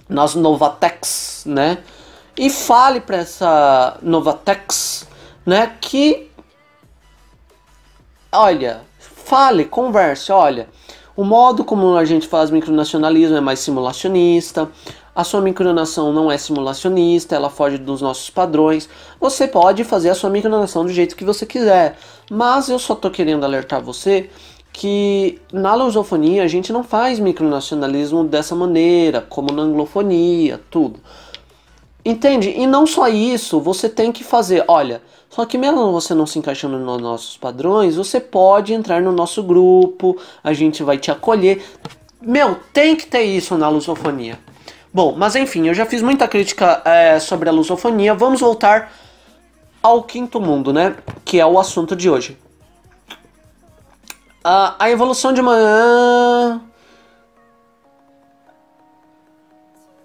nas 0.09 0.36
novatex, 0.36 1.42
né? 1.47 1.78
E 2.39 2.51
fale 2.51 3.01
para 3.01 3.16
essa 3.16 3.99
novatex, 4.03 5.09
né, 5.45 5.74
que 5.80 6.30
olha, 8.30 8.82
fale, 8.99 9.64
converse, 9.64 10.30
olha, 10.30 10.68
o 11.16 11.24
modo 11.24 11.64
como 11.64 11.97
a 11.97 12.05
gente 12.05 12.28
faz 12.28 12.51
micronacionalismo 12.51 13.37
é 13.37 13.41
mais 13.41 13.61
simulacionista. 13.61 14.68
A 15.14 15.24
sua 15.24 15.41
micronação 15.41 16.12
não 16.12 16.30
é 16.30 16.37
simulacionista, 16.37 17.34
ela 17.34 17.49
foge 17.49 17.78
dos 17.78 18.03
nossos 18.03 18.28
padrões. 18.28 18.87
Você 19.18 19.49
pode 19.49 19.82
fazer 19.82 20.11
a 20.11 20.14
sua 20.14 20.28
micronação 20.28 20.84
do 20.84 20.93
jeito 20.93 21.16
que 21.16 21.24
você 21.24 21.47
quiser, 21.47 21.97
mas 22.30 22.68
eu 22.68 22.78
só 22.78 22.95
tô 22.95 23.11
querendo 23.11 23.45
alertar 23.45 23.80
você 23.80 24.28
que 24.74 25.41
na 25.51 25.74
lusofonia 25.74 26.43
a 26.43 26.47
gente 26.47 26.70
não 26.70 26.84
faz 26.84 27.18
micronacionalismo 27.18 28.24
dessa 28.24 28.55
maneira, 28.55 29.22
como 29.22 29.51
na 29.51 29.62
anglofonia, 29.62 30.61
tudo. 30.70 31.01
Entende? 32.07 32.51
E 32.51 32.69
não 32.69 32.87
só 32.87 33.09
isso, 33.09 33.59
você 33.59 33.89
tem 33.89 34.13
que 34.13 34.23
fazer, 34.23 34.65
olha, 34.69 35.03
só 35.29 35.45
que 35.45 35.59
mesmo 35.59 35.91
você 35.91 36.15
não 36.15 36.25
se 36.25 36.39
encaixando 36.39 36.79
nos 36.79 37.03
nossos 37.03 37.37
padrões, 37.37 37.97
você 37.97 38.21
pode 38.21 38.73
entrar 38.73 39.03
no 39.03 39.11
nosso 39.11 39.43
grupo, 39.43 40.17
a 40.43 40.53
gente 40.53 40.85
vai 40.85 40.99
te 40.99 41.11
acolher. 41.11 41.65
Meu, 42.23 42.61
tem 42.73 42.95
que 42.95 43.09
ter 43.09 43.25
isso 43.25 43.59
na 43.59 43.69
lusofonia. 43.69 44.39
Bom, 44.95 45.17
mas 45.17 45.35
enfim, 45.35 45.67
eu 45.67 45.75
já 45.75 45.85
fiz 45.85 46.01
muita 46.01 46.29
crítica 46.29 46.81
é, 46.85 47.19
sobre 47.19 47.49
a 47.49 47.53
lusofonia. 47.53 48.15
Vamos 48.15 48.39
voltar 48.39 48.93
ao 49.83 50.05
quinto 50.05 50.41
mundo, 50.41 50.73
né? 50.73 50.95
Que 51.25 51.41
é 51.41 51.45
o 51.45 51.59
assunto 51.59 51.97
de 51.97 52.09
hoje. 52.09 52.39
A, 54.45 54.77
a 54.79 54.89
evolução 54.91 55.33
de 55.33 55.41
uma. 55.41 56.63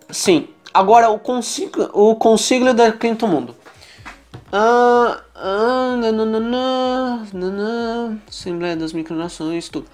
Sim, 0.10 0.47
Agora, 0.74 1.09
o 1.09 1.19
consiglio, 1.19 1.89
o 1.93 2.15
consiglio 2.15 2.74
do 2.74 2.93
quinto 2.93 3.28
mundo. 3.28 3.55
Ah, 4.51 5.22
ah, 5.36 5.95
nananana, 5.97 7.28
nanana, 7.34 8.22
Assembleia 8.30 8.76
das 8.76 8.93
Micronações, 8.93 9.69
tudo. 9.69 9.88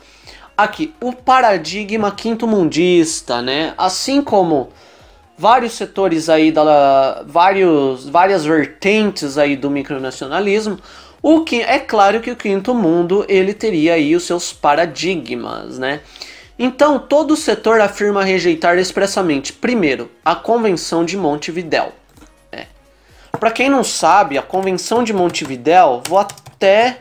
Aqui, 0.56 0.94
o 1.02 1.14
paradigma 1.14 2.12
quinto 2.12 2.48
mundista, 2.48 3.42
né? 3.42 3.74
Assim 3.78 4.22
como 4.22 4.70
vários 5.38 5.74
setores 5.74 6.30
aí 6.30 6.52
da 6.52 7.24
vários 7.28 8.10
várias 8.10 8.44
vertentes 8.44 9.38
aí 9.38 9.56
do 9.56 9.70
micronacionalismo, 9.70 10.80
o 11.22 11.44
que 11.44 11.62
é 11.62 11.78
claro 11.78 12.22
que 12.22 12.32
o 12.32 12.36
quinto 12.36 12.74
mundo 12.74 13.26
ele 13.30 13.54
teria 13.54 13.94
aí 13.94 14.16
os 14.16 14.24
seus 14.24 14.52
paradigmas, 14.52 15.78
né? 15.78 16.02
Então, 16.60 16.98
todo 16.98 17.32
o 17.32 17.38
setor 17.38 17.80
afirma 17.80 18.24
rejeitar 18.24 18.78
expressamente, 18.78 19.54
primeiro, 19.54 20.10
a 20.26 20.36
Convenção 20.36 21.06
de 21.06 21.16
Montevidéu. 21.16 21.92
É. 22.52 22.66
Para 23.40 23.52
quem 23.52 23.70
não 23.70 23.84
sabe, 23.84 24.38
a 24.38 24.42
Convenção 24.42 25.04
de 25.04 25.14
Montevidéu, 25.14 26.02
vou 26.08 26.18
até 26.18 26.98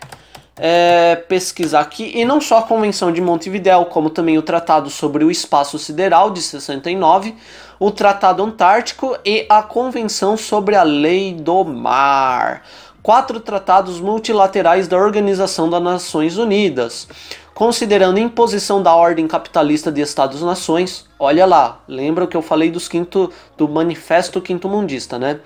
é, 0.58 1.16
pesquisar 1.28 1.80
aqui, 1.80 2.12
e 2.14 2.24
não 2.24 2.40
só 2.40 2.58
a 2.58 2.62
Convenção 2.62 3.10
de 3.10 3.20
Montevidéu, 3.20 3.86
como 3.86 4.10
também 4.10 4.36
o 4.36 4.42
Tratado 4.42 4.90
sobre 4.90 5.24
o 5.24 5.30
Espaço 5.30 5.78
Sideral 5.78 6.30
de 6.30 6.42
69, 6.42 7.34
o 7.78 7.90
Tratado 7.90 8.42
Antártico 8.42 9.16
e 9.24 9.46
a 9.48 9.62
Convenção 9.62 10.36
sobre 10.36 10.76
a 10.76 10.82
Lei 10.82 11.32
do 11.34 11.64
Mar. 11.64 12.62
Quatro 13.02 13.38
tratados 13.38 14.00
multilaterais 14.00 14.88
da 14.88 14.96
Organização 14.96 15.70
das 15.70 15.82
Nações 15.82 16.38
Unidas, 16.38 17.06
considerando 17.56 18.20
imposição 18.20 18.82
da 18.82 18.94
ordem 18.94 19.26
capitalista 19.26 19.90
de 19.90 20.02
Estados-nações. 20.02 21.06
Olha 21.18 21.46
lá, 21.46 21.80
lembra 21.88 22.26
que 22.26 22.36
eu 22.36 22.42
falei 22.42 22.70
dos 22.70 22.86
quinto, 22.86 23.32
do 23.56 23.66
Manifesto 23.66 24.42
Quinto 24.42 24.68
Mundista, 24.68 25.18
né? 25.18 25.40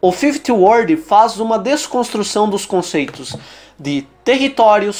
O 0.00 0.10
Fifth 0.10 0.48
Word 0.48 0.96
faz 0.96 1.38
uma 1.38 1.56
desconstrução 1.56 2.50
dos 2.50 2.66
conceitos 2.66 3.36
de 3.78 4.04
território, 4.24 4.92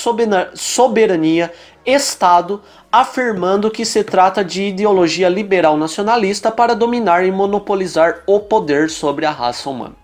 soberania, 0.54 1.52
Estado, 1.84 2.62
afirmando 2.90 3.68
que 3.68 3.84
se 3.84 4.04
trata 4.04 4.44
de 4.44 4.62
ideologia 4.68 5.28
liberal 5.28 5.76
nacionalista 5.76 6.52
para 6.52 6.76
dominar 6.76 7.26
e 7.26 7.32
monopolizar 7.32 8.22
o 8.28 8.38
poder 8.38 8.90
sobre 8.90 9.26
a 9.26 9.32
raça 9.32 9.68
humana. 9.68 9.96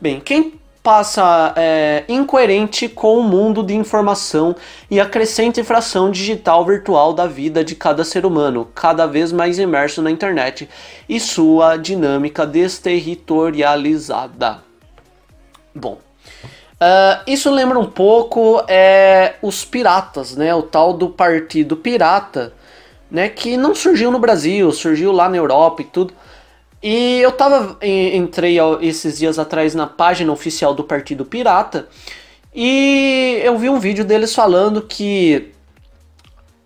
Bem, 0.00 0.20
quem 0.20 0.61
passa 0.82 1.54
é, 1.56 2.04
incoerente 2.08 2.88
com 2.88 3.18
o 3.18 3.22
mundo 3.22 3.62
de 3.62 3.76
informação 3.76 4.56
e 4.90 4.98
a 4.98 5.06
crescente 5.06 5.62
fração 5.62 6.10
digital 6.10 6.66
virtual 6.66 7.12
da 7.12 7.24
vida 7.26 7.62
de 7.62 7.76
cada 7.76 8.02
ser 8.04 8.26
humano, 8.26 8.68
cada 8.74 9.06
vez 9.06 9.30
mais 9.30 9.60
imerso 9.60 10.02
na 10.02 10.10
internet 10.10 10.68
e 11.08 11.20
sua 11.20 11.76
dinâmica 11.76 12.44
desterritorializada. 12.44 14.58
Bom, 15.72 15.94
uh, 15.94 17.22
isso 17.28 17.48
lembra 17.50 17.78
um 17.78 17.86
pouco 17.86 18.64
é, 18.66 19.36
os 19.40 19.64
piratas, 19.64 20.34
né? 20.36 20.52
O 20.54 20.62
tal 20.62 20.92
do 20.92 21.08
Partido 21.08 21.76
Pirata, 21.76 22.52
né? 23.08 23.28
Que 23.28 23.56
não 23.56 23.72
surgiu 23.74 24.10
no 24.10 24.18
Brasil, 24.18 24.72
surgiu 24.72 25.12
lá 25.12 25.28
na 25.28 25.36
Europa 25.36 25.82
e 25.82 25.84
tudo 25.84 26.12
e 26.82 27.20
eu 27.20 27.32
tava 27.32 27.78
entrei 27.82 28.56
esses 28.80 29.18
dias 29.18 29.38
atrás 29.38 29.74
na 29.74 29.86
página 29.86 30.32
oficial 30.32 30.74
do 30.74 30.84
Partido 30.84 31.24
Pirata 31.24 31.88
e 32.54 33.40
eu 33.42 33.56
vi 33.56 33.68
um 33.68 33.78
vídeo 33.78 34.04
deles 34.04 34.34
falando 34.34 34.82
que 34.82 35.52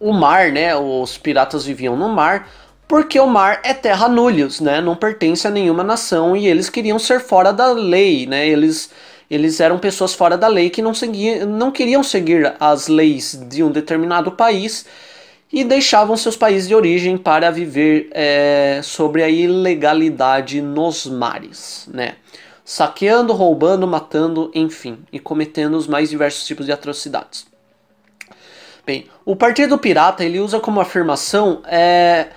o 0.00 0.12
mar, 0.12 0.50
né, 0.50 0.76
os 0.76 1.16
piratas 1.16 1.64
viviam 1.64 1.96
no 1.96 2.08
mar 2.08 2.48
porque 2.88 3.18
o 3.18 3.26
mar 3.26 3.60
é 3.64 3.74
terra 3.74 4.08
nullius, 4.08 4.60
né, 4.60 4.80
não 4.80 4.94
pertence 4.94 5.46
a 5.46 5.50
nenhuma 5.50 5.84
nação 5.84 6.36
e 6.36 6.46
eles 6.46 6.70
queriam 6.70 6.98
ser 6.98 7.20
fora 7.20 7.52
da 7.52 7.72
lei, 7.72 8.26
né? 8.26 8.46
Eles 8.46 8.90
eles 9.28 9.60
eram 9.60 9.78
pessoas 9.78 10.14
fora 10.14 10.38
da 10.38 10.46
lei 10.46 10.70
que 10.70 10.80
não, 10.80 10.94
seguiam, 10.94 11.46
não 11.46 11.72
queriam 11.72 12.02
seguir 12.02 12.54
as 12.60 12.86
leis 12.86 13.36
de 13.48 13.62
um 13.62 13.70
determinado 13.70 14.30
país 14.32 14.86
e 15.52 15.64
deixavam 15.64 16.16
seus 16.16 16.36
países 16.36 16.68
de 16.68 16.74
origem 16.74 17.16
para 17.16 17.50
viver 17.50 18.08
é, 18.12 18.80
sobre 18.82 19.22
a 19.22 19.28
ilegalidade 19.28 20.60
nos 20.60 21.06
mares, 21.06 21.88
né? 21.92 22.16
Saqueando, 22.64 23.32
roubando, 23.32 23.86
matando, 23.86 24.50
enfim, 24.54 24.98
e 25.12 25.20
cometendo 25.20 25.76
os 25.76 25.86
mais 25.86 26.10
diversos 26.10 26.44
tipos 26.44 26.66
de 26.66 26.72
atrocidades. 26.72 27.46
Bem, 28.84 29.06
o 29.24 29.36
Partido 29.36 29.78
Pirata 29.78 30.24
ele 30.24 30.40
usa 30.40 30.58
como 30.58 30.80
afirmação 30.80 31.62
é, 31.64 32.28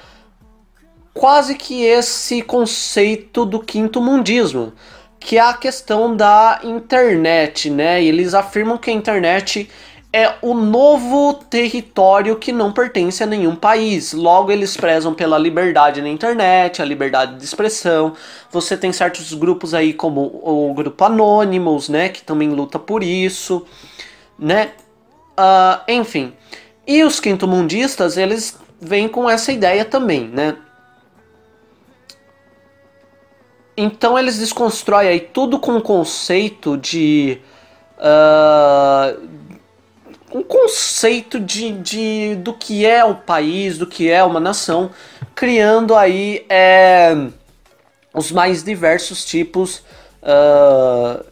quase 1.14 1.55
que 1.55 1.84
esse 1.84 2.41
conceito 2.41 3.45
do 3.45 3.60
quinto 3.60 3.99
mundismo, 3.99 4.74
que 5.20 5.38
é 5.38 5.41
a 5.41 5.53
questão 5.53 6.16
da 6.16 6.60
internet, 6.64 7.70
né? 7.70 8.01
E 8.01 8.07
eles 8.07 8.34
afirmam 8.34 8.78
que 8.78 8.89
a 8.89 8.93
internet 8.93 9.70
é 10.12 10.34
o 10.41 10.55
novo 10.55 11.36
território 11.36 12.36
que 12.36 12.51
não 12.51 12.72
pertence 12.72 13.24
a 13.24 13.28
nenhum 13.28 13.55
país. 13.55 14.12
Logo, 14.12 14.51
eles 14.51 14.76
prezam 14.76 15.14
pela 15.14 15.38
liberdade 15.38 16.01
na 16.01 16.10
internet, 16.10 16.82
a 16.82 16.86
liberdade 16.86 17.36
de 17.36 17.43
expressão. 17.43 18.14
Você 18.51 18.76
tem 18.76 18.91
certos 18.91 19.34
grupos 19.34 19.74
aí, 19.74 19.93
como 19.93 20.22
o 20.43 20.74
grupo 20.74 21.03
Anonymous, 21.03 21.89
né, 21.89 22.10
que 22.10 22.24
também 22.24 22.49
luta 22.49 22.80
por 22.80 23.03
isso, 23.03 23.66
né? 24.38 24.72
Uh, 25.38 25.80
enfim. 25.88 26.34
E 26.88 27.03
os 27.03 27.20
quinto-mundistas, 27.20 28.18
eles 28.18 28.60
vêm 28.82 29.07
com 29.07 29.30
essa 29.30 29.51
ideia 29.51 29.86
também, 29.86 30.28
né? 30.28 30.55
Então 33.78 34.18
eles 34.18 34.39
desconstroem 34.39 35.07
aí 35.07 35.20
tudo 35.20 35.60
com 35.60 35.78
o 35.78 35.82
conceito 35.82 36.76
de, 36.76 37.39
uh, 37.97 39.30
um 40.32 40.44
conceito 40.44 41.40
de, 41.40 41.72
de, 41.72 42.36
do 42.36 42.54
que 42.54 42.86
é 42.86 43.04
o 43.04 43.16
país, 43.16 43.78
do 43.78 43.88
que 43.88 44.10
é 44.10 44.24
uma 44.24 44.40
nação, 44.40 44.92
criando 45.34 45.96
aí 45.96 46.46
é, 46.50 47.16
os 48.14 48.32
mais 48.32 48.64
diversos 48.64 49.26
tipos 49.26 49.84
uh, 50.22 51.24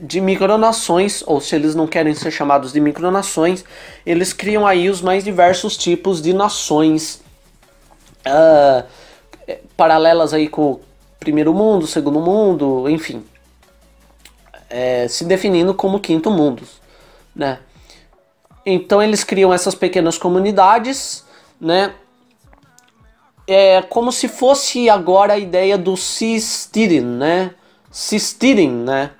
de 0.00 0.20
micronações, 0.20 1.22
ou 1.26 1.40
se 1.40 1.54
eles 1.54 1.74
não 1.74 1.86
querem 1.86 2.14
ser 2.14 2.30
chamados 2.30 2.72
de 2.72 2.80
micronações, 2.80 3.64
eles 4.04 4.32
criam 4.32 4.66
aí 4.66 4.90
os 4.90 5.00
mais 5.00 5.24
diversos 5.24 5.76
tipos 5.76 6.20
de 6.20 6.32
nações 6.32 7.22
uh, 8.26 8.84
paralelas 9.76 10.34
aí 10.34 10.48
com 10.48 10.72
o 10.72 10.80
primeiro 11.20 11.54
mundo, 11.54 11.86
segundo 11.86 12.20
mundo, 12.20 12.88
enfim, 12.88 13.24
é, 14.68 15.06
se 15.08 15.24
definindo 15.24 15.72
como 15.74 16.00
quinto 16.00 16.30
mundo, 16.30 16.62
né? 17.34 17.60
Então 18.66 19.00
eles 19.00 19.22
criam 19.22 19.54
essas 19.54 19.76
pequenas 19.76 20.18
comunidades, 20.18 21.24
né? 21.60 21.94
É 23.46 23.80
como 23.82 24.10
se 24.10 24.26
fosse 24.26 24.90
agora 24.90 25.34
a 25.34 25.38
ideia 25.38 25.78
do 25.78 25.96
Sistidin, 25.96 27.02
né? 27.02 27.52
Sistidin, 27.92 28.70
né? 28.70 29.12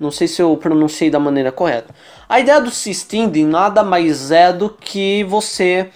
Não 0.00 0.10
sei 0.10 0.26
se 0.26 0.42
eu 0.42 0.56
pronunciei 0.56 1.08
da 1.10 1.20
maneira 1.20 1.52
correta. 1.52 1.94
A 2.28 2.40
ideia 2.40 2.60
do 2.60 2.72
Sistidin 2.72 3.46
nada 3.46 3.84
mais 3.84 4.32
é 4.32 4.52
do 4.52 4.68
que 4.68 5.22
você 5.24 5.90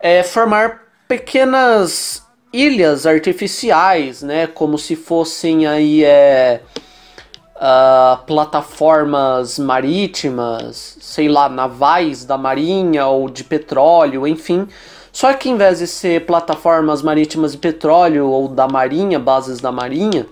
é, 0.00 0.22
formar 0.22 0.80
pequenas 1.06 2.24
ilhas 2.50 3.04
artificiais, 3.04 4.22
né? 4.22 4.46
Como 4.46 4.78
se 4.78 4.96
fossem 4.96 5.66
aí 5.66 6.02
é, 6.02 6.62
uh, 7.60 8.24
plataformas 8.24 9.58
marítimas, 9.58 10.96
sei 11.00 11.28
lá, 11.28 11.48
navais 11.48 12.24
da 12.24 12.38
marinha 12.38 13.06
ou 13.06 13.28
de 13.28 13.44
petróleo, 13.44 14.26
enfim. 14.26 14.66
Só 15.12 15.32
que 15.34 15.50
em 15.50 15.56
vez 15.56 15.80
de 15.80 15.86
ser 15.86 16.24
plataformas 16.24 17.02
marítimas 17.02 17.52
de 17.52 17.58
petróleo 17.58 18.28
ou 18.28 18.48
da 18.48 18.66
marinha, 18.66 19.18
bases 19.18 19.60
da 19.60 19.70
marinha 19.70 20.26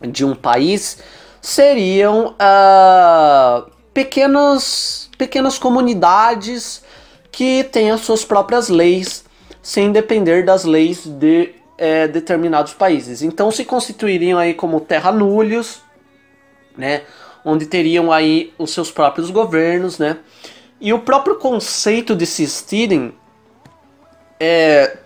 de 0.00 0.24
um 0.24 0.34
país, 0.34 0.98
seriam 1.40 2.34
uh, 2.34 3.70
pequenos, 3.92 5.10
pequenas 5.18 5.58
comunidades 5.58 6.84
que 7.32 7.64
têm 7.64 7.90
as 7.90 8.02
suas 8.02 8.24
próprias 8.24 8.68
leis, 8.68 9.24
sem 9.62 9.90
depender 9.90 10.44
das 10.44 10.64
leis 10.64 11.04
de 11.04 11.54
é, 11.76 12.06
determinados 12.06 12.74
países. 12.74 13.22
Então 13.22 13.50
se 13.50 13.64
constituiriam 13.64 14.38
aí 14.38 14.54
como 14.54 14.80
terranúlios, 14.80 15.80
né? 16.78 17.02
Onde 17.44 17.66
teriam 17.66 18.10
aí 18.10 18.54
os 18.56 18.70
seus 18.70 18.90
próprios 18.90 19.30
governos, 19.30 19.98
né? 19.98 20.18
E 20.80 20.92
o 20.92 21.00
próprio 21.00 21.36
conceito 21.36 22.14
de 22.14 22.24
Sistidem 22.24 23.12
é 24.38 24.96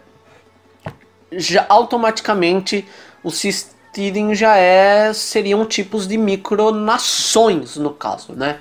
já 1.33 1.64
automaticamente 1.68 2.87
o 3.25 3.31
Sistidem 3.31 4.35
já 4.35 4.57
é 4.57 5.14
seriam 5.14 5.64
tipos 5.64 6.07
de 6.07 6.18
micronações 6.18 7.77
no 7.77 7.91
caso, 7.91 8.35
né? 8.35 8.59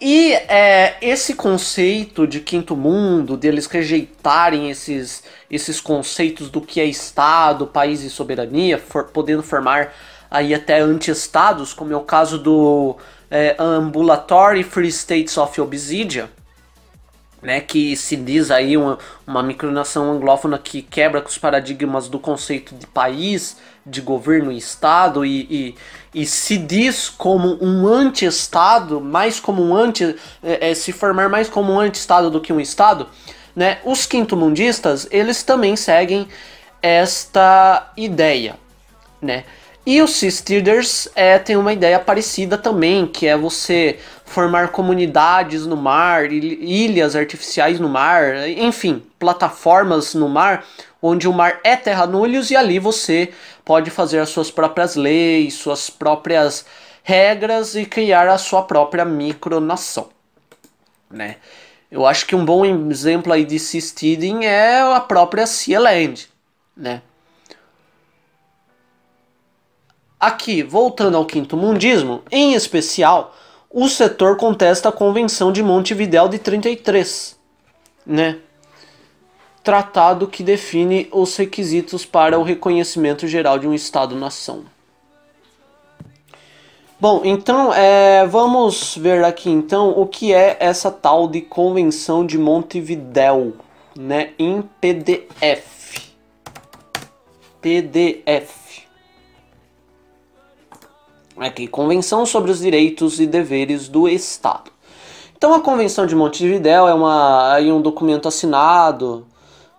E 0.00 0.34
é, 0.34 0.96
esse 1.00 1.34
conceito 1.34 2.26
de 2.26 2.40
quinto 2.40 2.76
mundo, 2.76 3.34
deles 3.34 3.66
rejeitarem 3.66 4.70
esses, 4.70 5.22
esses 5.50 5.80
conceitos 5.80 6.50
do 6.50 6.60
que 6.60 6.80
é 6.80 6.84
Estado, 6.84 7.66
país 7.66 8.02
e 8.02 8.10
soberania, 8.10 8.76
for, 8.76 9.04
podendo 9.04 9.42
formar 9.42 9.94
aí 10.30 10.54
até 10.54 10.80
anti-estados, 10.80 11.72
como 11.72 11.92
é 11.92 11.96
o 11.96 12.00
caso 12.00 12.38
do 12.38 12.96
é, 13.30 13.56
Ambulatory 13.58 14.62
Free 14.62 14.88
States 14.88 15.36
of 15.36 15.60
Obsidian, 15.60 16.28
né, 17.42 17.60
que 17.60 17.96
se 17.96 18.16
diz 18.16 18.50
aí 18.50 18.76
uma, 18.76 18.98
uma 19.26 19.42
micronação 19.42 20.10
anglófona 20.10 20.58
que 20.58 20.82
quebra 20.82 21.20
com 21.20 21.28
os 21.28 21.38
paradigmas 21.38 22.08
do 22.08 22.18
conceito 22.18 22.74
de 22.74 22.86
país, 22.86 23.56
de 23.84 24.00
governo 24.00 24.50
e 24.50 24.56
Estado 24.56 25.24
e, 25.24 25.46
e, 25.48 25.74
e 26.22 26.26
se 26.26 26.58
diz 26.58 27.08
como 27.08 27.56
um 27.62 27.86
anti-Estado, 27.86 29.00
mais 29.00 29.38
como 29.38 29.62
um 29.62 29.76
anti, 29.76 30.16
é, 30.42 30.70
é, 30.70 30.74
se 30.74 30.92
formar 30.92 31.28
mais 31.28 31.48
como 31.48 31.72
um 31.72 31.78
anti-Estado 31.78 32.30
do 32.30 32.40
que 32.40 32.52
um 32.52 32.60
Estado, 32.60 33.08
né, 33.54 33.78
os 33.84 34.06
quinto-mundistas, 34.06 35.06
eles 35.10 35.42
também 35.42 35.76
seguem 35.76 36.26
esta 36.82 37.92
ideia, 37.96 38.56
né, 39.22 39.44
e 39.86 40.02
os 40.02 40.16
Seasteaders 40.16 41.08
é, 41.14 41.38
tem 41.38 41.56
uma 41.56 41.72
ideia 41.72 42.00
parecida 42.00 42.58
também, 42.58 43.06
que 43.06 43.24
é 43.24 43.36
você 43.36 44.00
formar 44.24 44.72
comunidades 44.72 45.64
no 45.64 45.76
mar, 45.76 46.32
ilhas 46.32 47.14
artificiais 47.14 47.78
no 47.78 47.88
mar, 47.88 48.48
enfim, 48.48 49.00
plataformas 49.16 50.12
no 50.12 50.28
mar, 50.28 50.66
onde 51.00 51.28
o 51.28 51.32
mar 51.32 51.60
é 51.62 51.76
terra 51.76 52.04
nullius 52.04 52.50
e 52.50 52.56
ali 52.56 52.80
você 52.80 53.32
pode 53.64 53.88
fazer 53.90 54.18
as 54.18 54.28
suas 54.28 54.50
próprias 54.50 54.96
leis, 54.96 55.54
suas 55.54 55.88
próprias 55.88 56.66
regras 57.04 57.76
e 57.76 57.86
criar 57.86 58.28
a 58.28 58.38
sua 58.38 58.62
própria 58.62 59.04
micronação, 59.04 60.08
né? 61.08 61.36
Eu 61.88 62.04
acho 62.04 62.26
que 62.26 62.34
um 62.34 62.44
bom 62.44 62.64
exemplo 62.90 63.32
aí 63.32 63.44
de 63.44 63.60
seasteading 63.60 64.44
é 64.44 64.80
a 64.80 64.98
própria 64.98 65.46
Sea 65.46 65.78
Land, 65.78 66.28
né? 66.76 67.02
Aqui, 70.18 70.62
voltando 70.62 71.16
ao 71.16 71.26
quinto 71.26 71.56
mundismo, 71.56 72.22
em 72.30 72.54
especial, 72.54 73.34
o 73.70 73.86
setor 73.88 74.36
contesta 74.38 74.88
a 74.88 74.92
Convenção 74.92 75.52
de 75.52 75.62
Montevidéu 75.62 76.26
de 76.28 76.38
33, 76.38 77.36
né? 78.06 78.38
Tratado 79.62 80.26
que 80.26 80.42
define 80.42 81.08
os 81.12 81.36
requisitos 81.36 82.06
para 82.06 82.38
o 82.38 82.42
reconhecimento 82.42 83.26
geral 83.26 83.58
de 83.58 83.68
um 83.68 83.74
Estado-nação. 83.74 84.64
Bom, 86.98 87.20
então 87.24 87.74
é, 87.74 88.26
vamos 88.26 88.96
ver 88.96 89.22
aqui 89.22 89.50
então 89.50 89.90
o 89.90 90.06
que 90.06 90.32
é 90.32 90.56
essa 90.58 90.90
tal 90.90 91.28
de 91.28 91.42
Convenção 91.42 92.24
de 92.24 92.38
Montevidéu, 92.38 93.52
né, 93.94 94.30
em 94.38 94.62
PDF. 94.80 96.14
PDF. 97.60 98.65
Aqui, 101.38 101.66
Convenção 101.66 102.24
sobre 102.24 102.50
os 102.50 102.60
Direitos 102.60 103.20
e 103.20 103.26
Deveres 103.26 103.88
do 103.88 104.08
Estado. 104.08 104.70
Então 105.36 105.52
a 105.52 105.60
Convenção 105.60 106.06
de 106.06 106.14
Montevidéu 106.14 106.88
é 106.88 106.94
uma, 106.94 107.58
um 107.60 107.82
documento 107.82 108.26
assinado 108.26 109.26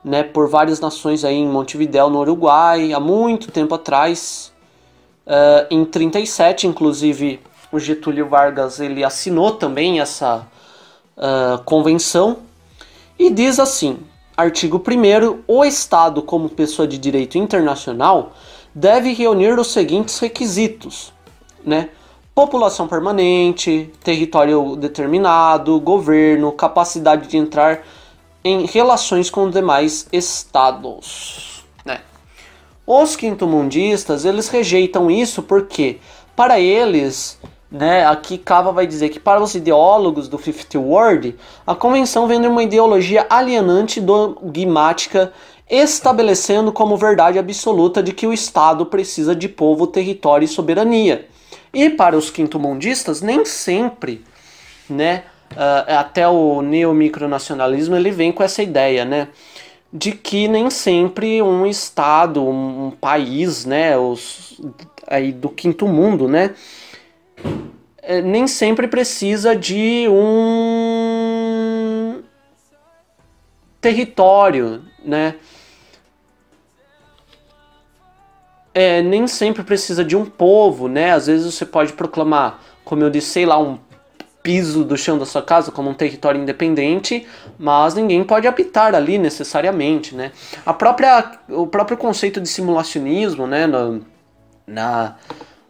né, 0.03 0.21
por 0.21 0.47
várias 0.47 0.79
nações 0.79 1.25
aí 1.25 1.35
em 1.35 1.47
Montevidéu, 1.47 2.11
no 2.11 2.19
Uruguai, 2.19 2.93
há 2.93 2.99
muito 2.99 3.51
tempo 3.51 3.73
atrás. 3.73 4.53
Uh, 5.25 5.65
em 5.71 5.83
37, 5.83 6.67
inclusive, 6.67 7.39
o 7.71 7.79
Getúlio 7.79 8.29
Vargas 8.29 8.79
ele 8.79 9.03
assinou 9.03 9.51
também 9.55 9.99
essa 9.99 10.47
uh, 11.17 11.61
convenção 11.63 12.37
e 13.17 13.31
diz 13.31 13.59
assim: 13.59 13.97
artigo 14.37 14.77
1 14.77 15.43
o 15.47 15.65
Estado, 15.65 16.21
como 16.21 16.49
pessoa 16.49 16.87
de 16.87 16.99
direito 16.99 17.37
internacional, 17.37 18.31
deve 18.75 19.11
reunir 19.11 19.57
os 19.59 19.73
seguintes 19.73 20.19
requisitos, 20.19 21.11
né? 21.67 21.89
População 22.33 22.87
permanente, 22.87 23.91
território 24.03 24.75
determinado, 24.75 25.79
governo, 25.79 26.51
capacidade 26.51 27.27
de 27.27 27.37
entrar 27.37 27.83
em 28.43 28.65
relações 28.65 29.29
com 29.29 29.49
demais 29.49 30.07
estados. 30.11 31.57
Os 32.89 33.17
quinto-mundistas, 33.17 34.23
eles 34.23 34.47
rejeitam 34.47 35.11
isso 35.11 35.43
porque, 35.43 35.97
para 36.33 36.57
eles, 36.57 37.37
né, 37.69 38.05
aqui 38.07 38.37
Cava 38.37 38.71
vai 38.71 38.87
dizer 38.87 39.09
que 39.09 39.19
para 39.19 39.43
os 39.43 39.55
ideólogos 39.55 40.29
do 40.29 40.37
Fifth 40.37 40.75
World, 40.75 41.35
a 41.65 41.75
convenção 41.75 42.27
vem 42.27 42.39
de 42.39 42.47
uma 42.47 42.63
ideologia 42.63 43.27
alienante 43.29 43.99
dogmática, 43.99 45.33
estabelecendo 45.69 46.71
como 46.71 46.95
verdade 46.95 47.37
absoluta 47.37 48.01
de 48.01 48.13
que 48.13 48.25
o 48.25 48.31
Estado 48.31 48.85
precisa 48.85 49.35
de 49.35 49.49
povo, 49.49 49.85
território 49.85 50.45
e 50.45 50.47
soberania. 50.47 51.27
E 51.73 51.89
para 51.89 52.17
os 52.17 52.29
quinto-mundistas, 52.29 53.21
nem 53.21 53.45
sempre, 53.45 54.23
né, 54.89 55.23
uh, 55.51 55.97
até 55.97 56.27
o 56.27 56.61
neomicronacionalismo 56.61 57.95
ele 57.95 58.11
vem 58.11 58.31
com 58.31 58.43
essa 58.43 58.63
ideia, 58.63 59.05
né, 59.05 59.27
de 59.91 60.11
que 60.11 60.47
nem 60.47 60.69
sempre 60.69 61.41
um 61.41 61.65
estado, 61.65 62.43
um, 62.43 62.87
um 62.87 62.91
país, 62.91 63.65
né, 63.65 63.97
os 63.97 64.61
aí 65.07 65.31
do 65.31 65.49
quinto 65.49 65.87
mundo, 65.87 66.27
né, 66.27 66.53
é, 68.07 68.21
nem 68.21 68.47
sempre 68.47 68.87
precisa 68.87 69.53
de 69.53 70.07
um 70.09 71.27
território, 73.81 74.81
né? 75.03 75.35
É, 78.79 79.01
nem 79.01 79.25
sempre 79.25 79.63
precisa 79.63 80.05
de 80.05 80.15
um 80.15 80.23
povo, 80.23 80.87
né? 80.87 81.11
Às 81.11 81.25
vezes 81.25 81.51
você 81.51 81.65
pode 81.65 81.93
proclamar, 81.93 82.59
como 82.85 83.01
eu 83.01 83.09
disse, 83.09 83.29
sei 83.29 83.43
lá, 83.43 83.57
um 83.57 83.79
piso 84.43 84.83
do 84.83 84.95
chão 84.95 85.17
da 85.17 85.25
sua 85.25 85.41
casa 85.41 85.71
como 85.71 85.89
um 85.89 85.95
território 85.95 86.39
independente, 86.39 87.25
mas 87.57 87.95
ninguém 87.95 88.23
pode 88.23 88.47
habitar 88.47 88.93
ali 88.93 89.17
necessariamente, 89.17 90.13
né? 90.13 90.31
A 90.63 90.75
própria, 90.75 91.39
o 91.49 91.65
próprio 91.65 91.97
conceito 91.97 92.39
de 92.39 92.47
simulacionismo, 92.47 93.47
né, 93.47 93.65
na, 93.65 93.99
na, 94.67 95.15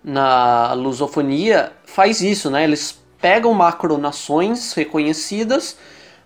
na 0.03 0.73
lusofonia 0.73 1.71
faz 1.85 2.19
isso, 2.19 2.49
né? 2.49 2.65
Eles 2.65 2.99
pegam 3.21 3.53
macronações 3.53 4.73
reconhecidas, 4.73 5.77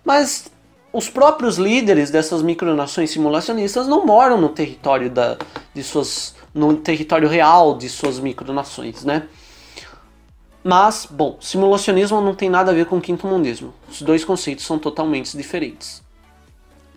mas 0.04 0.50
os 0.92 1.08
próprios 1.08 1.58
líderes 1.58 2.10
dessas 2.10 2.42
micronações 2.42 3.12
simulacionistas 3.12 3.86
não 3.86 4.04
moram 4.04 4.40
no 4.40 4.48
território 4.48 5.08
da, 5.08 5.38
de 5.72 5.84
suas, 5.84 6.34
no 6.54 6.76
território 6.76 7.28
real 7.28 7.76
de 7.76 7.88
suas 7.88 8.18
micronações, 8.18 9.04
né? 9.04 9.24
Mas, 10.64 11.06
bom, 11.10 11.36
simulacionismo 11.40 12.20
não 12.20 12.34
tem 12.34 12.48
nada 12.48 12.70
a 12.70 12.74
ver 12.74 12.86
com 12.86 13.00
quinto 13.00 13.26
mundismo. 13.26 13.74
Os 13.90 14.00
dois 14.00 14.24
conceitos 14.24 14.64
são 14.64 14.78
totalmente 14.78 15.36
diferentes. 15.36 16.02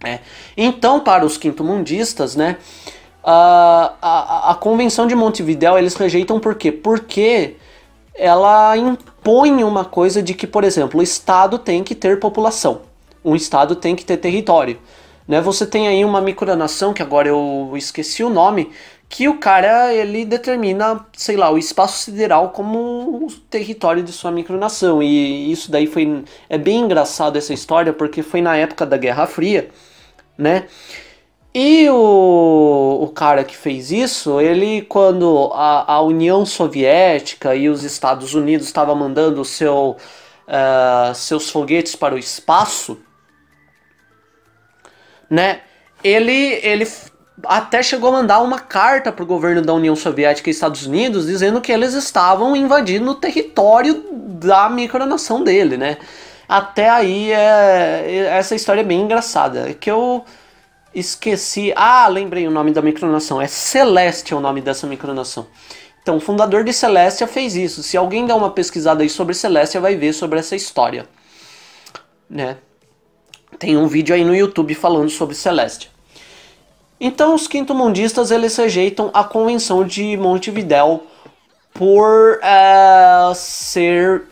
É. 0.03 0.19
Então, 0.55 0.99
para 0.99 1.25
os 1.25 1.35
quinto 1.37 1.63
mundistas, 1.63 2.35
né, 2.35 2.57
a, 3.23 3.93
a, 4.01 4.51
a 4.51 4.55
Convenção 4.55 5.07
de 5.07 5.15
Montevidéu 5.15 5.77
eles 5.77 5.95
rejeitam 5.95 6.39
por 6.39 6.55
quê? 6.55 6.71
Porque 6.71 7.55
ela 8.13 8.77
impõe 8.77 9.63
uma 9.63 9.83
coisa 9.83 10.21
de 10.21 10.35
que, 10.35 10.45
por 10.45 10.63
exemplo, 10.63 10.99
o 10.99 11.03
Estado 11.03 11.57
tem 11.57 11.83
que 11.83 11.95
ter 11.95 12.19
população, 12.19 12.81
um 13.23 13.35
Estado 13.35 13.75
tem 13.75 13.95
que 13.95 14.05
ter 14.05 14.17
território. 14.17 14.79
Né? 15.27 15.41
Você 15.41 15.65
tem 15.65 15.87
aí 15.87 16.05
uma 16.05 16.21
micronação, 16.21 16.93
que 16.93 17.01
agora 17.01 17.27
eu 17.27 17.73
esqueci 17.75 18.23
o 18.23 18.29
nome, 18.29 18.69
que 19.07 19.27
o 19.29 19.37
cara 19.37 19.93
ele 19.93 20.25
determina, 20.25 21.05
sei 21.13 21.37
lá, 21.37 21.49
o 21.51 21.57
espaço 21.57 21.99
sideral 21.99 22.49
como 22.49 23.25
o 23.25 23.31
território 23.49 24.03
de 24.03 24.11
sua 24.11 24.31
micronação. 24.31 25.01
E 25.01 25.51
isso 25.51 25.71
daí 25.71 25.87
foi 25.87 26.23
é 26.49 26.57
bem 26.57 26.81
engraçado 26.81 27.37
essa 27.37 27.53
história 27.53 27.93
porque 27.93 28.23
foi 28.23 28.41
na 28.41 28.57
época 28.57 28.85
da 28.85 28.97
Guerra 28.97 29.27
Fria, 29.27 29.69
né? 30.37 30.67
E 31.53 31.89
o, 31.89 32.99
o 33.03 33.07
cara 33.09 33.43
que 33.45 33.55
fez 33.55 33.89
isso, 33.89 34.41
ele 34.41 34.81
quando 34.81 35.51
a, 35.53 35.93
a 35.93 36.01
União 36.01 36.45
Soviética 36.45 37.55
e 37.55 37.69
os 37.69 37.83
Estados 37.83 38.33
Unidos 38.33 38.67
estavam 38.67 38.95
mandando 38.95 39.45
seu, 39.45 39.95
uh, 40.47 41.15
seus 41.15 41.49
foguetes 41.49 41.95
para 41.95 42.13
o 42.13 42.17
espaço, 42.17 42.99
né? 45.29 45.61
Ele, 46.03 46.59
ele 46.61 46.85
até 47.43 47.83
chegou 47.83 48.09
a 48.09 48.13
mandar 48.13 48.39
uma 48.41 48.59
carta 48.59 49.11
para 49.11 49.23
o 49.23 49.27
governo 49.27 49.61
da 49.61 49.73
União 49.73 49.95
Soviética 49.95 50.49
e 50.49 50.51
Estados 50.51 50.85
Unidos 50.85 51.25
dizendo 51.25 51.59
que 51.59 51.71
eles 51.71 51.93
estavam 51.93 52.55
invadindo 52.55 53.11
o 53.11 53.15
território 53.15 54.05
da 54.11 54.69
micronação 54.69 55.43
dele, 55.43 55.77
né? 55.77 55.97
Até 56.47 56.89
aí 56.89 57.31
é, 57.31 58.27
essa 58.37 58.55
história 58.55 58.81
é 58.81 58.83
bem 58.83 59.01
engraçada. 59.01 59.69
É 59.69 59.73
que 59.73 59.89
eu 59.89 60.23
esqueci. 60.93 61.73
Ah, 61.75 62.07
lembrei 62.07 62.47
o 62.47 62.51
nome 62.51 62.71
da 62.71 62.81
micronação. 62.81 63.41
É 63.41 63.47
Celeste 63.47 64.33
é 64.33 64.35
o 64.35 64.39
nome 64.39 64.61
dessa 64.61 64.87
micronação. 64.87 65.47
Então, 66.01 66.17
o 66.17 66.19
fundador 66.19 66.63
de 66.63 66.71
Celestia 66.71 67.25
fez 67.25 67.55
isso. 67.55 67.81
Se 67.81 67.97
alguém 67.97 68.27
der 68.27 68.35
uma 68.35 68.51
pesquisada 68.51 69.01
aí 69.01 69.09
sobre 69.09 69.33
Celestia, 69.33 69.81
vai 69.81 69.95
ver 69.95 70.13
sobre 70.13 70.37
essa 70.37 70.55
história. 70.55 71.07
Né? 72.29 72.57
Tem 73.57 73.75
um 73.75 73.87
vídeo 73.87 74.13
aí 74.13 74.23
no 74.23 74.35
YouTube 74.35 74.75
falando 74.75 75.09
sobre 75.09 75.33
Celestia. 75.33 75.94
Então 76.99 77.35
os 77.35 77.47
quinto-mundistas 77.47 78.31
eles 78.31 78.55
rejeitam 78.55 79.09
a 79.13 79.23
Convenção 79.23 79.85
de 79.85 80.15
Montevidéu 80.17 81.03
por 81.73 82.39
é, 82.41 83.33
ser 83.35 84.23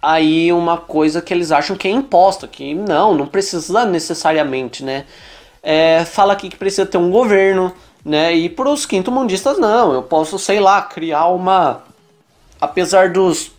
aí 0.00 0.52
uma 0.52 0.78
coisa 0.78 1.20
que 1.20 1.34
eles 1.34 1.50
acham 1.50 1.76
que 1.76 1.88
é 1.88 1.90
imposta, 1.90 2.46
que 2.46 2.74
não, 2.74 3.14
não 3.14 3.26
precisa 3.26 3.84
necessariamente, 3.84 4.84
né? 4.84 5.04
É, 5.62 6.04
fala 6.04 6.32
aqui 6.32 6.48
que 6.48 6.56
precisa 6.56 6.86
ter 6.86 6.96
um 6.96 7.10
governo, 7.10 7.74
né? 8.04 8.32
E 8.32 8.48
para 8.48 8.68
os 8.68 8.86
quinto-mundistas 8.86 9.58
não, 9.58 9.92
eu 9.92 10.02
posso, 10.02 10.38
sei 10.38 10.60
lá, 10.60 10.80
criar 10.82 11.26
uma... 11.26 11.82
Apesar 12.60 13.10
dos, 13.10 13.52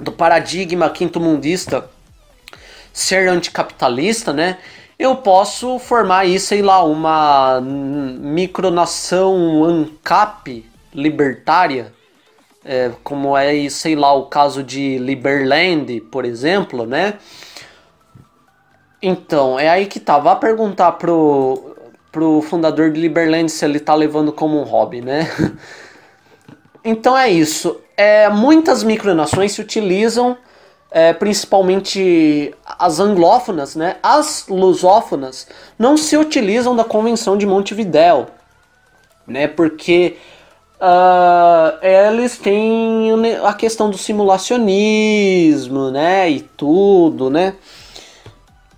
do 0.00 0.10
paradigma 0.10 0.90
quinto-mundista 0.90 1.88
ser 2.92 3.28
anticapitalista, 3.28 4.32
né? 4.32 4.58
Eu 4.98 5.16
posso 5.16 5.78
formar 5.78 6.20
aí, 6.20 6.38
sei 6.38 6.62
lá, 6.62 6.82
uma 6.84 7.60
micronação 7.60 9.64
ANCAP 9.64 10.64
libertária, 10.94 11.92
é, 12.64 12.90
como 13.02 13.36
é, 13.36 13.68
sei 13.68 13.96
lá, 13.96 14.12
o 14.12 14.26
caso 14.26 14.62
de 14.62 14.98
Liberland, 14.98 16.00
por 16.10 16.24
exemplo, 16.24 16.86
né? 16.86 17.14
Então, 19.02 19.58
é 19.58 19.68
aí 19.68 19.86
que 19.86 20.00
tá. 20.00 20.18
Vá 20.18 20.34
perguntar 20.34 20.92
pro, 20.92 21.76
pro 22.10 22.40
fundador 22.40 22.90
de 22.90 23.00
Liberland 23.00 23.50
se 23.50 23.64
ele 23.64 23.78
tá 23.78 23.94
levando 23.94 24.32
como 24.32 24.58
um 24.58 24.64
hobby, 24.64 25.00
né? 25.00 25.30
Então 26.86 27.16
é 27.16 27.30
isso. 27.30 27.80
É, 27.96 28.28
muitas 28.28 28.84
micronações 28.84 29.52
se 29.52 29.60
utilizam, 29.62 30.36
é, 30.94 31.12
principalmente 31.12 32.54
as 32.64 33.00
anglófonas, 33.00 33.74
né? 33.74 33.96
As 34.00 34.46
lusófonas 34.48 35.48
não 35.76 35.96
se 35.96 36.16
utilizam 36.16 36.76
da 36.76 36.84
Convenção 36.84 37.36
de 37.36 37.44
Montevidéu, 37.44 38.28
né? 39.26 39.48
Porque 39.48 40.16
uh, 40.80 41.84
eles 41.84 42.38
têm 42.38 43.10
a 43.44 43.52
questão 43.54 43.90
do 43.90 43.98
simulacionismo, 43.98 45.90
né? 45.90 46.30
E 46.30 46.42
tudo, 46.42 47.28
né? 47.28 47.56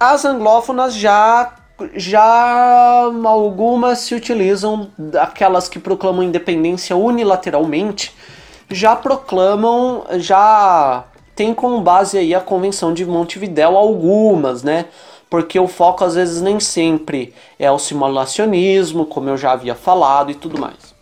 As 0.01 0.25
anglófonas 0.25 0.95
já 0.95 1.53
já 1.95 3.11
algumas 3.27 3.99
se 3.99 4.15
utilizam, 4.15 4.91
aquelas 5.21 5.69
que 5.69 5.79
proclamam 5.79 6.23
independência 6.23 6.97
unilateralmente, 6.97 8.17
já 8.71 8.97
proclamam, 8.97 10.07
já 10.17 11.05
tem 11.37 11.53
como 11.53 11.83
base 11.83 12.17
aí 12.17 12.35
a 12.35 12.41
Convenção 12.41 12.95
de 12.95 13.05
Montevidéu 13.05 13.77
algumas, 13.77 14.63
né? 14.63 14.87
Porque 15.29 15.61
o 15.61 15.69
foco 15.69 16.03
às 16.03 16.15
vezes 16.15 16.41
nem 16.41 16.59
sempre 16.59 17.35
é 17.59 17.71
o 17.71 17.79
simulacionismo, 17.79 19.05
como 19.05 19.29
eu 19.29 19.37
já 19.37 19.53
havia 19.53 19.75
falado 19.75 20.31
e 20.31 20.35
tudo 20.35 20.59
mais. 20.59 20.97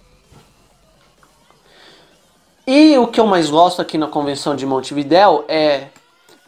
E 2.67 2.99
o 2.99 3.07
que 3.07 3.21
eu 3.21 3.27
mais 3.27 3.49
gosto 3.49 3.81
aqui 3.81 3.97
na 3.97 4.09
Convenção 4.09 4.57
de 4.57 4.67
Montevidéu 4.67 5.45
é 5.47 5.89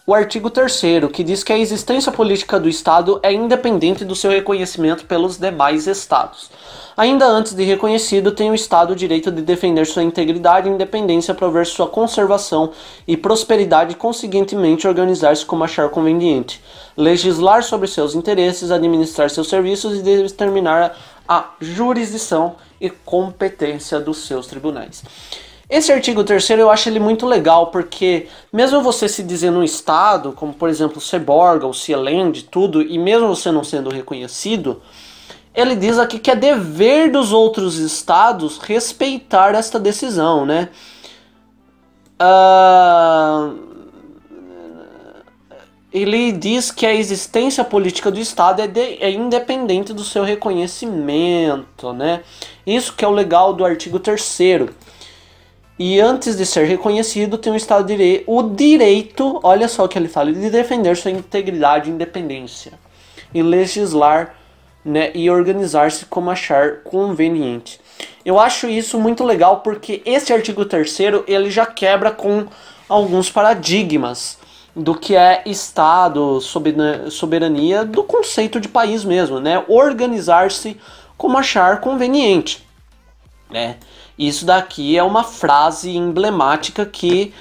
o 0.06 0.14
artigo 0.14 0.48
3 0.48 0.82
que 1.12 1.24
diz 1.24 1.42
que 1.42 1.52
a 1.52 1.58
existência 1.58 2.12
política 2.12 2.60
do 2.60 2.68
Estado 2.68 3.18
é 3.24 3.32
independente 3.32 4.04
do 4.04 4.14
seu 4.14 4.30
reconhecimento 4.30 5.04
pelos 5.04 5.36
demais 5.36 5.88
Estados. 5.88 6.48
Ainda 6.96 7.26
antes 7.26 7.52
de 7.52 7.64
reconhecido, 7.64 8.30
tem 8.30 8.48
o 8.48 8.54
Estado 8.54 8.92
o 8.92 8.96
direito 8.96 9.32
de 9.32 9.42
defender 9.42 9.84
sua 9.84 10.04
integridade 10.04 10.68
e 10.68 10.70
independência, 10.70 11.34
prover 11.34 11.66
sua 11.66 11.88
conservação 11.88 12.70
e 13.06 13.16
prosperidade 13.16 13.92
e, 13.92 13.96
conseguintemente, 13.96 14.86
organizar-se 14.86 15.44
como 15.44 15.64
achar 15.64 15.88
conveniente, 15.88 16.62
legislar 16.96 17.64
sobre 17.64 17.88
seus 17.88 18.14
interesses, 18.14 18.70
administrar 18.70 19.28
seus 19.28 19.48
serviços 19.48 19.98
e 19.98 20.02
determinar 20.02 20.96
a 21.28 21.50
jurisdição 21.60 22.54
e 22.80 22.88
competência 22.88 23.98
dos 23.98 24.18
seus 24.18 24.46
tribunais. 24.46 25.02
Esse 25.68 25.92
artigo 25.92 26.22
terceiro 26.22 26.62
eu 26.62 26.70
acho 26.70 26.88
ele 26.88 27.00
muito 27.00 27.26
legal, 27.26 27.68
porque 27.68 28.28
mesmo 28.52 28.80
você 28.82 29.08
se 29.08 29.22
dizendo 29.22 29.58
um 29.58 29.64
estado, 29.64 30.32
como 30.32 30.54
por 30.54 30.68
exemplo 30.68 31.00
Seborga 31.00 31.66
ou 31.66 31.74
Cieland, 31.74 32.44
tudo, 32.44 32.80
e 32.80 32.96
mesmo 32.98 33.34
você 33.34 33.50
não 33.50 33.64
sendo 33.64 33.90
reconhecido, 33.90 34.80
ele 35.52 35.74
diz 35.74 35.98
aqui 35.98 36.20
que 36.20 36.30
é 36.30 36.36
dever 36.36 37.10
dos 37.10 37.32
outros 37.32 37.78
estados 37.78 38.58
respeitar 38.58 39.54
esta 39.56 39.80
decisão, 39.80 40.46
né? 40.46 40.68
Uh, 42.20 43.66
ele 45.92 46.30
diz 46.30 46.70
que 46.70 46.86
a 46.86 46.94
existência 46.94 47.64
política 47.64 48.10
do 48.10 48.20
Estado 48.20 48.60
é, 48.60 48.66
de, 48.66 49.02
é, 49.02 49.10
independente 49.10 49.92
do 49.92 50.04
seu 50.04 50.22
reconhecimento, 50.22 51.92
né? 51.92 52.22
Isso 52.66 52.94
que 52.94 53.04
é 53.04 53.08
o 53.08 53.12
legal 53.12 53.52
do 53.52 53.64
artigo 53.64 53.98
3 53.98 54.22
e 55.78 56.00
antes 56.00 56.36
de 56.36 56.46
ser 56.46 56.64
reconhecido, 56.66 57.36
tem 57.36 57.52
o 57.52 57.56
Estado 57.56 57.86
de 57.86 57.96
Direito, 57.96 58.24
o 58.26 58.42
direito, 58.42 59.40
olha 59.42 59.68
só 59.68 59.84
o 59.84 59.88
que 59.88 59.98
ele 59.98 60.08
fala, 60.08 60.32
de 60.32 60.50
defender 60.50 60.96
sua 60.96 61.10
integridade 61.10 61.90
e 61.90 61.92
independência, 61.92 62.72
e 63.34 63.42
legislar 63.42 64.34
né, 64.84 65.10
e 65.14 65.28
organizar-se 65.28 66.06
como 66.06 66.30
achar 66.30 66.82
conveniente. 66.84 67.80
Eu 68.24 68.38
acho 68.38 68.68
isso 68.68 68.98
muito 68.98 69.24
legal 69.24 69.60
porque 69.60 70.00
esse 70.06 70.32
artigo 70.32 70.64
3 70.64 70.98
ele 71.26 71.50
já 71.50 71.66
quebra 71.66 72.10
com 72.10 72.46
alguns 72.88 73.30
paradigmas 73.30 74.38
do 74.74 74.94
que 74.94 75.16
é 75.16 75.42
Estado, 75.46 76.40
soberania, 77.10 77.84
do 77.84 78.04
conceito 78.04 78.60
de 78.60 78.68
país 78.68 79.04
mesmo, 79.04 79.40
né? 79.40 79.64
Organizar-se 79.68 80.76
como 81.16 81.38
achar 81.38 81.80
conveniente, 81.80 82.64
né? 83.50 83.76
Isso 84.18 84.44
daqui 84.44 84.96
é 84.96 85.02
uma 85.02 85.24
frase 85.24 85.94
emblemática 85.96 86.86
que 86.86 87.34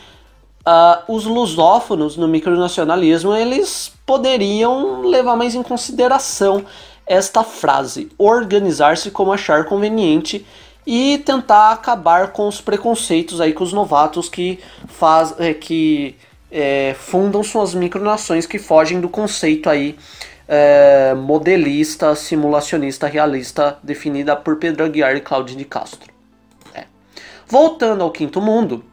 uh, 0.66 1.14
os 1.14 1.26
lusófonos 1.26 2.18
no 2.18 2.28
micronacionalismo 2.28 3.34
eles 3.34 3.94
poderiam 4.06 5.02
levar 5.02 5.36
mais 5.36 5.56
em 5.56 5.64
consideração 5.64 6.66
esta 7.06 7.44
frase, 7.44 8.10
organizar-se 8.18 9.12
como 9.12 9.32
achar 9.32 9.66
conveniente 9.66 10.46
e 10.86 11.20
tentar 11.20 11.72
acabar 11.72 12.32
com 12.32 12.48
os 12.48 12.62
preconceitos 12.62 13.40
aí 13.40 13.54
com 13.54 13.64
os 13.64 13.74
novatos 13.74 14.28
que 14.28 14.60
faz, 14.88 15.34
é, 15.40 15.54
que 15.54 16.16
é, 16.52 16.96
fundam 16.98 17.44
suas 17.44 17.74
micronações 17.74 18.46
que 18.46 18.60
fogem 18.60 19.00
do 19.00 19.10
conceito 19.10 19.70
aí 19.70 19.96
é, 20.48 21.14
modelista, 21.16 22.16
simulacionista, 22.16 23.08
realista 23.08 23.78
definida 23.84 24.36
por 24.36 24.58
Pedro 24.58 24.86
Aguiar 24.86 25.16
e 25.16 25.22
Cláudio 25.22 25.56
de 25.56 25.66
Castro. 25.66 26.15
Voltando 27.48 28.04
ao 28.04 28.12
quinto 28.12 28.42
mundo, 28.42 28.84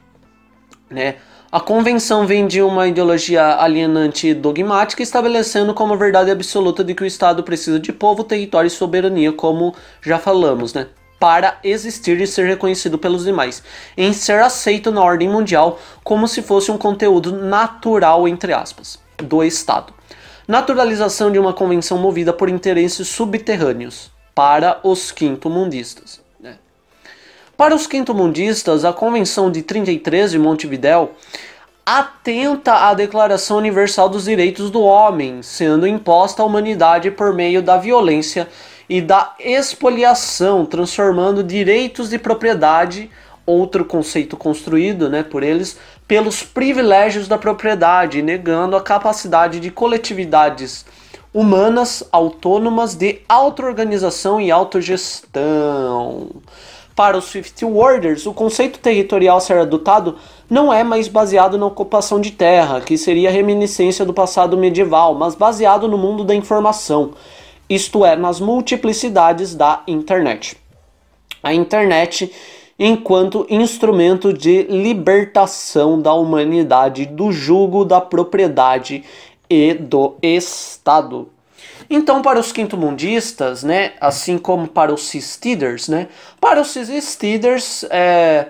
né? 0.90 1.16
A 1.50 1.60
convenção 1.60 2.26
vem 2.26 2.46
de 2.46 2.62
uma 2.62 2.88
ideologia 2.88 3.56
alienante 3.56 4.28
e 4.28 4.34
dogmática, 4.34 5.02
estabelecendo 5.02 5.74
como 5.74 5.98
verdade 5.98 6.30
absoluta 6.30 6.82
de 6.82 6.94
que 6.94 7.02
o 7.02 7.06
Estado 7.06 7.42
precisa 7.42 7.78
de 7.78 7.92
povo, 7.92 8.24
território 8.24 8.68
e 8.68 8.70
soberania, 8.70 9.32
como 9.32 9.74
já 10.00 10.18
falamos, 10.18 10.72
né? 10.72 10.86
Para 11.20 11.58
existir 11.62 12.18
e 12.22 12.26
ser 12.26 12.46
reconhecido 12.46 12.98
pelos 12.98 13.24
demais, 13.24 13.62
em 13.98 14.14
ser 14.14 14.40
aceito 14.40 14.90
na 14.90 15.02
ordem 15.02 15.28
mundial 15.28 15.78
como 16.02 16.26
se 16.26 16.40
fosse 16.40 16.70
um 16.70 16.78
conteúdo 16.78 17.32
natural, 17.32 18.26
entre 18.26 18.54
aspas, 18.54 18.98
do 19.18 19.44
Estado. 19.44 19.92
Naturalização 20.48 21.30
de 21.30 21.38
uma 21.38 21.52
convenção 21.52 21.98
movida 21.98 22.32
por 22.32 22.48
interesses 22.48 23.08
subterrâneos 23.08 24.10
para 24.34 24.80
os 24.82 25.12
quinto-mundistas. 25.12 26.21
Para 27.56 27.74
os 27.74 27.86
quinto-mundistas, 27.86 28.84
a 28.84 28.92
Convenção 28.92 29.50
de 29.50 29.62
33 29.62 30.32
de 30.32 30.38
Montevidéu 30.38 31.12
atenta 31.84 32.88
à 32.88 32.94
Declaração 32.94 33.58
Universal 33.58 34.08
dos 34.08 34.24
Direitos 34.24 34.70
do 34.70 34.82
Homem, 34.82 35.42
sendo 35.42 35.86
imposta 35.86 36.42
à 36.42 36.46
humanidade 36.46 37.10
por 37.10 37.34
meio 37.34 37.60
da 37.60 37.76
violência 37.76 38.48
e 38.88 39.00
da 39.00 39.34
expoliação, 39.38 40.64
transformando 40.64 41.42
direitos 41.42 42.08
de 42.08 42.18
propriedade, 42.18 43.10
outro 43.44 43.84
conceito 43.84 44.36
construído 44.36 45.10
né, 45.10 45.22
por 45.22 45.42
eles, 45.42 45.78
pelos 46.08 46.42
privilégios 46.42 47.28
da 47.28 47.36
propriedade, 47.36 48.22
negando 48.22 48.76
a 48.76 48.82
capacidade 48.82 49.60
de 49.60 49.70
coletividades 49.70 50.84
humanas 51.34 52.04
autônomas 52.12 52.94
de 52.94 53.20
auto-organização 53.28 54.40
e 54.40 54.50
autogestão. 54.50 56.30
Para 57.02 57.18
os 57.18 57.30
Fifty 57.30 57.64
Warders, 57.64 58.26
o 58.26 58.32
conceito 58.32 58.78
territorial 58.78 59.40
ser 59.40 59.58
adotado 59.58 60.18
não 60.48 60.72
é 60.72 60.84
mais 60.84 61.08
baseado 61.08 61.58
na 61.58 61.66
ocupação 61.66 62.20
de 62.20 62.30
terra, 62.30 62.80
que 62.80 62.96
seria 62.96 63.28
reminiscência 63.28 64.04
do 64.04 64.14
passado 64.14 64.56
medieval, 64.56 65.12
mas 65.12 65.34
baseado 65.34 65.88
no 65.88 65.98
mundo 65.98 66.22
da 66.22 66.32
informação, 66.32 67.10
isto 67.68 68.04
é, 68.04 68.14
nas 68.14 68.38
multiplicidades 68.38 69.52
da 69.52 69.82
internet. 69.88 70.56
A 71.42 71.52
internet 71.52 72.32
enquanto 72.78 73.48
instrumento 73.50 74.32
de 74.32 74.62
libertação 74.70 76.00
da 76.00 76.14
humanidade 76.14 77.04
do 77.04 77.32
jugo 77.32 77.84
da 77.84 78.00
propriedade 78.00 79.02
e 79.50 79.74
do 79.74 80.14
Estado. 80.22 81.28
Então, 81.88 82.22
para 82.22 82.38
os 82.38 82.52
quinto-mundistas, 82.52 83.62
né, 83.62 83.92
assim 84.00 84.38
como 84.38 84.68
para 84.68 84.92
os 84.92 85.08
cistíders, 85.08 85.88
né, 85.88 86.08
para 86.40 86.60
os 86.60 86.70
cistíders, 86.70 87.84
é, 87.90 88.48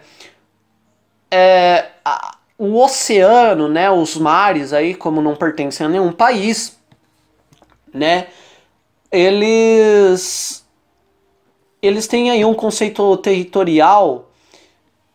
é, 1.31 1.87
a, 2.05 2.37
o 2.59 2.81
oceano, 2.83 3.69
né, 3.69 3.91
os 3.91 4.17
mares 4.17 4.73
aí, 4.73 4.95
como 4.95 5.21
não 5.21 5.35
pertencem 5.35 5.87
a 5.87 5.89
nenhum 5.89 6.13
país, 6.13 6.79
né, 7.93 8.29
eles 9.11 10.63
eles 11.83 12.07
têm 12.07 12.31
aí 12.31 12.45
um 12.45 12.55
conceito 12.55 13.17
territorial 13.17 14.31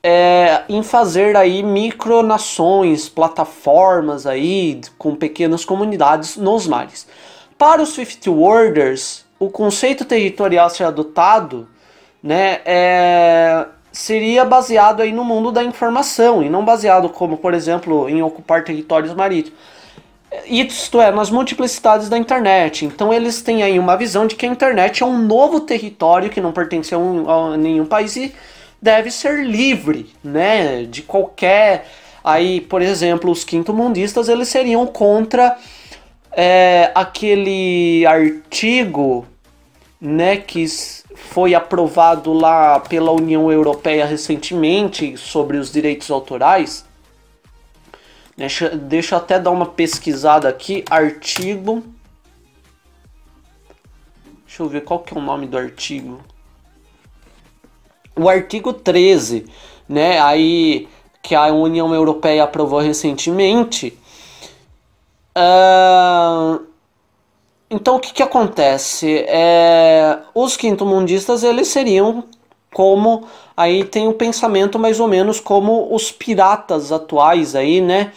é, 0.03 0.63
em 0.68 0.84
fazer 0.84 1.36
aí 1.36 1.63
micronações, 1.63 3.07
plataformas 3.07 4.28
aí 4.28 4.82
com 4.97 5.15
pequenas 5.15 5.63
comunidades 5.63 6.36
nos 6.36 6.68
mares. 6.68 7.07
Para 7.58 7.82
os 7.82 7.95
Fifth 7.95 8.28
Worders, 8.28 9.26
o 9.39 9.49
conceito 9.49 10.05
territorial 10.05 10.70
ser 10.70 10.84
adotado 10.84 11.68
né, 12.22 12.60
é, 12.66 13.66
seria 13.91 14.45
baseado 14.45 15.01
aí 15.01 15.12
no 15.12 15.24
mundo 15.24 15.51
da 15.51 15.64
informação 15.64 16.43
e 16.43 16.49
não 16.49 16.64
baseado 16.64 17.10
como, 17.10 17.38
por 17.38 17.53
exemplo, 17.53 18.08
em 18.08 18.22
ocupar 18.22 18.64
territórios 18.64 19.14
marítimos. 19.14 19.58
Isto 20.45 21.01
é, 21.01 21.12
nas 21.12 21.32
multiplicidades 21.32 22.10
da 22.10 22.18
internet. 22.18 22.86
Então 22.86 23.14
eles 23.14 23.41
têm 23.41 23.64
aí 23.64 23.80
uma 23.80 23.97
visão 23.97 24.28
de 24.28 24.36
que 24.36 24.45
a 24.45 24.49
internet 24.49 25.01
é 25.01 25.05
um 25.05 25.18
novo 25.18 25.62
território 25.62 26.30
que 26.30 26.41
não 26.41 26.51
pertence 26.51 26.93
a, 26.93 26.97
um, 26.97 27.30
a 27.30 27.58
nenhum 27.58 27.86
país 27.86 28.16
e 28.18 28.36
deve 28.80 29.10
ser 29.10 29.43
livre, 29.45 30.14
né, 30.24 30.84
de 30.84 31.01
qualquer 31.01 31.88
aí, 32.24 32.62
por 32.62 32.82
exemplo, 32.82 33.32
os 33.32 33.43
quinto-mundistas 33.43 34.28
eles 34.30 34.49
seriam 34.49 34.86
contra 34.86 35.58
é, 36.39 36.91
aquele 36.93 38.05
artigo, 38.05 39.25
né, 39.99 40.38
que 40.38 40.63
foi 41.15 41.55
aprovado 41.55 42.31
lá 42.31 42.79
pela 42.79 43.11
União 43.11 43.51
Europeia 43.51 44.05
recentemente 44.05 45.17
sobre 45.17 45.57
os 45.57 45.71
direitos 45.71 46.11
autorais. 46.11 46.85
Deixa, 48.38 48.69
deixa 48.69 49.15
eu 49.15 49.19
até 49.19 49.39
dar 49.39 49.49
uma 49.49 49.65
pesquisada 49.65 50.47
aqui. 50.47 50.85
Artigo. 50.91 51.83
Deixa 54.45 54.61
eu 54.61 54.69
ver 54.69 54.83
qual 54.83 54.99
que 54.99 55.15
é 55.15 55.17
o 55.17 55.23
nome 55.23 55.47
do 55.47 55.57
artigo. 55.57 56.21
O 58.15 58.29
artigo 58.29 58.73
13, 58.73 59.47
né? 59.89 60.19
Aí 60.19 60.88
que 61.23 61.33
a 61.33 61.47
União 61.47 61.91
Europeia 61.95 62.43
aprovou 62.43 62.79
recentemente. 62.79 63.97
Então 67.69 67.97
o 67.97 67.99
que, 67.99 68.13
que 68.13 68.23
acontece? 68.23 69.25
É, 69.27 70.19
os 70.33 70.55
quinto-mundistas 70.55 71.43
eles 71.43 71.67
seriam 71.67 72.23
como 72.73 73.27
aí 73.55 73.83
tem 73.83 74.07
o 74.07 74.11
um 74.11 74.13
pensamento 74.13 74.77
mais 74.77 74.99
ou 74.99 75.07
menos 75.07 75.39
como 75.39 75.93
os 75.93 76.11
piratas 76.11 76.91
atuais 76.91 77.55
aí, 77.55 77.81
né? 77.81 78.11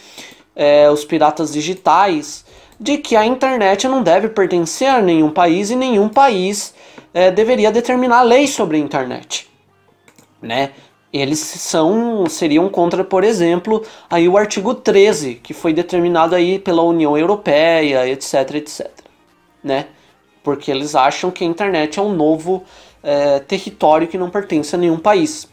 É, 0.54 0.90
os 0.90 1.04
piratas 1.04 1.52
digitais, 1.52 2.44
de 2.78 2.98
que 2.98 3.16
a 3.16 3.24
internet 3.24 3.88
não 3.88 4.02
deve 4.02 4.28
pertencer 4.28 4.88
a 4.88 5.00
nenhum 5.00 5.30
país 5.30 5.70
e 5.70 5.76
nenhum 5.76 6.08
país 6.08 6.74
é, 7.14 7.30
deveria 7.30 7.70
determinar 7.72 8.22
leis 8.22 8.50
sobre 8.50 8.76
a 8.76 8.80
internet, 8.80 9.48
né? 10.42 10.72
Eles 11.12 11.40
são 11.40 12.26
seriam 12.28 12.68
contra, 12.68 13.02
por 13.02 13.24
exemplo, 13.24 13.84
aí 14.08 14.28
o 14.28 14.36
artigo 14.36 14.74
13, 14.74 15.36
que 15.36 15.52
foi 15.52 15.72
determinado 15.72 16.34
aí 16.34 16.58
pela 16.58 16.82
União 16.82 17.18
Europeia, 17.18 18.08
etc, 18.08 18.54
etc 18.54 19.00
né? 19.62 19.86
Porque 20.42 20.70
eles 20.70 20.94
acham 20.94 21.30
que 21.30 21.44
a 21.44 21.46
internet 21.46 21.98
é 21.98 22.02
um 22.02 22.14
novo 22.14 22.64
é, 23.02 23.38
território 23.40 24.08
que 24.08 24.18
não 24.18 24.30
pertence 24.30 24.74
a 24.74 24.78
nenhum 24.78 24.98
país. 24.98 25.48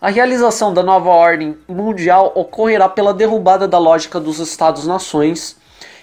A 0.00 0.08
realização 0.08 0.72
da 0.72 0.82
nova 0.82 1.10
ordem 1.10 1.58
mundial 1.68 2.32
ocorrerá 2.34 2.88
pela 2.88 3.12
derrubada 3.12 3.68
da 3.68 3.78
lógica 3.78 4.18
dos 4.18 4.38
Estados-nações. 4.38 5.59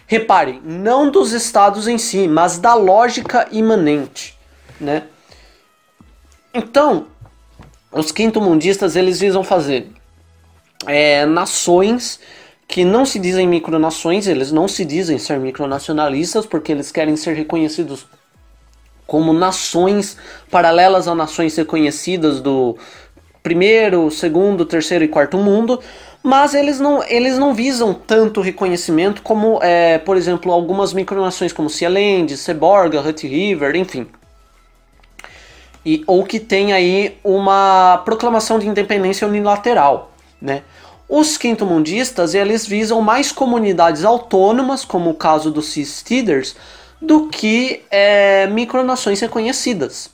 Reparem, 0.08 0.62
não 0.64 1.12
dos 1.12 1.34
Estados 1.34 1.88
em 1.88 1.98
si, 1.98 2.28
mas 2.28 2.58
da 2.58 2.74
lógica 2.74 3.48
imanente, 3.52 4.38
né? 4.80 5.04
Então, 6.54 7.08
os 7.92 8.12
quinto-mundistas 8.12 8.96
eles 8.96 9.20
visam 9.20 9.44
fazer 9.44 9.92
é, 10.86 11.26
nações 11.26 12.20
que 12.68 12.86
não 12.86 13.06
se 13.06 13.20
dizem 13.20 13.48
micronações, 13.48 14.28
eles 14.28 14.52
não 14.52 14.68
se 14.68 14.86
dizem 14.86 15.18
ser 15.18 15.40
micronacionalistas 15.40 16.46
porque 16.46 16.72
eles 16.72 16.92
querem 16.92 17.16
ser 17.16 17.34
reconhecidos 17.34 18.06
como 19.06 19.32
nações 19.32 20.18
paralelas 20.52 21.08
a 21.08 21.16
nações 21.16 21.56
reconhecidas 21.56 22.42
do 22.42 22.78
primeiro, 23.42 24.12
segundo, 24.12 24.66
terceiro 24.66 25.06
e 25.06 25.08
quarto 25.08 25.38
mundo, 25.38 25.82
mas 26.24 26.54
eles 26.54 26.80
não, 26.80 27.04
eles 27.04 27.38
não 27.38 27.54
visam 27.54 27.94
tanto 27.94 28.42
reconhecimento 28.42 29.22
como, 29.22 29.60
é, 29.62 29.98
por 29.98 30.18
exemplo, 30.18 30.52
algumas 30.52 30.94
micronações 30.94 31.54
como 31.54 31.70
Sealand, 31.70 32.36
Seborga, 32.36 33.02
Hut 33.02 33.28
River, 33.28 33.76
enfim. 33.76 34.08
E, 35.86 36.04
ou 36.06 36.26
que 36.26 36.40
tem 36.40 36.74
aí 36.74 37.18
uma 37.24 38.02
proclamação 38.04 38.60
de 38.60 38.68
independência 38.68 39.28
unilateral, 39.28 40.12
né? 40.42 40.64
Os 41.10 41.38
quinto-mundistas, 41.38 42.34
eles 42.34 42.68
visam 42.68 43.02
mais 43.02 43.32
comunidades 43.32 44.04
autônomas, 44.04 44.84
como 44.84 45.10
o 45.12 45.16
caso 45.16 45.50
dos 45.50 45.68
Seasteaders, 45.68 46.58
do 47.02 47.30
que 47.30 47.84
é, 47.90 48.46
micronações 48.48 49.22
reconhecidas. 49.22 50.10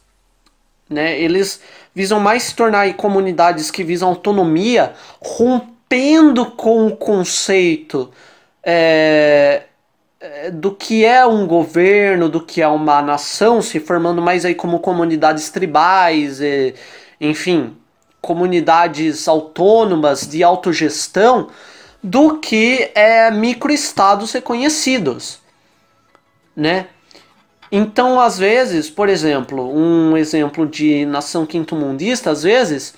Né? 0.87 1.19
Eles 1.19 1.59
visam 1.95 2.19
mais 2.19 2.43
se 2.43 2.55
tornar 2.55 2.93
comunidades 2.93 3.71
que 3.71 3.83
visam 3.83 4.09
autonomia, 4.09 4.93
rompendo 5.19 5.72
com 6.45 6.87
o 6.87 6.95
conceito 6.95 8.11
é, 8.63 9.63
é, 10.19 10.51
do 10.51 10.73
que 10.73 11.05
é 11.05 11.25
um 11.25 11.45
governo, 11.47 12.29
do 12.29 12.41
que 12.41 12.61
é 12.61 12.67
uma 12.67 13.01
nação, 13.01 13.61
se 13.61 13.79
formando 13.79 14.21
mais 14.21 14.45
aí 14.45 14.55
como 14.55 14.79
comunidades 14.79 15.49
tribais, 15.49 16.41
e, 16.41 16.73
enfim, 17.19 17.75
comunidades 18.21 19.27
autônomas 19.27 20.27
de 20.27 20.43
autogestão, 20.43 21.49
do 22.01 22.39
que 22.39 22.91
é, 22.95 23.31
microestados 23.31 24.31
reconhecidos 24.33 25.43
né? 26.55 26.87
Então, 27.71 28.19
às 28.19 28.37
vezes, 28.37 28.89
por 28.89 29.09
exemplo, 29.09 29.75
um 29.75 30.15
exemplo 30.15 30.67
de 30.67 31.05
nação 31.05 31.45
quinto-mundista, 31.45 32.29
às 32.29 32.43
vezes, 32.43 32.93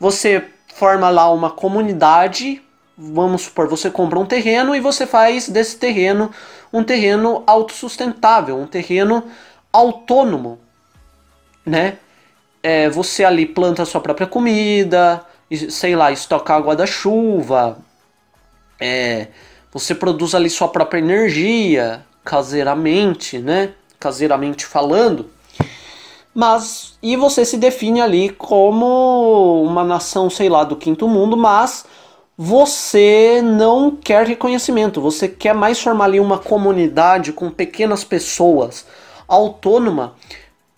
você 0.00 0.42
forma 0.74 1.08
lá 1.08 1.32
uma 1.32 1.50
comunidade, 1.50 2.60
vamos 2.98 3.42
supor, 3.42 3.68
você 3.68 3.90
compra 3.90 4.18
um 4.18 4.26
terreno 4.26 4.74
e 4.74 4.80
você 4.80 5.06
faz 5.06 5.48
desse 5.48 5.76
terreno 5.76 6.30
um 6.72 6.82
terreno 6.82 7.44
autossustentável, 7.46 8.58
um 8.58 8.66
terreno 8.66 9.24
autônomo, 9.72 10.58
né? 11.64 11.98
É, 12.60 12.88
você 12.88 13.24
ali 13.24 13.46
planta 13.46 13.84
sua 13.84 14.00
própria 14.00 14.26
comida, 14.26 15.24
sei 15.68 15.94
lá, 15.94 16.10
estoca 16.10 16.54
água 16.54 16.74
da 16.74 16.86
chuva, 16.86 17.78
é, 18.80 19.28
você 19.72 19.94
produz 19.94 20.34
ali 20.34 20.50
sua 20.50 20.68
própria 20.68 20.98
energia, 20.98 22.04
caseiramente, 22.24 23.38
né? 23.38 23.72
Caseiramente 24.00 24.66
falando. 24.66 25.30
Mas, 26.34 26.98
e 27.00 27.16
você 27.16 27.44
se 27.44 27.56
define 27.56 28.00
ali 28.00 28.30
como 28.30 29.62
uma 29.62 29.84
nação, 29.84 30.28
sei 30.28 30.48
lá, 30.48 30.64
do 30.64 30.74
quinto 30.74 31.06
mundo, 31.06 31.36
mas 31.36 31.84
você 32.36 33.40
não 33.40 33.92
quer 33.92 34.26
reconhecimento, 34.26 35.00
você 35.00 35.28
quer 35.28 35.54
mais 35.54 35.80
formar 35.80 36.06
ali 36.06 36.18
uma 36.18 36.38
comunidade 36.38 37.32
com 37.32 37.48
pequenas 37.48 38.02
pessoas 38.02 38.84
autônoma, 39.28 40.14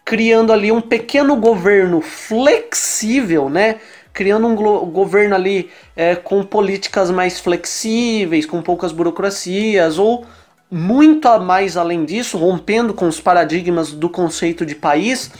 criando 0.04 0.52
ali 0.52 0.70
um 0.70 0.82
pequeno 0.82 1.34
governo 1.36 2.02
flexível, 2.02 3.48
né? 3.48 3.76
Criando 4.12 4.46
um 4.46 4.54
governo 4.54 5.34
ali 5.34 5.70
é, 5.94 6.14
com 6.14 6.42
políticas 6.42 7.10
mais 7.10 7.40
flexíveis, 7.40 8.46
com 8.46 8.62
poucas 8.62 8.92
burocracias, 8.92 9.98
ou 9.98 10.24
muito 10.70 11.28
mais 11.40 11.76
além 11.76 12.04
disso, 12.04 12.36
rompendo 12.36 12.92
com 12.92 13.06
os 13.06 13.20
paradigmas 13.20 13.92
do 13.92 14.08
conceito 14.08 14.66
de 14.66 14.74
país, 14.74 15.30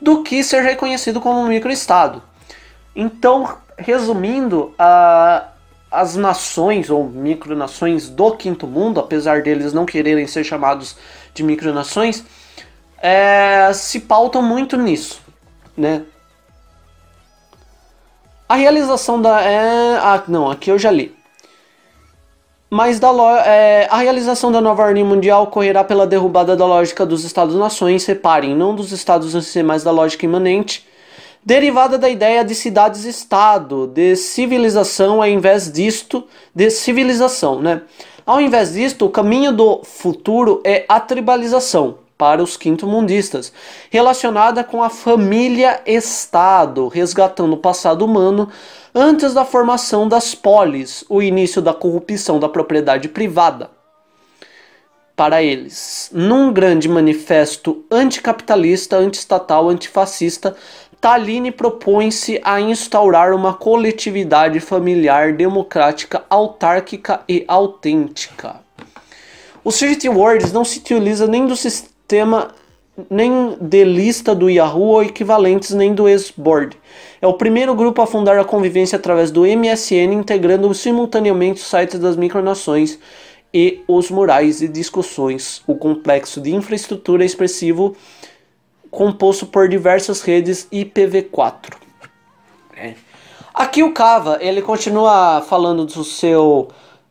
do 0.00 0.22
que 0.22 0.42
ser 0.44 0.62
reconhecido 0.62 1.20
como 1.20 1.40
um 1.40 1.48
microestado. 1.48 2.22
Então, 2.94 3.56
resumindo, 3.76 4.74
a, 4.78 5.48
as 5.90 6.14
nações 6.16 6.90
ou 6.90 7.08
micronações 7.08 8.08
do 8.08 8.32
quinto 8.32 8.66
mundo, 8.66 9.00
apesar 9.00 9.42
deles 9.42 9.72
não 9.72 9.86
quererem 9.86 10.26
ser 10.26 10.44
chamados 10.44 10.96
de 11.34 11.42
micronações, 11.42 12.24
é, 12.98 13.72
se 13.72 14.00
pautam 14.00 14.42
muito 14.42 14.76
nisso, 14.76 15.20
né? 15.76 16.02
A 18.48 18.54
realização 18.54 19.20
da 19.20 19.40
é, 19.42 19.96
ah, 19.96 20.22
não, 20.28 20.50
aqui 20.50 20.70
eu 20.70 20.78
já 20.78 20.90
li. 20.90 21.15
Mas 22.68 22.98
da, 22.98 23.10
é, 23.46 23.86
a 23.88 23.98
realização 23.98 24.50
da 24.50 24.60
nova 24.60 24.82
ordem 24.82 25.04
mundial 25.04 25.44
ocorrerá 25.44 25.84
pela 25.84 26.06
derrubada 26.06 26.56
da 26.56 26.66
lógica 26.66 27.06
dos 27.06 27.24
Estados-nações, 27.24 28.04
reparem, 28.06 28.56
não 28.56 28.74
dos 28.74 28.90
Estados 28.90 29.56
em 29.56 29.62
mas 29.62 29.84
da 29.84 29.92
lógica 29.92 30.24
imanente, 30.24 30.84
derivada 31.44 31.96
da 31.96 32.08
ideia 32.08 32.44
de 32.44 32.56
cidades-estado, 32.56 33.86
de 33.86 34.16
civilização, 34.16 35.22
ao 35.22 35.28
invés 35.28 35.70
disto, 35.70 36.24
de 36.52 36.68
civilização, 36.70 37.60
né? 37.62 37.82
Ao 38.26 38.40
invés 38.40 38.72
disto, 38.72 39.06
o 39.06 39.10
caminho 39.10 39.52
do 39.52 39.82
futuro 39.84 40.60
é 40.64 40.84
a 40.88 40.98
tribalização 40.98 42.05
para 42.18 42.42
os 42.42 42.56
quinto-mundistas, 42.56 43.52
relacionada 43.90 44.64
com 44.64 44.82
a 44.82 44.88
família-estado, 44.88 46.88
resgatando 46.88 47.52
o 47.52 47.58
passado 47.58 48.04
humano 48.04 48.48
antes 48.94 49.34
da 49.34 49.44
formação 49.44 50.08
das 50.08 50.34
polis, 50.34 51.04
o 51.08 51.22
início 51.22 51.60
da 51.60 51.74
corrupção 51.74 52.40
da 52.40 52.48
propriedade 52.48 53.08
privada. 53.08 53.70
Para 55.14 55.42
eles, 55.42 56.10
num 56.12 56.52
grande 56.52 56.88
manifesto 56.88 57.84
anticapitalista, 57.90 58.96
antiestatal, 58.96 59.70
antifascista, 59.70 60.56
Taline 61.00 61.50
propõe-se 61.50 62.40
a 62.42 62.60
instaurar 62.60 63.34
uma 63.34 63.54
coletividade 63.54 64.60
familiar 64.60 65.34
democrática, 65.34 66.24
autárquica 66.28 67.20
e 67.28 67.44
autêntica. 67.46 68.56
O 69.62 69.70
City 69.70 70.08
Words 70.08 70.52
não 70.52 70.64
se 70.64 70.78
utiliza 70.78 71.26
nem 71.26 71.46
do 71.46 71.56
sistema 71.56 71.95
nem 73.10 73.56
de 73.60 73.84
lista 73.84 74.34
do 74.34 74.48
Yahoo 74.48 74.88
ou 74.88 75.02
equivalentes 75.02 75.72
nem 75.72 75.94
do 75.94 76.04
Xboard. 76.18 76.76
É 77.20 77.26
o 77.26 77.34
primeiro 77.34 77.74
grupo 77.74 78.00
a 78.00 78.06
fundar 78.06 78.38
a 78.38 78.44
convivência 78.44 78.96
através 78.96 79.30
do 79.30 79.42
MSN, 79.42 80.12
integrando 80.12 80.72
simultaneamente 80.74 81.60
os 81.60 81.68
sites 81.68 81.98
das 81.98 82.16
micronações 82.16 82.98
e 83.52 83.82
os 83.86 84.10
murais 84.10 84.62
e 84.62 84.68
discussões, 84.68 85.62
o 85.66 85.74
complexo 85.74 86.40
de 86.40 86.54
infraestrutura 86.54 87.24
expressivo 87.24 87.96
composto 88.90 89.46
por 89.46 89.68
diversas 89.68 90.22
redes 90.22 90.66
IPv4. 90.72 91.74
É. 92.76 92.94
Aqui 93.52 93.82
o 93.82 93.92
Cava 93.92 94.38
ele 94.40 94.60
continua 94.60 95.40
falando 95.40 95.86
do 95.86 96.04
seu 96.04 96.68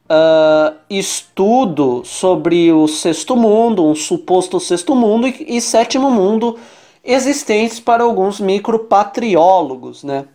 uh, 0.10 0.76
estudo 0.90 2.04
sobre 2.06 2.72
o 2.72 2.88
sexto 2.88 3.36
mundo, 3.36 3.86
um 3.86 3.96
suposto 3.96 4.60
sexto 4.60 4.96
mundo 4.96 5.28
e, 5.28 5.58
e 5.58 5.62
sétimo 5.62 6.10
mundo 6.10 6.58
existentes 7.04 7.80
para 7.80 8.04
alguns 8.04 8.40
micropatriólogos, 8.40 10.04
né? 10.04 10.26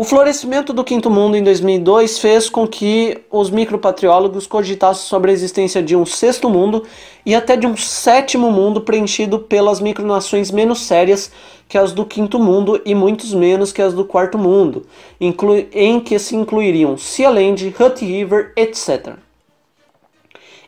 O 0.00 0.04
florescimento 0.04 0.72
do 0.72 0.84
quinto 0.84 1.10
mundo 1.10 1.36
em 1.36 1.42
2002 1.42 2.20
fez 2.20 2.48
com 2.48 2.68
que 2.68 3.20
os 3.28 3.50
micropatriólogos 3.50 4.46
cogitassem 4.46 5.04
sobre 5.04 5.32
a 5.32 5.34
existência 5.34 5.82
de 5.82 5.96
um 5.96 6.06
sexto 6.06 6.48
mundo 6.48 6.86
e 7.26 7.34
até 7.34 7.56
de 7.56 7.66
um 7.66 7.76
sétimo 7.76 8.52
mundo 8.52 8.82
preenchido 8.82 9.40
pelas 9.40 9.80
micronações 9.80 10.52
menos 10.52 10.82
sérias 10.82 11.32
que 11.68 11.76
as 11.76 11.90
do 11.90 12.06
quinto 12.06 12.38
mundo 12.38 12.80
e 12.84 12.94
muitos 12.94 13.34
menos 13.34 13.72
que 13.72 13.82
as 13.82 13.92
do 13.92 14.04
quarto 14.04 14.38
mundo, 14.38 14.86
em 15.18 15.98
que 15.98 16.16
se 16.20 16.36
incluiriam 16.36 16.96
Sealand, 16.96 17.74
Hutt 17.76 18.04
River, 18.04 18.52
etc. 18.54 19.14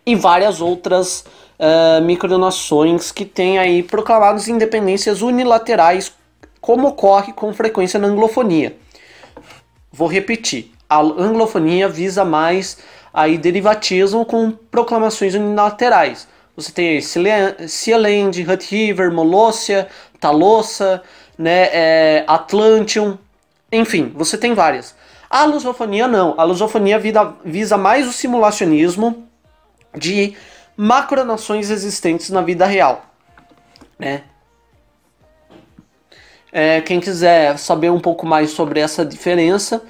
E 0.04 0.16
várias 0.16 0.60
outras 0.60 1.24
uh, 1.56 2.02
micronações 2.02 3.12
que 3.12 3.24
têm 3.24 3.60
aí 3.60 3.84
proclamados 3.84 4.48
independências 4.48 5.22
unilaterais, 5.22 6.12
como 6.60 6.88
ocorre 6.88 7.32
com 7.32 7.54
frequência 7.54 7.96
na 7.96 8.08
anglofonia. 8.08 8.79
Vou 9.92 10.08
repetir. 10.08 10.72
A 10.88 11.00
anglofonia 11.00 11.88
visa 11.88 12.24
mais 12.24 12.78
aí 13.12 13.38
derivatismo 13.38 14.24
com 14.24 14.50
proclamações 14.50 15.34
unilaterais. 15.34 16.28
Você 16.56 16.72
tem 16.72 17.00
Sealand, 17.00 18.42
Hutt 18.42 18.74
River, 18.74 19.12
Molossia, 19.12 19.88
Talossa, 20.18 21.02
né, 21.38 21.68
é, 21.72 22.24
Atlantium, 22.26 23.16
enfim, 23.72 24.12
você 24.14 24.36
tem 24.36 24.52
várias. 24.52 24.94
A 25.28 25.44
lusofonia 25.44 26.08
não. 26.08 26.34
A 26.36 26.42
lusofonia 26.42 26.98
visa, 26.98 27.34
visa 27.44 27.78
mais 27.78 28.08
o 28.08 28.12
simulacionismo 28.12 29.28
de 29.96 30.36
macronações 30.76 31.70
existentes 31.70 32.30
na 32.30 32.42
vida 32.42 32.66
real, 32.66 33.04
né? 33.98 34.24
É, 36.52 36.80
quem 36.80 37.00
quiser 37.00 37.58
saber 37.58 37.90
um 37.90 38.00
pouco 38.00 38.26
mais 38.26 38.50
sobre 38.50 38.80
essa 38.80 39.04
diferença, 39.04 39.82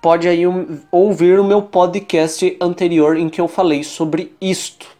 pode 0.00 0.26
aí 0.28 0.46
um, 0.46 0.80
ouvir 0.90 1.38
o 1.38 1.44
meu 1.44 1.62
podcast 1.62 2.56
anterior 2.60 3.16
em 3.16 3.28
que 3.28 3.40
eu 3.40 3.48
falei 3.48 3.84
sobre 3.84 4.34
isto. 4.40 4.96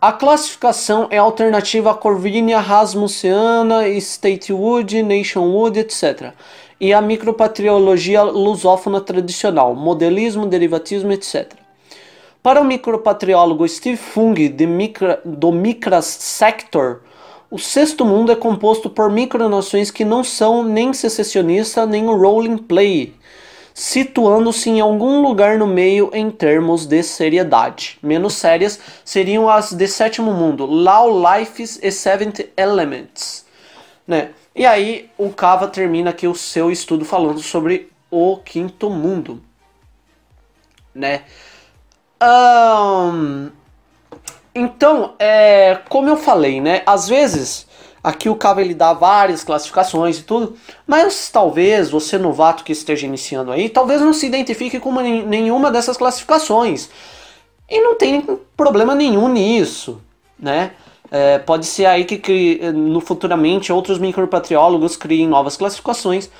A 0.00 0.12
classificação 0.12 1.08
é 1.10 1.18
alternativa 1.18 1.90
a 1.90 1.94
Corvinia, 1.94 2.60
Rasmussiana, 2.60 3.88
Statewood, 3.98 5.02
Nationwood, 5.02 5.80
etc. 5.80 6.32
E 6.78 6.92
a 6.92 7.00
micropatriologia 7.00 8.22
lusófona 8.22 9.00
tradicional, 9.00 9.74
modelismo, 9.74 10.46
derivatismo, 10.46 11.12
etc. 11.12 11.54
Para 12.42 12.60
o 12.60 12.64
micropatriólogo 12.64 13.66
Steve 13.66 13.96
Fung, 13.96 14.34
micra, 14.68 15.20
do 15.24 15.50
Micras 15.50 16.04
Sector, 16.04 17.00
o 17.50 17.58
sexto 17.58 18.04
mundo 18.04 18.32
é 18.32 18.36
composto 18.36 18.90
por 18.90 19.10
micronações 19.10 19.90
que 19.90 20.04
não 20.04 20.24
são 20.24 20.62
nem 20.62 20.92
secessionista 20.92 21.86
nem 21.86 22.08
o 22.08 22.16
rolling 22.16 22.58
play, 22.58 23.14
situando-se 23.72 24.70
em 24.70 24.80
algum 24.80 25.22
lugar 25.22 25.58
no 25.58 25.66
meio 25.66 26.10
em 26.12 26.30
termos 26.30 26.86
de 26.86 27.02
seriedade. 27.02 27.98
Menos 28.02 28.34
sérias 28.34 28.80
seriam 29.04 29.48
as 29.48 29.72
de 29.72 29.86
sétimo 29.86 30.32
mundo, 30.32 30.66
Law 30.66 31.08
Lifes 31.38 31.78
e 31.82 31.92
Seventh 31.92 32.40
Elements. 32.56 33.44
Né? 34.06 34.30
E 34.54 34.64
aí 34.64 35.10
o 35.16 35.30
Cava 35.30 35.68
termina 35.68 36.10
aqui 36.10 36.26
o 36.26 36.34
seu 36.34 36.70
estudo 36.70 37.04
falando 37.04 37.40
sobre 37.40 37.92
o 38.10 38.38
quinto 38.38 38.90
mundo. 38.90 39.42
Né? 40.94 41.22
Um, 42.22 43.50
então, 44.56 45.14
é, 45.18 45.78
como 45.88 46.08
eu 46.08 46.16
falei, 46.16 46.60
né? 46.60 46.82
Às 46.86 47.08
vezes, 47.08 47.66
aqui 48.02 48.28
o 48.28 48.36
Cava 48.36 48.60
ele 48.60 48.74
dá 48.74 48.92
várias 48.92 49.44
classificações 49.44 50.18
e 50.18 50.22
tudo, 50.22 50.56
mas 50.86 51.28
talvez 51.30 51.90
você 51.90 52.16
novato 52.16 52.64
que 52.64 52.72
esteja 52.72 53.06
iniciando 53.06 53.52
aí, 53.52 53.68
talvez 53.68 54.00
não 54.00 54.12
se 54.12 54.26
identifique 54.26 54.80
com 54.80 54.92
nenhuma 54.92 55.70
dessas 55.70 55.96
classificações. 55.96 56.88
E 57.68 57.80
não 57.80 57.96
tem 57.96 58.24
problema 58.56 58.94
nenhum 58.94 59.28
nisso, 59.28 60.00
né? 60.38 60.72
É, 61.10 61.38
pode 61.38 61.66
ser 61.66 61.86
aí 61.86 62.04
que, 62.04 62.18
que 62.18 62.60
no 62.72 63.00
futuramente 63.00 63.72
outros 63.72 63.98
micropatriólogos 63.98 64.96
criem 64.96 65.28
novas 65.28 65.56
classificações. 65.56 66.30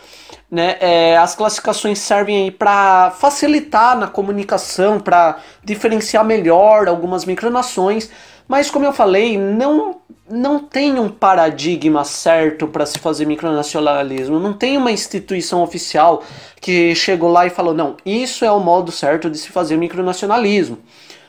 Né? 0.51 0.77
É, 0.81 1.16
as 1.16 1.35
classificações 1.35 1.98
servem 1.98 2.52
para 2.52 3.10
facilitar 3.10 3.98
na 3.98 4.06
comunicação, 4.06 5.01
para 5.01 5.39
diferenciar 5.64 6.24
melhor 6.24 6.86
algumas 6.89 7.24
micronações, 7.24 8.10
Mas 8.48 8.70
como 8.70 8.85
eu 8.85 8.93
falei, 8.93 9.36
não 9.36 10.01
não 10.28 10.59
tem 10.59 10.98
um 10.98 11.09
paradigma 11.09 12.05
certo 12.05 12.66
para 12.66 12.85
se 12.85 12.98
fazer 12.98 13.27
micronacionalismo, 13.27 14.40
não 14.40 14.52
tem 14.52 14.77
uma 14.77 14.90
instituição 14.90 15.62
oficial 15.62 16.23
que 16.60 16.94
chegou 16.94 17.31
lá 17.31 17.47
e 17.47 17.51
falou: 17.51 17.74
não, 17.74 17.97
isso 18.05 18.44
é 18.44 18.51
o 18.51 18.60
modo 18.60 18.90
certo 18.90 19.31
de 19.31 19.39
se 19.39 19.51
fazer 19.51 19.77
micronacionalismo, 19.77 20.78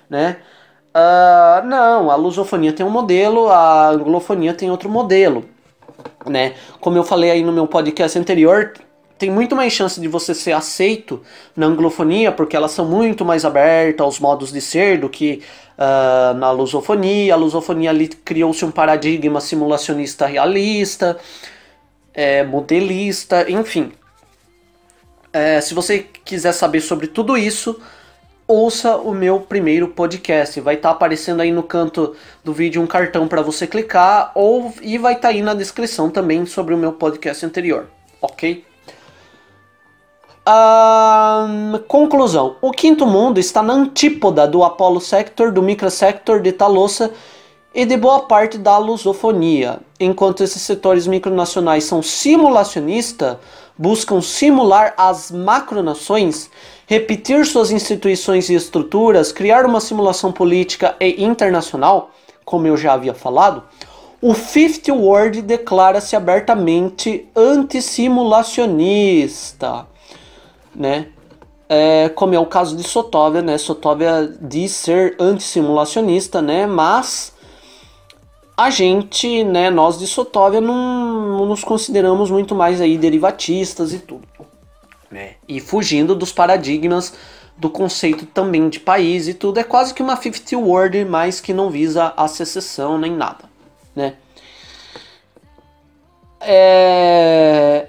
né? 0.09 0.37
Uh, 0.95 1.65
não, 1.67 2.09
a 2.09 2.15
lusofonia 2.15 2.73
tem 2.73 2.85
um 2.85 2.89
modelo, 2.89 3.49
a 3.49 3.89
anglofonia 3.89 4.53
tem 4.53 4.71
outro 4.71 4.89
modelo, 4.89 5.45
né? 6.25 6.55
Como 6.79 6.97
eu 6.97 7.03
falei 7.03 7.29
aí 7.29 7.43
no 7.43 7.51
meu 7.51 7.67
podcast 7.67 8.17
anterior, 8.17 8.73
tem 9.17 9.31
muito 9.31 9.55
mais 9.55 9.73
chance 9.73 9.99
de 9.99 10.07
você 10.07 10.33
ser 10.33 10.51
aceito 10.51 11.21
na 11.55 11.65
anglofonia, 11.65 12.31
porque 12.31 12.55
elas 12.55 12.71
são 12.71 12.85
muito 12.85 13.25
mais 13.25 13.43
abertas 13.43 14.03
aos 14.03 14.19
modos 14.19 14.51
de 14.51 14.61
ser 14.61 14.99
do 14.99 15.09
que 15.09 15.41
uh, 15.77 16.33
na 16.35 16.51
lusofonia. 16.51 17.33
A 17.33 17.37
lusofonia 17.37 17.89
ali 17.89 18.07
criou-se 18.07 18.63
um 18.63 18.71
paradigma 18.71 19.41
simulacionista 19.41 20.25
realista, 20.25 21.17
é, 22.13 22.43
modelista, 22.43 23.49
enfim. 23.49 23.91
É, 25.33 25.61
se 25.61 25.73
você 25.73 25.99
quiser 26.23 26.51
saber 26.51 26.81
sobre 26.81 27.07
tudo 27.07 27.37
isso, 27.37 27.79
ouça 28.47 28.97
o 28.97 29.13
meu 29.13 29.39
primeiro 29.39 29.87
podcast. 29.87 30.61
Vai 30.61 30.75
estar 30.75 30.89
tá 30.89 30.95
aparecendo 30.95 31.41
aí 31.41 31.51
no 31.51 31.63
canto 31.63 32.15
do 32.43 32.53
vídeo 32.53 32.81
um 32.81 32.87
cartão 32.87 33.27
para 33.27 33.41
você 33.41 33.65
clicar 33.65 34.31
ou 34.35 34.73
e 34.81 34.97
vai 34.97 35.13
estar 35.13 35.29
tá 35.29 35.33
aí 35.33 35.41
na 35.41 35.53
descrição 35.55 36.09
também 36.09 36.45
sobre 36.45 36.73
o 36.73 36.77
meu 36.77 36.93
podcast 36.93 37.45
anterior, 37.45 37.87
ok? 38.21 38.66
Conclusão. 41.87 42.55
O 42.61 42.71
quinto 42.71 43.05
mundo 43.05 43.37
está 43.37 43.61
na 43.61 43.73
antípoda 43.73 44.47
do 44.47 44.63
Apollo 44.63 45.01
Sector, 45.01 45.51
do 45.51 45.61
Microsector 45.61 46.41
de 46.41 46.53
Talossa 46.53 47.11
e 47.75 47.85
de 47.85 47.97
boa 47.97 48.21
parte 48.21 48.57
da 48.57 48.77
lusofonia. 48.77 49.81
Enquanto 49.99 50.41
esses 50.41 50.61
setores 50.61 51.05
micronacionais 51.05 51.83
são 51.83 52.01
simulacionistas, 52.01 53.35
buscam 53.77 54.21
simular 54.21 54.93
as 54.97 55.29
macronações, 55.31 56.49
repetir 56.85 57.45
suas 57.45 57.69
instituições 57.69 58.49
e 58.49 58.53
estruturas, 58.53 59.33
criar 59.33 59.65
uma 59.65 59.81
simulação 59.81 60.31
política 60.31 60.95
e 60.99 61.23
internacional, 61.23 62.11
como 62.45 62.67
eu 62.67 62.77
já 62.77 62.93
havia 62.93 63.13
falado, 63.13 63.63
o 64.21 64.33
Fifth 64.33 64.87
World 64.87 65.41
declara-se 65.41 66.15
abertamente 66.15 67.27
antissimulacionista 67.35 69.85
né? 70.77 71.07
É, 71.67 72.07
como 72.09 72.33
é 72.33 72.39
o 72.39 72.45
caso 72.45 72.77
de 72.77 72.83
Sotóvia, 72.83 73.41
né? 73.41 73.57
Sotóvia 73.57 74.33
diz 74.39 74.71
ser 74.71 75.15
antissimulacionista, 75.19 76.41
né? 76.41 76.65
Mas 76.65 77.33
a 78.55 78.69
gente, 78.69 79.43
né, 79.43 79.69
nós 79.69 79.99
de 79.99 80.07
Sotóvia 80.07 80.61
não, 80.61 81.37
não 81.37 81.45
nos 81.45 81.63
consideramos 81.63 82.31
muito 82.31 82.55
mais 82.55 82.79
aí 82.79 82.97
derivatistas 82.97 83.93
e 83.93 83.99
tudo, 83.99 84.27
né? 85.11 85.35
E 85.47 85.59
fugindo 85.59 86.15
dos 86.15 86.31
paradigmas 86.31 87.13
do 87.57 87.69
conceito 87.69 88.25
também 88.27 88.69
de 88.69 88.79
país 88.79 89.27
e 89.27 89.33
tudo, 89.33 89.59
é 89.59 89.63
quase 89.63 89.93
que 89.93 90.01
uma 90.01 90.15
fifth 90.15 90.53
world, 90.53 91.05
mas 91.05 91.41
que 91.41 91.53
não 91.53 91.69
visa 91.69 92.13
a 92.15 92.27
secessão 92.27 92.97
nem 92.97 93.11
nada, 93.11 93.45
né? 93.95 94.15
É, 96.39 97.87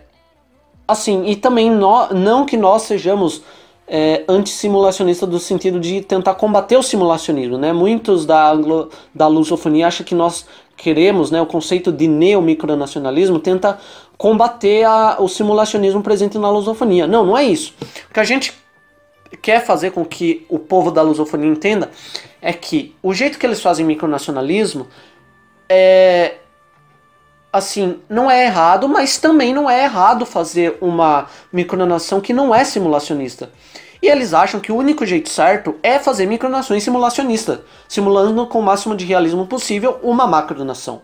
assim, 0.88 1.26
e 1.26 1.36
também 1.36 1.70
no, 1.70 2.08
não 2.14 2.46
que 2.46 2.56
nós 2.56 2.82
sejamos 2.82 3.42
é, 3.86 4.24
antissimulacionistas 4.26 5.28
do 5.28 5.38
sentido 5.38 5.78
de 5.78 6.00
tentar 6.00 6.34
combater 6.34 6.76
o 6.76 6.82
simulacionismo, 6.82 7.58
né? 7.58 7.72
Muitos 7.72 8.26
da, 8.26 8.50
anglo, 8.50 8.90
da 9.14 9.26
lusofonia 9.26 9.86
acham 9.86 10.04
que 10.04 10.14
nós 10.14 10.46
queremos, 10.76 11.30
né, 11.30 11.42
o 11.42 11.46
conceito 11.46 11.90
de 11.90 12.06
neomicronacionalismo 12.06 13.40
tenta 13.40 13.80
combater 14.16 14.84
a, 14.84 15.16
o 15.18 15.28
simulacionismo 15.28 16.02
presente 16.02 16.38
na 16.38 16.48
lusofonia. 16.50 17.06
Não, 17.06 17.26
não 17.26 17.36
é 17.36 17.44
isso. 17.44 17.74
O 18.08 18.14
que 18.14 18.20
a 18.20 18.24
gente 18.24 18.54
quer 19.42 19.64
fazer 19.64 19.90
com 19.90 20.04
que 20.04 20.46
o 20.48 20.58
povo 20.58 20.90
da 20.90 21.02
lusofonia 21.02 21.50
entenda 21.50 21.90
é 22.40 22.52
que 22.52 22.94
o 23.02 23.12
jeito 23.12 23.38
que 23.38 23.44
eles 23.44 23.60
fazem 23.60 23.84
micronacionalismo 23.84 24.86
é, 25.68 26.36
assim, 27.58 27.98
não 28.08 28.30
é 28.30 28.46
errado, 28.46 28.88
mas 28.88 29.18
também 29.18 29.52
não 29.52 29.68
é 29.68 29.84
errado 29.84 30.24
fazer 30.24 30.78
uma 30.80 31.26
micronação 31.52 32.20
que 32.20 32.32
não 32.32 32.54
é 32.54 32.64
simulacionista. 32.64 33.50
E 34.00 34.06
eles 34.06 34.32
acham 34.32 34.60
que 34.60 34.70
o 34.70 34.76
único 34.76 35.04
jeito 35.04 35.28
certo 35.28 35.74
é 35.82 35.98
fazer 35.98 36.26
micronações 36.26 36.82
simulacionistas, 36.82 37.60
simulando 37.88 38.46
com 38.46 38.60
o 38.60 38.62
máximo 38.62 38.94
de 38.94 39.04
realismo 39.04 39.46
possível 39.46 39.98
uma 40.02 40.26
macronação. 40.26 41.02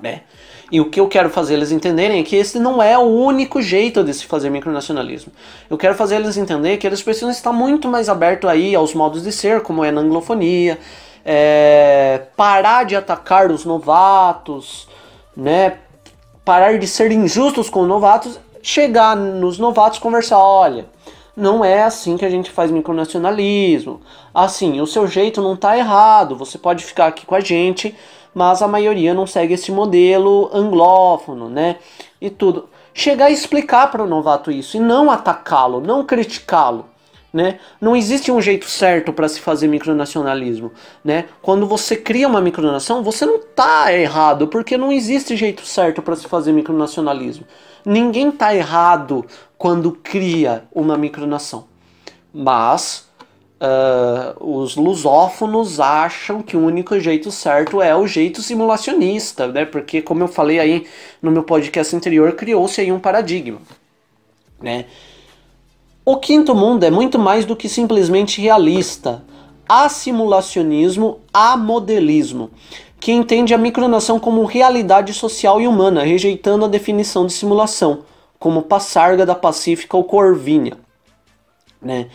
Né? 0.00 0.22
E 0.70 0.80
o 0.80 0.90
que 0.90 1.00
eu 1.00 1.08
quero 1.08 1.30
fazer 1.30 1.54
eles 1.54 1.72
entenderem 1.72 2.20
é 2.20 2.22
que 2.22 2.36
esse 2.36 2.58
não 2.58 2.82
é 2.82 2.96
o 2.96 3.02
único 3.02 3.60
jeito 3.60 4.04
de 4.04 4.12
se 4.12 4.26
fazer 4.26 4.50
micronacionalismo. 4.50 5.32
Eu 5.68 5.78
quero 5.78 5.94
fazer 5.94 6.16
eles 6.16 6.36
entender 6.36 6.76
que 6.76 6.86
eles 6.86 7.02
precisam 7.02 7.30
estar 7.30 7.52
muito 7.52 7.88
mais 7.88 8.08
abertos 8.08 8.48
aí 8.48 8.74
aos 8.74 8.94
modos 8.94 9.22
de 9.22 9.32
ser, 9.32 9.62
como 9.62 9.82
é 9.82 9.90
na 9.90 10.02
anglofonia, 10.02 10.78
é, 11.24 12.22
parar 12.36 12.84
de 12.84 12.94
atacar 12.94 13.50
os 13.50 13.64
novatos, 13.64 14.86
né, 15.38 15.78
parar 16.44 16.76
de 16.80 16.88
ser 16.88 17.12
injustos 17.12 17.70
com 17.70 17.82
os 17.82 17.88
novatos, 17.88 18.40
chegar 18.60 19.16
nos 19.16 19.56
novatos 19.56 20.00
conversar, 20.00 20.38
olha, 20.38 20.86
não 21.36 21.64
é 21.64 21.84
assim 21.84 22.16
que 22.16 22.24
a 22.24 22.30
gente 22.30 22.50
faz 22.50 22.72
micronacionalismo. 22.72 24.00
Assim, 24.34 24.80
o 24.80 24.86
seu 24.86 25.06
jeito 25.06 25.40
não 25.40 25.54
está 25.54 25.78
errado, 25.78 26.34
você 26.34 26.58
pode 26.58 26.84
ficar 26.84 27.06
aqui 27.06 27.24
com 27.24 27.36
a 27.36 27.40
gente, 27.40 27.94
mas 28.34 28.60
a 28.60 28.66
maioria 28.66 29.14
não 29.14 29.28
segue 29.28 29.54
esse 29.54 29.70
modelo 29.70 30.50
anglófono, 30.52 31.48
né? 31.48 31.76
E 32.20 32.28
tudo. 32.28 32.68
Chegar 32.92 33.30
e 33.30 33.34
explicar 33.34 33.92
para 33.92 34.02
o 34.02 34.08
novato 34.08 34.50
isso 34.50 34.76
e 34.76 34.80
não 34.80 35.08
atacá-lo, 35.08 35.80
não 35.80 36.04
criticá-lo. 36.04 36.86
Né? 37.32 37.58
Não 37.80 37.94
existe 37.94 38.32
um 38.32 38.40
jeito 38.40 38.66
certo 38.66 39.12
para 39.12 39.28
se 39.28 39.40
fazer 39.40 39.68
micronacionalismo. 39.68 40.72
Né? 41.04 41.26
Quando 41.42 41.66
você 41.66 41.94
cria 41.94 42.26
uma 42.26 42.40
micronação, 42.40 43.02
você 43.02 43.26
não 43.26 43.36
está 43.36 43.92
errado, 43.92 44.48
porque 44.48 44.78
não 44.78 44.90
existe 44.90 45.36
jeito 45.36 45.66
certo 45.66 46.00
para 46.00 46.16
se 46.16 46.26
fazer 46.26 46.52
micronacionalismo. 46.52 47.44
Ninguém 47.84 48.30
está 48.30 48.54
errado 48.54 49.26
quando 49.58 49.92
cria 49.92 50.64
uma 50.72 50.96
micronação. 50.96 51.66
Mas 52.32 53.08
uh, 53.60 54.60
os 54.60 54.76
lusófonos 54.76 55.80
acham 55.80 56.42
que 56.42 56.56
o 56.56 56.64
único 56.64 56.98
jeito 56.98 57.30
certo 57.30 57.82
é 57.82 57.94
o 57.94 58.06
jeito 58.06 58.42
simulacionista, 58.42 59.46
né? 59.48 59.64
porque, 59.64 60.00
como 60.00 60.22
eu 60.22 60.28
falei 60.28 60.58
aí 60.58 60.86
no 61.20 61.30
meu 61.30 61.42
podcast 61.42 61.94
anterior, 61.94 62.32
criou-se 62.32 62.80
aí 62.80 62.90
um 62.90 63.00
paradigma. 63.00 63.58
Né? 64.60 64.86
O 66.10 66.16
quinto 66.16 66.54
mundo 66.54 66.84
é 66.84 66.90
muito 66.90 67.18
mais 67.18 67.44
do 67.44 67.54
que 67.54 67.68
simplesmente 67.68 68.40
realista. 68.40 69.22
Há 69.68 69.90
simulacionismo, 69.90 71.18
há 71.30 71.54
modelismo, 71.54 72.50
que 72.98 73.12
entende 73.12 73.52
a 73.52 73.58
micronação 73.58 74.18
como 74.18 74.46
realidade 74.46 75.12
social 75.12 75.60
e 75.60 75.68
humana, 75.68 76.02
rejeitando 76.02 76.64
a 76.64 76.68
definição 76.68 77.26
de 77.26 77.34
simulação, 77.34 78.04
como 78.38 78.62
Passarga 78.62 79.26
da 79.26 79.34
Pacífica 79.34 79.98
ou 79.98 80.04
Corvinha. 80.04 80.78
Né? 81.82 82.06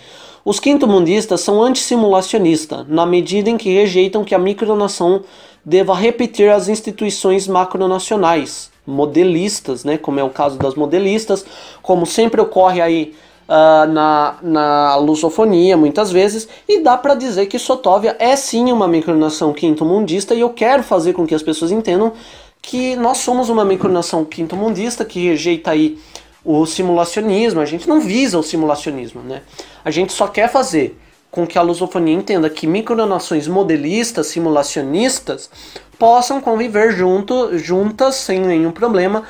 Os 0.43 0.59
quinto-mundistas 0.59 1.41
são 1.41 1.61
antissimulacionistas, 1.61 2.87
na 2.87 3.05
medida 3.05 3.51
em 3.51 3.57
que 3.57 3.71
rejeitam 3.71 4.23
que 4.23 4.33
a 4.33 4.39
micronação 4.39 5.23
deva 5.63 5.93
repetir 5.93 6.49
as 6.49 6.67
instituições 6.67 7.47
macronacionais, 7.47 8.71
modelistas, 8.87 9.83
né, 9.83 9.99
como 9.99 10.19
é 10.19 10.23
o 10.23 10.31
caso 10.31 10.57
das 10.57 10.73
modelistas, 10.73 11.45
como 11.83 12.07
sempre 12.07 12.41
ocorre 12.41 12.81
aí 12.81 13.13
uh, 13.47 13.91
na, 13.91 14.35
na 14.41 14.95
lusofonia 14.97 15.77
muitas 15.77 16.11
vezes, 16.11 16.47
e 16.67 16.79
dá 16.79 16.97
para 16.97 17.15
dizer 17.15 17.45
que 17.47 17.59
Sotóvia 17.59 18.15
é 18.19 18.35
sim 18.35 18.71
uma 18.71 18.87
micronação 18.87 19.53
quinto-mundista, 19.53 20.33
e 20.33 20.39
eu 20.41 20.49
quero 20.49 20.83
fazer 20.83 21.13
com 21.13 21.25
que 21.25 21.35
as 21.35 21.43
pessoas 21.43 21.71
entendam 21.71 22.13
que 22.61 22.95
nós 22.95 23.17
somos 23.17 23.49
uma 23.49 23.65
micronação 23.65 24.23
quinto-mundista 24.23 25.03
que 25.03 25.27
rejeita 25.27 25.71
aí 25.71 25.99
o 26.45 26.65
simulacionismo, 26.65 27.61
a 27.61 27.65
gente 27.65 27.87
não 27.87 28.01
visa 28.01 28.37
o 28.37 28.43
simulacionismo, 28.43 29.21
né? 29.21 29.41
A 29.83 29.91
gente 29.91 30.11
só 30.11 30.27
quer 30.27 30.49
fazer 30.49 30.97
com 31.31 31.47
que 31.47 31.57
a 31.57 31.61
lusofonia 31.61 32.13
entenda 32.13 32.49
que 32.49 32.67
micronações 32.67 33.47
modelistas, 33.47 34.27
simulacionistas, 34.27 35.49
possam 35.97 36.39
conviver 36.41 36.91
junto, 36.91 37.57
juntas 37.57 38.15
sem 38.15 38.39
nenhum 38.39 38.71
problema 38.71 39.23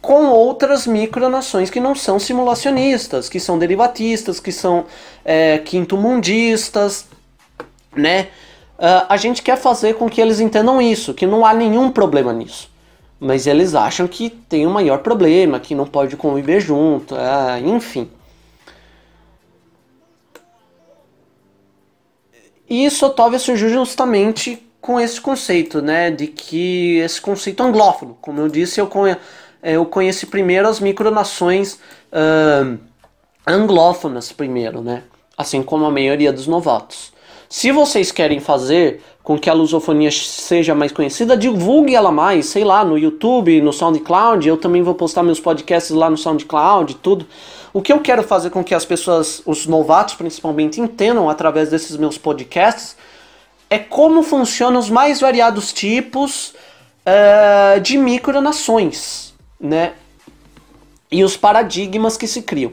com 0.00 0.26
outras 0.28 0.86
micronações 0.86 1.70
que 1.70 1.78
não 1.78 1.94
são 1.94 2.18
simulacionistas, 2.18 3.28
que 3.28 3.38
são 3.38 3.58
derivatistas, 3.58 4.40
que 4.40 4.50
são 4.50 4.86
é, 5.24 5.58
quinto-mundistas, 5.58 7.06
né? 7.94 8.28
Uh, 8.78 9.04
a 9.10 9.16
gente 9.18 9.42
quer 9.42 9.58
fazer 9.58 9.94
com 9.96 10.08
que 10.08 10.22
eles 10.22 10.40
entendam 10.40 10.80
isso, 10.80 11.12
que 11.12 11.26
não 11.26 11.44
há 11.44 11.52
nenhum 11.52 11.90
problema 11.90 12.32
nisso. 12.32 12.70
Mas 13.18 13.46
eles 13.46 13.74
acham 13.74 14.08
que 14.08 14.30
tem 14.30 14.66
um 14.66 14.70
maior 14.70 15.00
problema, 15.00 15.60
que 15.60 15.74
não 15.74 15.86
pode 15.86 16.16
conviver 16.16 16.60
junto, 16.60 17.14
uh, 17.14 17.58
enfim. 17.62 18.10
E 22.70 22.86
isso 22.86 23.10
talvez 23.10 23.42
surgiu 23.42 23.68
justamente 23.68 24.64
com 24.80 24.98
esse 24.98 25.20
conceito, 25.20 25.82
né, 25.82 26.10
de 26.10 26.26
que 26.28 26.96
esse 26.98 27.20
conceito 27.20 27.62
anglófono, 27.62 28.16
como 28.20 28.40
eu 28.40 28.48
disse, 28.48 28.80
eu, 28.80 28.86
conhe, 28.86 29.12
é, 29.12 29.18
eu 29.62 29.84
conheci 29.86 30.26
primeiro 30.26 30.68
as 30.68 30.80
micronações 30.80 31.74
uh, 32.12 32.78
anglófonas 33.46 34.32
primeiro, 34.32 34.80
né, 34.80 35.02
assim 35.36 35.62
como 35.62 35.84
a 35.84 35.90
maioria 35.90 36.32
dos 36.32 36.46
novatos. 36.46 37.12
Se 37.48 37.72
vocês 37.72 38.12
querem 38.12 38.38
fazer 38.38 39.02
com 39.24 39.36
que 39.36 39.50
a 39.50 39.52
lusofonia 39.52 40.10
seja 40.10 40.74
mais 40.74 40.92
conhecida, 40.92 41.36
divulgue 41.36 41.96
ela 41.96 42.12
mais, 42.12 42.46
sei 42.46 42.62
lá, 42.62 42.84
no 42.84 42.96
YouTube, 42.96 43.60
no 43.60 43.72
SoundCloud, 43.72 44.48
eu 44.48 44.56
também 44.56 44.82
vou 44.82 44.94
postar 44.94 45.24
meus 45.24 45.40
podcasts 45.40 45.90
lá 45.90 46.08
no 46.08 46.16
SoundCloud, 46.16 46.94
tudo. 46.96 47.26
O 47.72 47.82
que 47.82 47.92
eu 47.92 48.00
quero 48.00 48.22
fazer 48.22 48.50
com 48.50 48.62
que 48.62 48.74
as 48.74 48.84
pessoas, 48.84 49.42
os 49.44 49.66
novatos 49.66 50.14
principalmente, 50.14 50.80
entendam 50.80 51.28
através 51.28 51.70
desses 51.70 51.96
meus 51.96 52.16
podcasts 52.16 52.96
é 53.68 53.78
como 53.78 54.22
funcionam 54.22 54.80
os 54.80 54.90
mais 54.90 55.20
variados 55.20 55.72
tipos 55.72 56.54
uh, 57.06 57.80
de 57.80 57.96
micronações, 57.96 59.29
né? 59.60 59.92
E 61.10 61.22
os 61.22 61.36
paradigmas 61.36 62.16
que 62.16 62.26
se 62.26 62.42
criam. 62.42 62.72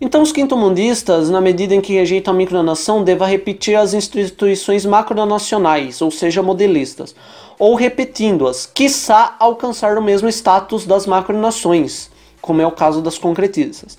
Então, 0.00 0.22
os 0.22 0.30
quinto-mundistas, 0.30 1.28
na 1.28 1.40
medida 1.40 1.74
em 1.74 1.80
que 1.80 1.92
rejeitam 1.92 2.32
a 2.32 2.36
micronação, 2.36 3.02
devem 3.02 3.28
repetir 3.28 3.76
as 3.76 3.94
instituições 3.94 4.86
macronacionais, 4.86 6.00
ou 6.00 6.10
seja, 6.10 6.42
modelistas, 6.42 7.14
ou 7.58 7.74
repetindo-as, 7.74 8.64
quiçá 8.64 9.34
alcançar 9.40 9.98
o 9.98 10.02
mesmo 10.02 10.28
status 10.28 10.86
das 10.86 11.04
macronações, 11.04 12.10
como 12.40 12.62
é 12.62 12.66
o 12.66 12.70
caso 12.70 13.02
das 13.02 13.18
concretistas. 13.18 13.98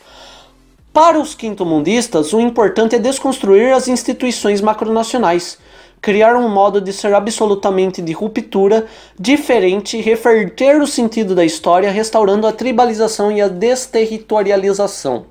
Para 0.94 1.20
os 1.20 1.36
quinto-mundistas, 1.36 2.32
o 2.32 2.40
importante 2.40 2.96
é 2.96 3.00
desconstruir 3.00 3.74
as 3.74 3.90
instituições 3.90 4.62
macronacionais, 4.62 5.58
criar 6.02 6.36
um 6.36 6.50
modo 6.50 6.80
de 6.80 6.94
ser 6.94 7.14
absolutamente 7.14 8.02
de 8.02 8.14
ruptura, 8.14 8.86
diferente, 9.20 10.00
reverter 10.00 10.82
o 10.82 10.88
sentido 10.88 11.36
da 11.36 11.44
história, 11.44 11.92
restaurando 11.92 12.48
a 12.48 12.52
tribalização 12.52 13.32
e 13.32 13.42
a 13.42 13.48
desterritorialização. 13.48 15.26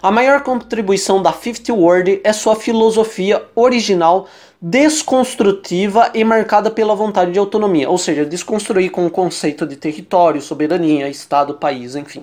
A 0.00 0.12
maior 0.12 0.42
contribuição 0.42 1.20
da 1.20 1.32
Fifth 1.32 1.68
Word 1.70 2.20
é 2.22 2.32
sua 2.32 2.54
filosofia 2.54 3.44
original, 3.56 4.28
desconstrutiva 4.60 6.10
e 6.14 6.22
marcada 6.22 6.70
pela 6.70 6.94
vontade 6.94 7.32
de 7.32 7.38
autonomia, 7.38 7.90
ou 7.90 7.98
seja, 7.98 8.24
desconstruir 8.24 8.90
com 8.90 9.06
o 9.06 9.10
conceito 9.10 9.66
de 9.66 9.76
território, 9.76 10.40
soberania, 10.40 11.08
Estado, 11.08 11.54
país, 11.54 11.96
enfim. 11.96 12.22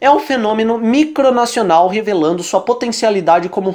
É 0.00 0.10
um 0.10 0.20
fenômeno 0.20 0.78
micronacional 0.78 1.88
revelando 1.88 2.42
sua 2.42 2.60
potencialidade 2.60 3.48
como 3.48 3.70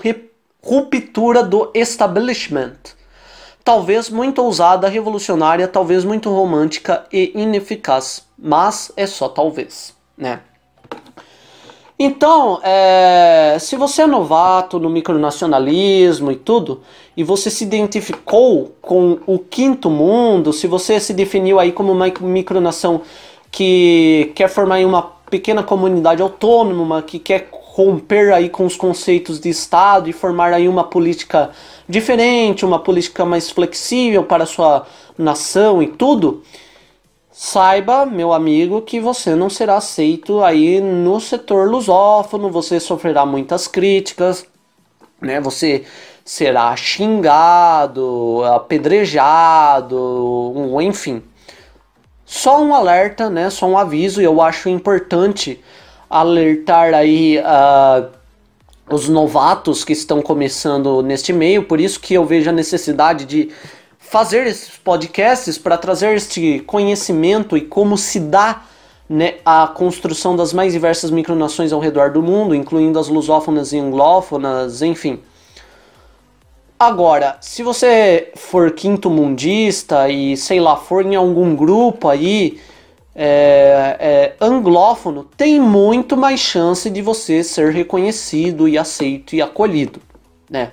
ruptura 0.64 1.44
do 1.44 1.72
establishment. 1.74 2.78
Talvez 3.64 4.10
muito 4.10 4.42
ousada, 4.44 4.88
revolucionária, 4.88 5.68
talvez 5.68 6.04
muito 6.04 6.30
romântica 6.30 7.06
e 7.12 7.32
ineficaz, 7.36 8.26
mas 8.38 8.92
é 8.98 9.06
só 9.06 9.30
talvez, 9.30 9.96
né? 10.18 10.42
Então, 12.04 12.60
é, 12.64 13.58
se 13.60 13.76
você 13.76 14.02
é 14.02 14.08
novato 14.08 14.80
no 14.80 14.90
micronacionalismo 14.90 16.32
e 16.32 16.36
tudo, 16.36 16.82
e 17.16 17.24
você 17.24 17.52
se 17.52 17.64
identificou 17.64 18.76
com 18.82 19.20
o 19.28 19.38
quinto 19.38 19.88
mundo, 19.88 20.52
se 20.52 20.66
você 20.66 21.00
se 21.00 21.14
definiu 21.14 21.60
aí 21.60 21.72
como 21.72 21.92
uma 21.92 22.12
micronação 22.22 23.02
que 23.52 24.32
quer 24.34 24.48
formar 24.48 24.84
uma 24.84 25.04
pequena 25.30 25.62
comunidade 25.62 26.24
autônoma, 26.24 27.04
que 27.04 27.20
quer 27.20 27.50
romper 27.74 28.34
aí 28.34 28.50
com 28.50 28.66
os 28.66 28.76
conceitos 28.76 29.40
de 29.40 29.48
Estado 29.48 30.10
e 30.10 30.14
formar 30.14 30.52
aí 30.52 30.68
uma 30.68 30.84
política 30.84 31.52
diferente, 31.88 32.66
uma 32.66 32.80
política 32.80 33.24
mais 33.24 33.50
flexível 33.50 34.26
para 34.26 34.44
a 34.44 34.48
sua 34.48 34.86
nação 35.18 35.82
e 35.82 35.88
tudo, 35.88 36.44
saiba, 37.32 38.06
meu 38.06 38.34
amigo, 38.34 38.82
que 38.82 39.00
você 39.00 39.36
não 39.36 39.50
será 39.50 39.78
aceito 39.78 40.44
aí 40.44 40.82
no 40.82 41.22
setor 41.22 41.70
lusófono, 41.70 42.52
você 42.52 42.78
sofrerá 42.78 43.26
muitas 43.26 43.70
críticas, 43.70 44.46
né? 45.22 45.40
Você 45.40 45.86
será 46.26 46.76
xingado, 46.76 48.44
apedrejado, 48.54 49.96
enfim. 50.82 51.24
Só 52.26 52.62
um 52.62 52.76
alerta, 52.76 53.30
né? 53.30 53.50
Só 53.50 53.66
um 53.66 53.78
aviso, 53.78 54.22
e 54.22 54.26
eu 54.26 54.42
acho 54.42 54.68
importante 54.68 55.62
alertar 56.12 56.94
aí 56.94 57.40
uh, 57.40 58.10
os 58.90 59.08
novatos 59.08 59.86
que 59.86 59.94
estão 59.94 60.22
começando 60.22 61.02
neste 61.02 61.32
meio, 61.32 61.64
por 61.64 61.80
isso 61.80 62.02
que 62.02 62.14
eu 62.14 62.26
vejo 62.26 62.50
a 62.50 62.54
necessidade 62.54 63.24
de 63.24 63.50
fazer 63.98 64.46
esses 64.46 64.78
podcasts 64.78 65.58
para 65.58 65.78
trazer 65.78 66.14
este 66.14 66.60
conhecimento 66.68 67.56
e 67.56 67.62
como 67.62 67.98
se 67.98 68.20
dá 68.20 68.64
né, 69.08 69.36
a 69.46 69.68
construção 69.68 70.36
das 70.36 70.52
mais 70.52 70.74
diversas 70.74 71.10
micronações 71.10 71.72
ao 71.72 71.80
redor 71.80 72.12
do 72.12 72.22
mundo, 72.22 72.54
incluindo 72.54 73.00
as 73.00 73.08
lusófonas 73.08 73.72
e 73.72 73.80
anglófonas, 73.80 74.82
enfim. 74.82 75.20
Agora, 76.78 77.38
se 77.40 77.64
você 77.64 78.32
for 78.36 78.72
quinto 78.72 79.10
mundista 79.10 80.10
e 80.10 80.36
sei 80.36 80.60
lá, 80.60 80.76
for 80.76 81.06
em 81.06 81.16
algum 81.16 81.56
grupo 81.56 82.10
aí 82.10 82.60
é, 83.16 83.98
é, 84.00 84.36
anglófono, 84.40 85.24
tem 85.38 85.60
muito 85.60 86.16
mais 86.16 86.40
chance 86.40 86.90
de 86.90 87.02
você 87.02 87.44
ser 87.44 87.72
reconhecido 87.72 88.68
e 88.68 88.78
aceito 88.78 89.36
e 89.36 89.42
acolhido, 89.42 90.02
né? 90.50 90.72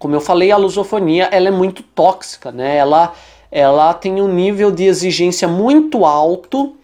como 0.00 0.16
eu 0.16 0.20
falei, 0.20 0.50
a 0.50 0.56
lusofonia 0.56 1.28
ela 1.30 1.48
é 1.48 1.50
muito 1.50 1.82
tóxica, 1.82 2.50
né? 2.50 2.78
Ela, 2.78 3.12
ela 3.52 3.92
tem 3.92 4.22
um 4.22 4.32
nível 4.32 4.70
de 4.70 4.84
exigência 4.84 5.46
muito 5.46 6.06
alto, 6.06 6.74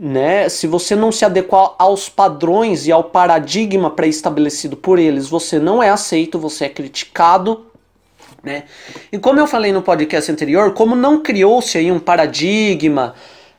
né? 0.00 0.48
Se 0.48 0.66
você 0.66 0.96
não 0.96 1.12
se 1.12 1.26
adequar 1.26 1.74
aos 1.78 2.08
padrões 2.08 2.86
e 2.86 2.90
ao 2.90 3.04
paradigma 3.04 3.90
pré-estabelecido 3.90 4.78
por 4.78 4.98
eles, 4.98 5.28
você 5.28 5.58
não 5.58 5.82
é 5.82 5.90
aceito, 5.90 6.38
você 6.38 6.64
é 6.64 6.68
criticado, 6.70 7.66
né? 8.42 8.62
E 9.12 9.18
como 9.18 9.38
eu 9.38 9.46
falei 9.46 9.70
no 9.70 9.82
podcast 9.82 10.32
anterior, 10.32 10.72
como 10.72 10.96
não 10.96 11.22
criou-se 11.22 11.76
aí 11.76 11.92
um 11.92 12.00
paradigma 12.00 13.14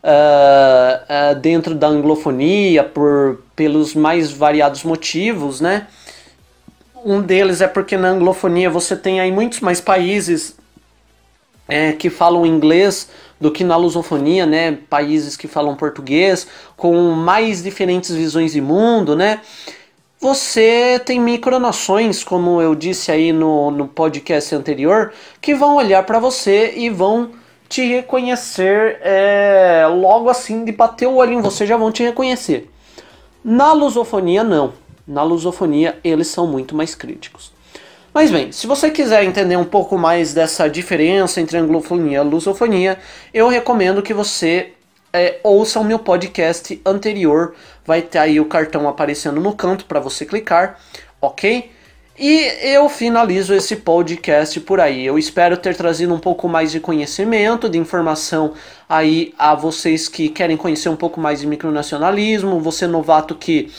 uh, 0.06 1.34
uh, 1.34 1.40
dentro 1.40 1.74
da 1.74 1.88
anglofonia 1.88 2.84
por 2.84 3.40
pelos 3.56 3.96
mais 3.96 4.32
variados 4.32 4.84
motivos, 4.84 5.60
né? 5.60 5.88
Um 7.04 7.22
deles 7.22 7.62
é 7.62 7.68
porque 7.68 7.98
na 7.98 8.10
anglofonia 8.10 8.70
você 8.70 8.96
tem 8.96 9.20
aí 9.20 9.32
muitos 9.32 9.60
mais 9.62 9.82
países 9.82 10.56
é, 11.68 11.94
que 11.94 12.10
falam 12.10 12.46
inglês 12.46 13.10
do 13.40 13.52
que 13.52 13.64
na 13.64 13.76
lusofonia, 13.76 14.46
né? 14.46 14.78
Países 14.90 15.36
que 15.36 15.48
falam 15.48 15.76
português, 15.76 16.48
com 16.76 17.12
mais 17.12 17.64
diferentes 17.64 18.12
visões 18.12 18.54
de 18.54 18.62
mundo, 18.62 19.16
né? 19.16 19.42
Você 20.20 21.00
tem 21.06 21.20
micronações, 21.20 22.24
como 22.24 22.62
eu 22.62 22.74
disse 22.74 23.12
aí 23.12 23.32
no, 23.32 23.70
no 23.70 23.88
podcast 23.88 24.56
anterior, 24.56 25.14
que 25.42 25.54
vão 25.54 25.76
olhar 25.76 26.04
para 26.04 26.20
você 26.20 26.74
e 26.76 26.90
vão 26.90 27.32
te 27.68 27.86
reconhecer 27.88 29.00
é, 29.02 29.86
logo 29.88 30.30
assim 30.30 30.64
de 30.64 30.72
bater 30.72 31.08
o 31.08 31.16
olho 31.16 31.34
em 31.34 31.42
você, 31.42 31.66
já 31.66 31.78
vão 31.78 31.92
te 31.92 32.04
reconhecer. 32.04 32.70
Na 33.44 33.74
lusofonia, 33.74 34.44
não 34.44 34.74
na 35.08 35.24
lusofonia 35.24 36.00
eles 36.04 36.28
são 36.28 36.48
muito 36.48 36.76
mais 36.76 36.96
críticos. 36.96 37.54
Mas 38.14 38.32
bem, 38.32 38.52
se 38.52 38.66
você 38.66 38.90
quiser 38.90 39.24
entender 39.24 39.58
um 39.58 39.66
pouco 39.66 39.98
mais 39.98 40.34
dessa 40.34 40.70
diferença 40.70 41.42
entre 41.42 41.58
anglofonia 41.58 42.20
e 42.20 42.24
lusofonia, 42.24 42.98
eu 43.34 43.50
recomendo 43.50 44.02
que 44.02 44.14
você 44.14 44.72
é, 45.12 45.40
ouça 45.44 45.80
o 45.80 45.84
meu 45.84 46.00
podcast 46.00 46.82
anterior. 46.86 47.56
Vai 47.86 48.02
ter 48.02 48.20
aí 48.20 48.40
o 48.40 48.46
cartão 48.46 48.88
aparecendo 48.88 49.42
no 49.42 49.54
canto 49.54 49.86
para 49.86 50.00
você 50.00 50.26
clicar, 50.26 50.80
ok? 51.22 51.72
E 52.18 52.46
eu 52.62 52.88
finalizo 52.88 53.54
esse 53.54 53.76
podcast 53.76 54.62
por 54.62 54.80
aí. 54.80 55.06
Eu 55.06 55.20
espero 55.20 55.58
ter 55.58 55.76
trazido 55.76 56.14
um 56.14 56.20
pouco 56.20 56.48
mais 56.48 56.72
de 56.72 56.80
conhecimento, 56.80 57.68
de 57.68 57.78
informação 57.78 58.54
aí 58.88 59.34
a 59.38 59.54
vocês 59.54 60.08
que 60.08 60.30
querem 60.30 60.56
conhecer 60.56 60.88
um 60.88 60.96
pouco 60.96 61.20
mais 61.20 61.42
de 61.42 61.48
micronacionalismo, 61.48 62.62
você 62.62 62.88
novato 62.88 63.36
que 63.36 63.70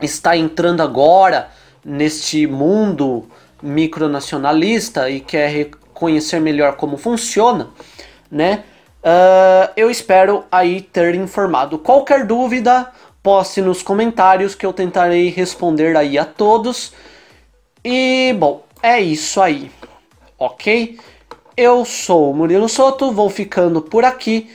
está 0.00 0.34
entrando 0.34 0.82
agora 0.82 1.50
neste 1.84 2.46
mundo 2.46 3.26
micronacionalista 3.62 5.10
e 5.10 5.20
quer 5.20 5.68
conhecer 5.92 6.40
melhor 6.40 6.76
como 6.76 6.96
funciona, 6.96 7.68
né? 8.30 8.64
Uh, 9.02 9.70
eu 9.76 9.90
espero 9.90 10.44
aí 10.50 10.80
ter 10.80 11.14
informado. 11.14 11.78
Qualquer 11.78 12.26
dúvida, 12.26 12.90
poste 13.22 13.60
nos 13.60 13.82
comentários 13.82 14.54
que 14.54 14.64
eu 14.64 14.72
tentarei 14.72 15.28
responder 15.28 15.94
aí 15.94 16.18
a 16.18 16.24
todos. 16.24 16.92
E 17.84 18.34
bom, 18.38 18.62
é 18.82 19.00
isso 19.00 19.40
aí, 19.40 19.70
ok? 20.38 20.98
Eu 21.56 21.84
sou 21.84 22.30
o 22.30 22.34
Murilo 22.34 22.68
Soto, 22.68 23.10
vou 23.10 23.30
ficando 23.30 23.80
por 23.80 24.04
aqui 24.04 24.50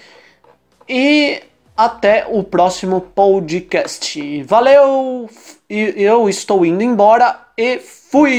e 0.87 1.41
até 1.75 2.27
o 2.29 2.43
próximo 2.43 3.01
podcast. 3.01 4.43
Valeu! 4.43 5.27
Eu 5.67 6.29
estou 6.29 6.63
indo 6.65 6.83
embora 6.83 7.39
e 7.57 7.79
fui! 7.79 8.35